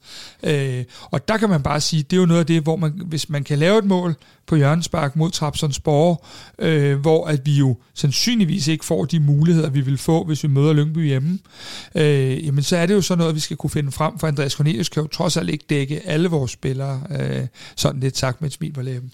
Øh, 0.43 0.83
og 1.11 1.27
der 1.27 1.37
kan 1.41 1.49
man 1.49 1.63
bare 1.63 1.81
sige, 1.81 2.03
det 2.03 2.13
er 2.17 2.19
jo 2.19 2.25
noget 2.25 2.39
af 2.39 2.45
det, 2.45 2.63
hvor 2.63 2.75
man, 2.75 3.01
hvis 3.05 3.29
man 3.29 3.43
kan 3.43 3.59
lave 3.59 3.79
et 3.79 3.85
mål 3.85 4.15
på 4.47 4.55
hjørnespark 4.55 5.15
mod 5.15 5.31
Trapsonsborg, 5.31 6.25
øh, 6.59 6.99
hvor 6.99 7.27
at 7.27 7.41
vi 7.45 7.51
jo 7.51 7.77
sandsynligvis 7.93 8.67
ikke 8.67 8.85
får 8.85 9.05
de 9.05 9.19
muligheder, 9.19 9.69
vi 9.69 9.81
vil 9.81 9.97
få, 9.97 10.23
hvis 10.23 10.43
vi 10.43 10.47
møder 10.47 10.73
Lyngby 10.73 11.07
hjemme, 11.07 11.39
øh, 11.95 12.45
jamen 12.45 12.63
så 12.63 12.77
er 12.77 12.85
det 12.85 12.93
jo 12.93 13.01
sådan 13.01 13.19
noget, 13.19 13.35
vi 13.35 13.39
skal 13.39 13.57
kunne 13.57 13.69
finde 13.69 13.91
frem, 13.91 14.19
for 14.19 14.27
Andreas 14.27 14.53
Cornelius 14.53 14.89
kan 14.89 15.03
jo 15.03 15.07
trods 15.07 15.37
alt 15.37 15.49
ikke 15.49 15.65
dække 15.69 16.01
alle 16.05 16.29
vores 16.29 16.51
spillere, 16.51 17.01
øh, 17.19 17.47
sådan 17.75 18.01
lidt 18.01 18.17
sagt 18.17 18.41
med 18.41 18.49
et 18.49 18.53
smil 18.53 18.73
på 18.73 18.81
læben. 18.81 19.11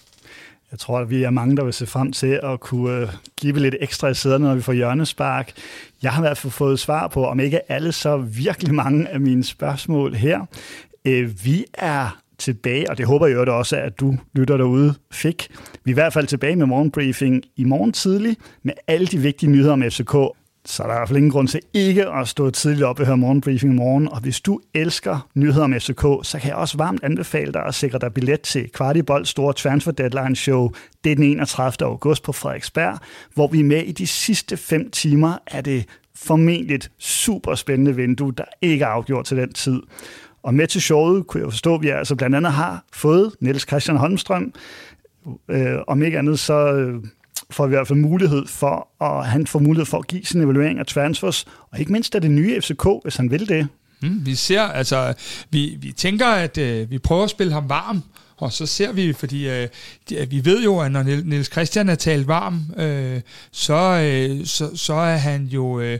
Jeg 0.70 0.78
tror, 0.78 0.98
at 0.98 1.10
vi 1.10 1.22
er 1.22 1.30
mange, 1.30 1.56
der 1.56 1.64
vil 1.64 1.72
se 1.72 1.86
frem 1.86 2.12
til 2.12 2.40
at 2.42 2.60
kunne 2.60 2.92
øh, 2.92 3.08
give 3.40 3.58
lidt 3.58 3.74
ekstra 3.80 4.08
i 4.08 4.14
sæderne, 4.14 4.44
når 4.44 4.54
vi 4.54 4.62
får 4.62 4.72
hjørnespark. 4.72 5.52
Jeg 6.02 6.12
har 6.12 6.22
i 6.22 6.26
hvert 6.26 6.38
fald 6.38 6.50
fået 6.50 6.80
svar 6.80 7.08
på, 7.08 7.26
om 7.26 7.40
ikke 7.40 7.72
alle, 7.72 7.92
så 7.92 8.16
virkelig 8.16 8.74
mange 8.74 9.08
af 9.08 9.20
mine 9.20 9.44
spørgsmål 9.44 10.14
her. 10.14 10.46
Øh, 11.08 11.44
vi 11.44 11.64
er 11.74 12.18
tilbage, 12.38 12.90
og 12.90 12.98
det 12.98 13.06
håber 13.06 13.26
jeg 13.26 13.38
også, 13.38 13.76
at 13.76 14.00
du 14.00 14.14
lytter 14.34 14.56
derude 14.56 14.94
fik. 15.12 15.48
Vi 15.84 15.90
er 15.90 15.92
i 15.92 16.00
hvert 16.00 16.12
fald 16.12 16.26
tilbage 16.26 16.56
med 16.56 16.66
morgenbriefing 16.66 17.42
i 17.56 17.64
morgen 17.64 17.92
tidlig 17.92 18.36
med 18.62 18.72
alle 18.86 19.06
de 19.06 19.18
vigtige 19.18 19.50
nyheder 19.50 19.72
om 19.72 19.82
FCK. 19.82 20.12
Så 20.64 20.82
der 20.82 20.88
er 20.88 20.92
i 20.94 20.98
hvert 20.98 21.08
fald 21.08 21.16
ingen 21.16 21.30
grund 21.30 21.48
til 21.48 21.60
ikke 21.74 22.08
at 22.08 22.28
stå 22.28 22.50
tidligt 22.50 22.84
op 22.84 23.00
og 23.00 23.06
høre 23.06 23.16
morgenbriefing 23.16 23.72
i 23.72 23.76
morgen. 23.76 24.08
Og 24.08 24.20
hvis 24.20 24.40
du 24.40 24.60
elsker 24.74 25.28
nyheder 25.34 25.64
om 25.64 25.74
FCK, 25.74 26.02
så 26.22 26.38
kan 26.40 26.48
jeg 26.48 26.56
også 26.56 26.76
varmt 26.76 27.04
anbefale 27.04 27.52
dig 27.52 27.62
at 27.66 27.74
sikre 27.74 27.98
dig 27.98 28.14
billet 28.14 28.40
til 28.40 28.70
Kvartibold 28.70 29.24
store 29.24 29.52
transfer 29.52 29.92
deadline 29.92 30.36
show. 30.36 30.70
Det 31.04 31.12
er 31.12 31.16
den 31.16 31.24
31. 31.24 31.86
august 31.86 32.22
på 32.22 32.32
Frederiksberg, 32.32 32.98
hvor 33.34 33.48
vi 33.48 33.60
er 33.60 33.64
med 33.64 33.82
i 33.82 33.92
de 33.92 34.06
sidste 34.06 34.56
fem 34.56 34.90
timer 34.90 35.38
af 35.46 35.64
det 35.64 35.84
formentlig 36.16 36.80
super 36.98 37.54
spændende 37.54 37.96
vindue, 37.96 38.32
der 38.32 38.44
ikke 38.62 38.84
er 38.84 38.88
afgjort 38.88 39.24
til 39.24 39.36
den 39.36 39.52
tid. 39.52 39.82
Og 40.42 40.54
med 40.54 40.66
til 40.66 40.82
showet 40.82 41.26
kunne 41.26 41.42
jeg 41.42 41.52
forstå, 41.52 41.74
at 41.74 41.82
vi 41.82 41.88
altså 41.88 42.14
blandt 42.14 42.36
andet 42.36 42.52
har 42.52 42.84
fået 42.92 43.32
Niels 43.40 43.66
Christian 43.66 43.96
Holmstrøm. 43.96 44.52
Øh, 45.50 45.74
om 45.86 46.02
ikke 46.02 46.18
andet, 46.18 46.38
så 46.38 46.72
øh, 46.72 46.94
får 47.50 47.66
vi 47.66 47.70
i 47.70 47.76
hvert 47.76 47.88
fald 47.88 47.98
mulighed 47.98 48.46
for, 48.46 48.88
at 49.04 49.26
han 49.26 49.46
får 49.46 49.58
mulighed 49.58 49.86
for 49.86 49.98
at 49.98 50.06
give 50.06 50.24
sin 50.24 50.40
evaluering 50.40 50.78
af 50.78 50.86
transfers, 50.86 51.44
og 51.70 51.78
ikke 51.78 51.92
mindst 51.92 52.14
af 52.14 52.20
det 52.20 52.30
nye 52.30 52.60
FCK, 52.60 52.86
hvis 53.02 53.16
han 53.16 53.30
vil 53.30 53.48
det. 53.48 53.68
Mm, 54.02 54.26
vi 54.26 54.34
ser, 54.34 54.62
altså, 54.62 55.14
vi, 55.50 55.76
vi 55.80 55.92
tænker, 55.92 56.26
at 56.26 56.58
øh, 56.58 56.90
vi 56.90 56.98
prøver 56.98 57.24
at 57.24 57.30
spille 57.30 57.52
ham 57.52 57.68
varm, 57.68 58.02
og 58.38 58.52
så 58.52 58.66
ser 58.66 58.92
vi, 58.92 59.12
fordi 59.12 59.48
øh, 59.48 59.68
øh 60.12 60.30
vi 60.30 60.44
ved 60.44 60.62
jo, 60.62 60.78
at 60.78 60.92
når 60.92 61.02
Niels 61.02 61.52
Christian 61.52 61.88
er 61.88 61.94
talt 61.94 62.28
varm, 62.28 62.60
øh, 62.76 63.20
så, 63.52 63.74
øh, 63.74 64.46
så, 64.46 64.76
så 64.76 64.94
er 64.94 65.16
han 65.16 65.44
jo, 65.44 65.80
øh, 65.80 65.98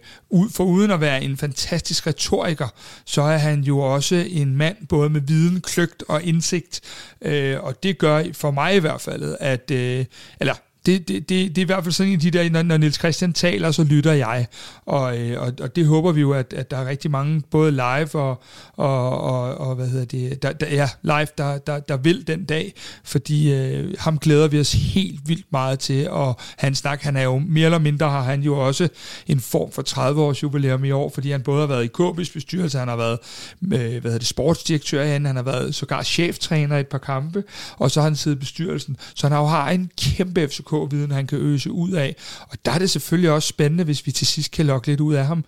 for 0.51 0.65
uden 0.65 0.91
at 0.91 1.01
være 1.01 1.23
en 1.23 1.37
fantastisk 1.37 2.07
retoriker, 2.07 2.69
så 3.05 3.23
er 3.23 3.37
han 3.37 3.61
jo 3.61 3.79
også 3.79 4.15
en 4.31 4.57
mand 4.57 4.77
både 4.89 5.11
med 5.11 5.21
viden, 5.21 5.61
kløgt 5.61 6.05
og 6.09 6.23
indsigt. 6.23 6.81
Øh, 7.23 7.65
og 7.65 7.83
det 7.83 7.99
gør 7.99 8.25
for 8.33 8.51
mig 8.51 8.77
i 8.77 8.79
hvert 8.79 9.01
fald, 9.01 9.37
at, 9.41 9.71
øh, 9.71 10.05
eller 10.41 10.55
det, 10.89 11.09
det, 11.09 11.29
det, 11.29 11.57
det 11.57 11.59
er 11.59 11.63
i 11.63 11.67
hvert 11.67 11.85
fald 11.85 11.93
sådan 11.93 12.13
en 12.13 12.17
af 12.17 12.21
de 12.21 12.31
der, 12.31 12.51
når, 12.51 12.63
når 12.63 12.77
Niels 12.77 12.99
Christian 12.99 13.33
taler, 13.33 13.71
så 13.71 13.85
lytter 13.85 14.13
jeg. 14.13 14.47
Og, 14.87 15.19
øh, 15.19 15.43
og, 15.43 15.53
og 15.61 15.77
det 15.77 15.87
håber 15.87 16.13
vi 16.13 16.21
jo, 16.21 16.33
at, 16.33 16.53
at 16.53 16.71
der 16.71 16.77
er 16.77 16.89
rigtig 16.89 17.11
mange, 17.11 17.43
både 17.51 17.71
live 17.71 18.15
og, 18.15 18.43
og, 18.77 19.21
og, 19.21 19.59
og 19.59 19.75
hvad 19.75 19.89
hedder 19.89 20.05
det, 20.05 20.43
der, 20.43 20.53
der, 20.53 20.67
ja, 20.67 20.89
live, 21.03 21.27
der, 21.39 21.59
der, 21.59 21.81
der 21.81 21.97
vil 21.97 22.27
den 22.27 22.45
dag, 22.45 22.75
fordi 23.05 23.53
øh, 23.53 23.95
ham 23.99 24.19
glæder 24.19 24.49
vi 24.49 24.61
os 24.61 24.73
helt 24.73 25.21
vildt 25.29 25.47
meget 25.53 25.79
til, 25.79 26.11
og 26.11 26.37
han 26.59 26.75
snak, 26.75 27.03
han 27.03 27.17
er 27.17 27.23
jo 27.23 27.39
mere 27.39 27.65
eller 27.65 27.79
mindre, 27.79 28.11
har 28.11 28.23
han 28.23 28.43
jo 28.43 28.59
også 28.67 28.89
en 29.27 29.41
form 29.41 29.73
for 29.73 29.83
30 29.83 30.23
års 30.23 30.43
jubilæum 30.43 30.85
i 30.85 30.91
år, 30.91 31.11
fordi 31.15 31.31
han 31.31 31.43
både 31.43 31.61
har 31.61 31.67
været 31.67 31.85
i 31.85 31.91
KB's 32.03 32.33
bestyrelse, 32.33 32.79
han 32.79 32.89
har 32.89 32.97
været 32.97 33.19
øh, 33.63 33.71
hvad 33.71 33.79
hedder 33.79 34.19
det, 34.19 34.27
sportsdirektør 34.27 35.05
han 35.07 35.37
har 35.37 35.43
været 35.43 35.75
sågar 35.75 36.03
cheftræner 36.03 36.77
i 36.77 36.81
et 36.81 36.87
par 36.87 36.99
kampe, 36.99 37.45
og 37.77 37.91
så 37.91 38.01
har 38.01 38.09
han 38.09 38.17
siddet 38.17 38.37
i 38.37 38.41
bestyrelsen, 38.41 38.97
så 39.15 39.27
han 39.27 39.33
har 39.33 39.41
jo 39.41 39.47
har 39.47 39.71
en 39.71 39.91
kæmpe 39.99 40.49
FCK 40.49 40.73
viden, 40.87 41.11
han 41.11 41.27
kan 41.27 41.39
øse 41.39 41.71
ud 41.71 41.91
af. 41.91 42.17
Og 42.41 42.59
der 42.65 42.73
er 42.73 42.79
det 42.79 42.91
selvfølgelig 42.91 43.31
også 43.31 43.49
spændende, 43.49 43.85
hvis 43.85 44.07
vi 44.07 44.13
til 44.13 44.27
sidst 44.27 44.51
kan 44.51 44.67
lokke 44.67 44.87
lidt 44.87 45.01
ud 45.01 45.15
af 45.15 45.27
ham. 45.27 45.45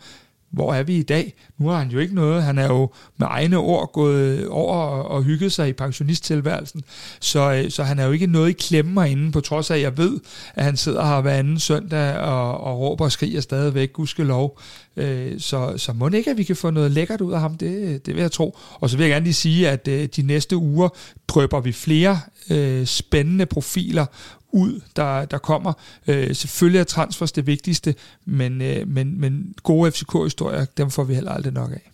Hvor 0.51 0.75
er 0.75 0.83
vi 0.83 0.97
i 0.97 1.03
dag? 1.03 1.35
Nu 1.59 1.69
har 1.69 1.79
han 1.79 1.89
jo 1.89 1.99
ikke 1.99 2.15
noget. 2.15 2.43
Han 2.43 2.59
er 2.59 2.67
jo 2.67 2.91
med 3.19 3.27
egne 3.31 3.57
ord 3.57 3.93
gået 3.93 4.49
over 4.49 4.77
og 4.85 5.23
hygget 5.23 5.53
sig 5.53 5.69
i 5.69 5.73
pensionisttilværelsen. 5.73 6.83
Så, 7.21 7.53
øh, 7.53 7.71
så 7.71 7.83
han 7.83 7.99
er 7.99 8.05
jo 8.05 8.13
ikke 8.13 8.27
noget 8.27 8.49
i 8.49 8.53
klemme 8.53 9.03
herinde, 9.03 9.33
på 9.33 9.41
trods 9.41 9.71
af, 9.71 9.75
at 9.75 9.83
jeg 9.83 9.97
ved, 9.97 10.21
at 10.55 10.65
han 10.65 10.77
sidder 10.77 11.05
her 11.05 11.21
hver 11.21 11.33
anden 11.33 11.59
søndag 11.59 12.19
og, 12.19 12.61
og 12.61 12.81
råber 12.81 13.05
og 13.05 13.13
skriger 13.13 13.41
stadigvæk, 13.41 13.91
lov. 14.19 14.61
Øh, 14.97 15.41
så, 15.41 15.75
så 15.77 15.93
må 15.93 16.09
det 16.09 16.19
ikke, 16.19 16.31
at 16.31 16.39
vi 16.39 16.45
kan 16.45 16.57
få 16.57 16.71
noget 16.71 16.91
lækkert 16.91 17.21
ud 17.21 17.33
af 17.33 17.41
ham, 17.41 17.57
det, 17.57 18.07
det 18.07 18.15
vil 18.15 18.21
jeg 18.21 18.33
tro. 18.33 18.59
Og 18.81 18.91
så 18.91 18.97
vil 18.97 19.05
jeg 19.05 19.11
gerne 19.11 19.25
lige 19.25 19.35
sige, 19.35 19.69
at 19.69 19.89
øh, 19.89 20.09
de 20.17 20.23
næste 20.23 20.57
uger 20.57 20.89
drøber 21.29 21.61
vi 21.61 21.73
flere 21.73 22.21
øh, 22.51 22.87
spændende 22.87 23.47
profiler 23.47 24.07
ud, 24.53 24.81
der, 24.97 25.25
der 25.25 25.39
kommer. 25.39 25.73
Øh, 26.07 26.35
selvfølgelig 26.35 26.81
er 26.81 26.85
transfers 26.85 27.33
det 27.33 27.47
vigtigste, 27.47 27.95
men, 28.25 28.63
øh, 28.63 28.89
men, 28.89 29.21
men 29.21 29.55
gode 29.63 29.93
FCK-historier, 29.93 30.65
dem 30.77 30.91
får 30.91 31.05
vi 31.05 31.15
heller 31.15 31.33
aldrig 31.33 31.53
nok 31.53 31.71
af. 31.71 31.91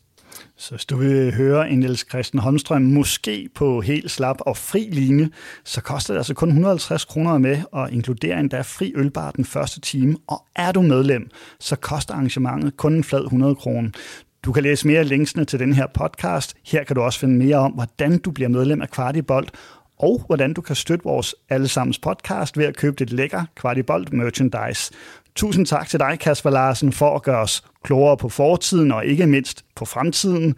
Så 0.56 0.70
hvis 0.70 0.84
du 0.84 0.96
vil 0.96 1.34
høre 1.34 1.70
en 1.70 1.78
Niels 1.78 2.06
Christian 2.08 2.40
Holmstrøm 2.40 2.82
måske 2.82 3.48
på 3.54 3.80
helt 3.80 4.10
slap 4.10 4.36
og 4.40 4.56
fri 4.56 4.88
linje, 4.92 5.28
så 5.64 5.80
koster 5.80 6.14
det 6.14 6.18
altså 6.18 6.34
kun 6.34 6.48
150 6.48 7.04
kroner 7.04 7.38
med 7.38 7.62
og 7.72 7.92
inkluderer 7.92 8.40
endda 8.40 8.60
fri 8.60 8.92
ølbar 8.96 9.30
den 9.30 9.44
første 9.44 9.80
time. 9.80 10.16
Og 10.26 10.46
er 10.56 10.72
du 10.72 10.82
medlem, 10.82 11.30
så 11.60 11.76
koster 11.76 12.14
arrangementet 12.14 12.76
kun 12.76 12.94
en 12.94 13.04
flad 13.04 13.24
100 13.24 13.54
kroner. 13.54 13.90
Du 14.44 14.52
kan 14.52 14.62
læse 14.62 14.86
mere 14.86 15.04
linksene 15.04 15.44
til 15.44 15.58
den 15.58 15.72
her 15.72 15.86
podcast. 15.94 16.54
Her 16.66 16.84
kan 16.84 16.96
du 16.96 17.02
også 17.02 17.18
finde 17.18 17.38
mere 17.38 17.56
om, 17.56 17.72
hvordan 17.72 18.18
du 18.18 18.30
bliver 18.30 18.48
medlem 18.48 18.82
af 18.82 18.90
Kvartibolt, 18.90 19.50
og 19.98 20.22
hvordan 20.26 20.52
du 20.52 20.60
kan 20.60 20.76
støtte 20.76 21.04
vores 21.04 21.34
allesammens 21.48 21.98
podcast 21.98 22.58
ved 22.58 22.64
at 22.64 22.76
købe 22.76 22.96
dit 22.98 23.12
lækker 23.12 23.44
Kvartibolt 23.56 24.12
merchandise. 24.12 24.92
Tusind 25.34 25.66
tak 25.66 25.88
til 25.88 26.00
dig, 26.00 26.18
Kasper 26.20 26.50
Larsen, 26.50 26.92
for 26.92 27.14
at 27.14 27.22
gøre 27.22 27.40
os 27.40 27.64
klogere 27.84 28.16
på 28.16 28.28
fortiden 28.28 28.92
og 28.92 29.06
ikke 29.06 29.26
mindst 29.26 29.64
på 29.74 29.84
fremtiden. 29.84 30.54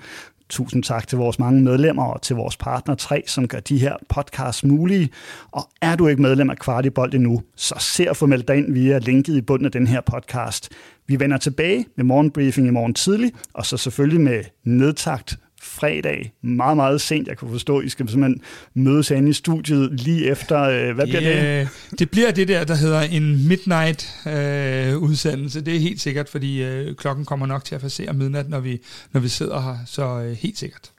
Tusind 0.49 0.83
tak 0.83 1.09
til 1.09 1.19
vores 1.19 1.39
mange 1.39 1.63
medlemmer 1.63 2.05
og 2.05 2.23
til 2.23 2.37
vores 2.37 2.57
partner 2.57 2.95
3, 2.95 3.23
som 3.27 3.49
gør 3.49 3.61
de 3.61 3.79
her 3.79 3.97
podcasts 4.09 4.65
mulige. 4.65 5.09
Og 5.51 5.69
er 5.81 5.97
du 5.97 6.07
ikke 6.07 6.23
medlem 6.23 6.51
af 6.51 6.59
Kvartibolt 6.59 7.15
endnu, 7.15 7.43
så 7.57 7.75
se 7.79 8.09
at 8.09 8.17
få 8.17 8.27
meldt 8.27 8.49
dig 8.49 8.57
ind 8.57 8.73
via 8.73 8.99
linket 8.99 9.37
i 9.37 9.41
bunden 9.41 9.67
af 9.67 9.73
den 9.73 9.87
her 9.87 10.01
podcast. 10.01 10.69
Vi 11.07 11.21
vender 11.21 11.39
tilbage 11.39 11.87
med 11.97 12.05
morgenbriefing 12.05 12.67
i 12.67 12.71
morgen 12.71 12.95
tidlig, 12.95 13.33
og 13.55 13.67
så 13.67 13.77
selvfølgelig 13.77 14.21
med 14.21 14.45
nedtagt 14.65 15.39
fredag, 15.63 16.33
meget, 16.43 16.77
meget 16.77 17.01
sent. 17.01 17.29
Jeg 17.29 17.39
kan 17.39 17.49
forstå, 17.51 17.81
I 17.81 17.89
skal 17.89 18.09
simpelthen 18.09 18.43
mødes 18.75 19.11
inde 19.11 19.31
i 19.31 19.33
studiet 19.33 20.01
lige 20.01 20.27
efter. 20.27 20.61
Øh, 20.61 20.95
hvad 20.95 21.07
bliver 21.07 21.21
det? 21.21 21.69
Det 21.99 22.11
bliver 22.11 22.31
det 22.31 22.49
der, 22.49 22.65
der 22.65 22.75
hedder 22.75 23.01
en 23.01 23.49
midnight-udsendelse. 23.49 25.59
Øh, 25.59 25.67
det 25.67 25.77
er 25.77 25.81
helt 25.81 26.01
sikkert, 26.01 26.29
fordi 26.29 26.63
øh, 26.63 26.95
klokken 26.95 27.25
kommer 27.25 27.47
nok 27.47 27.65
til 27.65 27.75
at 27.75 27.81
passere 27.81 28.13
midnat, 28.13 28.49
når 28.49 28.61
vi, 28.61 28.79
når 29.13 29.21
vi 29.21 29.29
sidder 29.29 29.61
her. 29.61 29.77
Så 29.87 30.21
øh, 30.21 30.33
helt 30.33 30.59
sikkert. 30.59 30.91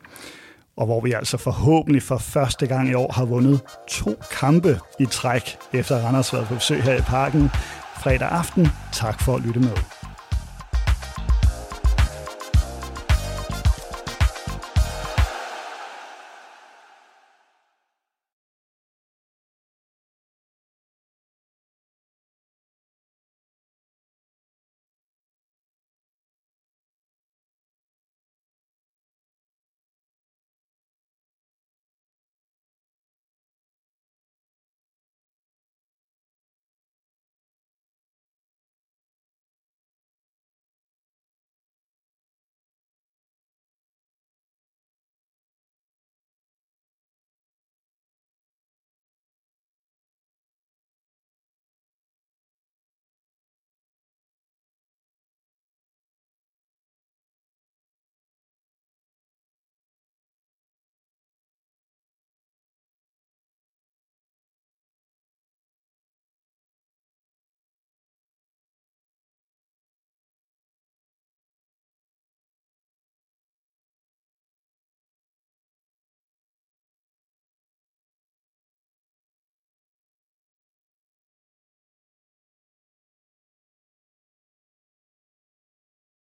Og 0.78 0.86
hvor 0.86 1.02
vi 1.02 1.12
altså 1.12 1.38
forhåbentlig 1.38 2.04
for 2.04 2.18
første 2.18 2.68
gang 2.68 2.90
i 2.90 2.94
år 2.94 3.12
har 3.12 3.26
vundet 3.26 3.60
to 3.90 4.16
kampe 4.40 4.80
i 5.00 5.06
træk, 5.06 5.58
efter 5.74 5.98
Randers 5.98 6.34
været 6.34 6.48
på 6.48 6.54
besøg 6.54 6.84
her 6.84 6.98
i 6.98 7.02
parken 7.02 7.50
fredag 8.04 8.30
aften. 8.32 8.68
Tak 8.94 9.24
for 9.24 9.36
at 9.36 9.42
lytte 9.42 9.60
med. 9.60 9.99